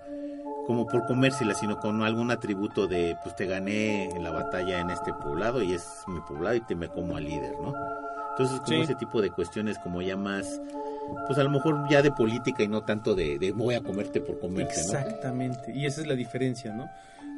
como 0.66 0.86
por 0.86 1.06
comérsela, 1.06 1.54
sino 1.54 1.78
con 1.78 2.02
algún 2.02 2.30
atributo 2.30 2.86
de, 2.86 3.16
pues 3.22 3.36
te 3.36 3.46
gané 3.46 4.04
en 4.10 4.22
la 4.24 4.30
batalla 4.30 4.80
en 4.80 4.90
este 4.90 5.12
poblado 5.12 5.62
y 5.62 5.72
es 5.72 5.86
mi 6.08 6.20
poblado 6.20 6.56
y 6.56 6.60
te 6.60 6.74
me 6.74 6.88
como 6.88 7.16
al 7.16 7.24
líder, 7.24 7.52
¿no? 7.62 7.72
Entonces, 8.32 8.58
como 8.60 8.76
Sí. 8.78 8.82
ese 8.82 8.94
tipo 8.96 9.22
de 9.22 9.30
cuestiones 9.30 9.78
como 9.78 10.02
ya 10.02 10.16
más, 10.16 10.60
pues 11.26 11.38
a 11.38 11.44
lo 11.44 11.50
mejor 11.50 11.88
ya 11.88 12.02
de 12.02 12.10
política 12.10 12.62
y 12.64 12.68
no 12.68 12.82
tanto 12.82 13.14
de, 13.14 13.38
de 13.38 13.52
voy 13.52 13.74
a 13.76 13.80
comerte 13.80 14.20
por 14.20 14.38
comerte, 14.40 14.74
¿no? 14.74 14.80
Exactamente, 14.82 15.72
y 15.72 15.86
esa 15.86 16.00
es 16.00 16.06
la 16.06 16.14
diferencia, 16.14 16.72
¿no? 16.74 16.88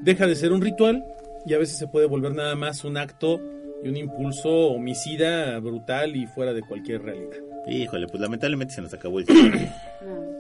Deja 0.03 0.27
de 0.27 0.35
ser 0.35 0.53
un 0.53 0.61
ritual 0.63 1.05
y 1.45 1.55
a 1.55 1.59
veces 1.59 1.77
se 1.79 1.87
puede 1.87 2.07
volver 2.07 2.35
nada 2.35 2.55
más 2.57 2.85
un 2.85 2.97
acto 2.97 3.41
y 3.85 3.89
un 3.89 3.97
impulso 3.97 4.49
homicida 4.71 5.59
brutal 5.61 6.17
y 6.17 6.27
fuera 6.27 6.53
de 6.53 6.63
cualquier 6.63 7.03
realidad. 7.03 7.37
Híjole, 7.69 8.07
pues 8.09 8.21
lamentablemente 8.21 8.75
se 8.75 8.81
nos 8.81 8.93
acabó 8.95 9.19
el 9.21 9.27
tiempo. 9.27 9.59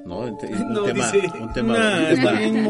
¿no? 0.04 0.18
Un 0.20 0.36
No, 0.72 0.82
tema, 0.84 1.10
dice. 1.12 1.32
un 1.40 1.52
tema, 1.52 1.78
Nah, 1.78 2.10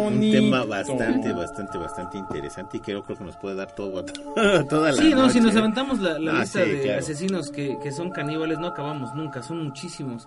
un 0.06 0.20
tema- 0.30 0.64
bastante, 0.64 1.32
bastante, 1.32 1.78
bastante 1.78 2.18
interesante 2.18 2.76
y 2.78 2.80
creo, 2.80 3.02
creo 3.02 3.16
que 3.18 3.24
nos 3.24 3.36
puede 3.36 3.56
dar 3.56 3.72
todo 3.74 4.04
toda 4.68 4.92
la 4.92 4.96
Sí, 5.02 5.10
no, 5.10 5.28
si 5.30 5.38
noche. 5.38 5.40
nos 5.40 5.56
aventamos 5.56 6.00
la, 6.00 6.18
la 6.18 6.38
Ah, 6.38 6.40
lista 6.40 6.64
sí, 6.64 6.70
de 6.70 6.80
claro. 6.82 6.98
asesinos 6.98 7.50
que, 7.50 7.78
que 7.82 7.92
son 7.92 8.10
caníbales, 8.10 8.58
no 8.58 8.68
acabamos 8.68 9.14
nunca, 9.14 9.42
son 9.42 9.64
muchísimos. 9.64 10.26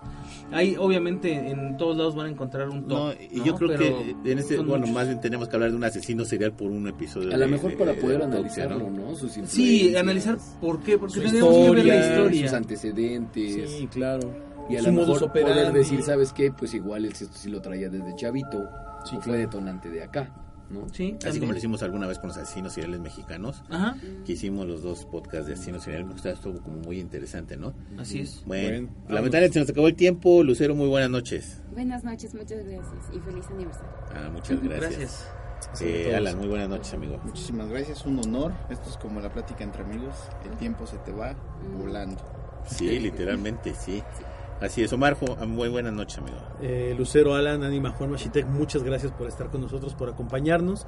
Hay, 0.52 0.76
obviamente, 0.78 1.32
en 1.50 1.76
todos 1.76 1.96
lados 1.96 2.14
van 2.14 2.26
a 2.26 2.30
encontrar 2.30 2.68
un 2.68 2.86
top. 2.86 2.98
No, 2.98 3.12
y 3.12 3.38
¿no? 3.38 3.44
yo 3.44 3.54
creo 3.56 3.68
Pero 3.70 3.98
que 4.22 4.32
en 4.32 4.38
este, 4.38 4.56
bueno, 4.58 4.78
muchos. 4.78 4.94
más 4.94 5.06
bien 5.08 5.20
tenemos 5.20 5.48
que 5.48 5.56
hablar 5.56 5.70
de 5.70 5.76
un 5.76 5.84
asesino 5.84 6.24
serial 6.24 6.52
por 6.52 6.70
un 6.70 6.86
episodio. 6.88 7.28
A 7.34 7.36
lo 7.36 7.44
de- 7.44 7.46
mejor 7.48 7.70
de- 7.72 7.76
para 7.76 7.92
de 7.92 8.00
poder 8.00 8.22
autopsia, 8.22 8.64
analizarlo, 8.64 8.90
¿no? 8.90 9.10
¿no? 9.10 9.14
Sus 9.16 9.32
Sí, 9.46 9.94
analizar 9.96 10.38
por 10.60 10.80
qué, 10.80 10.96
porque 10.98 11.20
tenemos 11.20 11.54
que 11.54 11.60
ver 11.70 11.84
la 11.84 11.94
historia, 11.96 12.10
historia. 12.12 12.48
sus 12.48 12.56
antecedentes. 12.56 13.70
Sí, 13.70 13.88
claro. 13.92 14.51
Y 14.68 14.76
a 14.76 14.82
lo 14.82 14.92
mejor 14.92 15.22
operandi. 15.24 15.52
poder 15.60 15.72
decir, 15.72 16.02
¿sabes 16.02 16.32
qué? 16.32 16.52
Pues 16.52 16.72
igual 16.74 17.04
esto 17.04 17.26
sí 17.32 17.50
lo 17.50 17.60
traía 17.60 17.88
desde 17.88 18.14
chavito. 18.16 18.68
Sí, 19.04 19.16
o 19.16 19.20
fue 19.20 19.36
detonante 19.38 19.90
de 19.90 20.02
acá, 20.04 20.30
¿no? 20.70 20.86
Sí, 20.92 21.10
Así 21.10 21.18
también. 21.18 21.40
como 21.40 21.52
lo 21.52 21.58
hicimos 21.58 21.82
alguna 21.82 22.06
vez 22.06 22.18
con 22.20 22.28
los 22.28 22.36
asesinos 22.36 22.72
seriales 22.72 23.00
mexicanos, 23.00 23.64
Ajá, 23.68 23.96
que 24.24 24.32
hicimos 24.32 24.66
los 24.68 24.82
dos 24.82 25.04
podcasts 25.06 25.46
de 25.48 25.54
asesinos 25.54 25.82
seriales, 25.82 26.06
me 26.06 26.12
gustó, 26.12 26.28
estuvo 26.30 26.60
como 26.62 26.76
muy 26.78 27.00
interesante, 27.00 27.56
¿no? 27.56 27.74
así 27.98 28.20
es. 28.20 28.42
Bueno, 28.46 28.68
Bueno, 28.68 28.88
lamentablemente 29.08 29.54
se 29.54 29.60
nos 29.60 29.70
acabó 29.70 29.88
el 29.88 29.96
tiempo. 29.96 30.42
Lucero, 30.44 30.74
muy 30.76 30.86
buenas 30.88 31.10
noches. 31.10 31.60
Buenas 31.72 32.04
noches, 32.04 32.32
muchas 32.34 32.64
gracias 32.64 33.10
y 33.12 33.18
feliz 33.18 33.44
aniversario. 33.50 33.88
Ah, 34.14 34.30
muchas 34.32 34.62
gracias. 34.62 34.90
Gracias. 34.92 35.26
Eh. 35.80 36.14
Alan, 36.14 36.38
muy 36.38 36.48
buenas 36.48 36.68
noches, 36.68 36.94
amigo. 36.94 37.20
Muchísimas 37.24 37.68
gracias, 37.68 38.04
un 38.06 38.18
honor. 38.20 38.52
Esto 38.70 38.88
es 38.88 38.96
como 38.96 39.20
la 39.20 39.32
plática 39.32 39.62
entre 39.64 39.82
amigos. 39.82 40.14
El 40.44 40.56
tiempo 40.58 40.86
se 40.86 40.96
te 40.98 41.10
va 41.12 41.34
volando. 41.76 42.16
Sí, 42.66 42.98
literalmente, 43.00 43.74
sí. 43.74 44.02
Así 44.62 44.84
es, 44.84 44.92
Omar, 44.92 45.16
muy 45.44 45.68
buenas 45.68 45.92
noches, 45.92 46.18
amigo. 46.18 46.36
Eh, 46.62 46.94
Lucero, 46.96 47.34
Alan, 47.34 47.64
Anima, 47.64 47.90
Juan 47.90 48.12
Machitec, 48.12 48.46
muchas 48.46 48.84
gracias 48.84 49.10
por 49.10 49.26
estar 49.26 49.50
con 49.50 49.60
nosotros, 49.60 49.94
por 49.94 50.08
acompañarnos. 50.08 50.86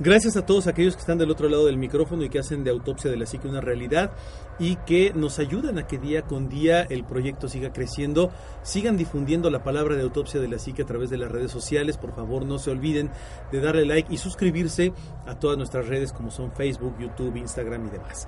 Gracias 0.00 0.36
a 0.36 0.44
todos 0.44 0.66
aquellos 0.66 0.96
que 0.96 1.00
están 1.02 1.18
del 1.18 1.30
otro 1.30 1.48
lado 1.48 1.66
del 1.66 1.78
micrófono 1.78 2.24
y 2.24 2.28
que 2.28 2.40
hacen 2.40 2.64
de 2.64 2.72
Autopsia 2.72 3.12
de 3.12 3.16
la 3.16 3.26
Psique 3.26 3.46
una 3.46 3.60
realidad 3.60 4.10
y 4.58 4.74
que 4.74 5.12
nos 5.14 5.38
ayudan 5.38 5.78
a 5.78 5.86
que 5.86 5.98
día 5.98 6.22
con 6.22 6.48
día 6.48 6.82
el 6.82 7.04
proyecto 7.04 7.46
siga 7.46 7.72
creciendo. 7.72 8.32
Sigan 8.64 8.96
difundiendo 8.96 9.48
la 9.48 9.62
palabra 9.62 9.94
de 9.94 10.02
Autopsia 10.02 10.40
de 10.40 10.48
la 10.48 10.58
Psique 10.58 10.82
a 10.82 10.86
través 10.86 11.10
de 11.10 11.18
las 11.18 11.30
redes 11.30 11.52
sociales. 11.52 11.96
Por 11.96 12.16
favor, 12.16 12.44
no 12.44 12.58
se 12.58 12.72
olviden 12.72 13.12
de 13.52 13.60
darle 13.60 13.84
like 13.84 14.12
y 14.12 14.16
suscribirse 14.16 14.92
a 15.24 15.38
todas 15.38 15.56
nuestras 15.56 15.86
redes 15.86 16.12
como 16.12 16.32
son 16.32 16.50
Facebook, 16.50 16.96
YouTube, 16.98 17.36
Instagram 17.36 17.86
y 17.86 17.90
demás. 17.90 18.26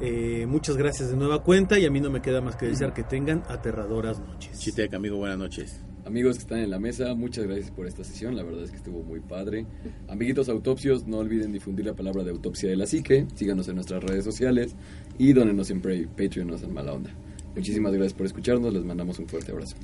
Eh, 0.00 0.46
muchas 0.48 0.76
gracias 0.76 1.10
de 1.10 1.16
nueva 1.16 1.42
cuenta 1.42 1.78
y 1.78 1.84
a 1.84 1.90
mí 1.90 2.00
no 2.00 2.10
me 2.10 2.22
queda 2.22 2.40
más 2.40 2.56
que 2.56 2.66
desear 2.66 2.92
que 2.94 3.02
tengan 3.02 3.42
aterradoras 3.48 4.20
noches. 4.20 4.58
Chitec, 4.58 4.94
amigo, 4.94 5.16
buenas 5.16 5.38
noches. 5.38 5.80
Amigos 6.04 6.36
que 6.36 6.42
están 6.42 6.58
en 6.58 6.70
la 6.70 6.80
mesa, 6.80 7.14
muchas 7.14 7.44
gracias 7.44 7.70
por 7.70 7.86
esta 7.86 8.02
sesión, 8.02 8.34
la 8.34 8.42
verdad 8.42 8.64
es 8.64 8.70
que 8.70 8.76
estuvo 8.76 9.04
muy 9.04 9.20
padre. 9.20 9.66
Amiguitos 10.08 10.48
autopsios, 10.48 11.06
no 11.06 11.18
olviden 11.18 11.52
difundir 11.52 11.86
la 11.86 11.94
palabra 11.94 12.24
de 12.24 12.30
autopsia 12.30 12.68
de 12.68 12.74
la 12.74 12.86
psique, 12.86 13.26
síganos 13.36 13.68
en 13.68 13.76
nuestras 13.76 14.02
redes 14.02 14.24
sociales 14.24 14.74
y 15.16 15.32
donenos 15.32 15.68
siempre 15.68 16.08
Patreon, 16.08 16.48
no 16.48 16.58
sean 16.58 16.74
mala 16.74 16.92
onda. 16.92 17.10
Muchísimas 17.54 17.92
gracias 17.92 18.14
por 18.14 18.26
escucharnos, 18.26 18.72
les 18.72 18.84
mandamos 18.84 19.20
un 19.20 19.28
fuerte 19.28 19.52
abrazo. 19.52 19.76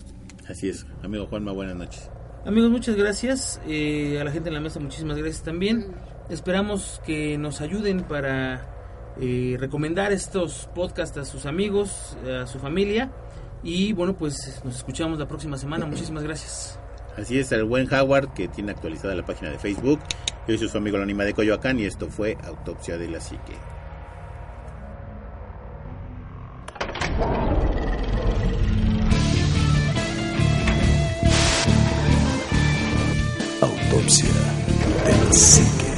Así 0.48 0.68
es, 0.68 0.86
amigo 1.02 1.26
Juanma, 1.26 1.52
buenas 1.52 1.76
noches. 1.76 2.10
Amigos, 2.44 2.70
muchas 2.70 2.96
gracias. 2.96 3.60
Eh, 3.68 4.18
a 4.20 4.24
la 4.24 4.32
gente 4.32 4.48
en 4.48 4.54
la 4.54 4.60
mesa, 4.60 4.80
muchísimas 4.80 5.18
gracias 5.18 5.44
también. 5.44 5.86
Esperamos 6.30 7.00
que 7.06 7.38
nos 7.38 7.60
ayuden 7.60 8.02
para 8.02 8.77
eh, 9.20 9.56
recomendar 9.58 10.12
estos 10.12 10.68
podcasts 10.74 11.16
a 11.18 11.24
sus 11.24 11.46
amigos, 11.46 12.16
a 12.26 12.46
su 12.46 12.58
familia. 12.58 13.10
Y 13.62 13.92
bueno, 13.92 14.16
pues 14.16 14.60
nos 14.64 14.76
escuchamos 14.76 15.18
la 15.18 15.26
próxima 15.26 15.56
semana. 15.56 15.86
Muchísimas 15.86 16.22
gracias. 16.22 16.78
Así 17.16 17.38
es, 17.38 17.50
el 17.50 17.64
buen 17.64 17.92
Howard 17.92 18.32
que 18.32 18.46
tiene 18.46 18.70
actualizada 18.70 19.14
la 19.14 19.26
página 19.26 19.50
de 19.50 19.58
Facebook. 19.58 19.98
Yo 20.46 20.56
soy 20.56 20.68
su 20.68 20.78
amigo 20.78 20.96
el 20.96 21.02
anima 21.02 21.24
de 21.24 21.34
Coyoacán 21.34 21.78
y 21.80 21.84
esto 21.84 22.08
fue 22.08 22.38
Autopsia 22.44 22.96
de 22.96 23.08
la 23.08 23.20
Psique. 23.20 23.54
Autopsia 33.60 34.28
de 35.04 35.24
la 35.24 35.32
Psique. 35.32 35.97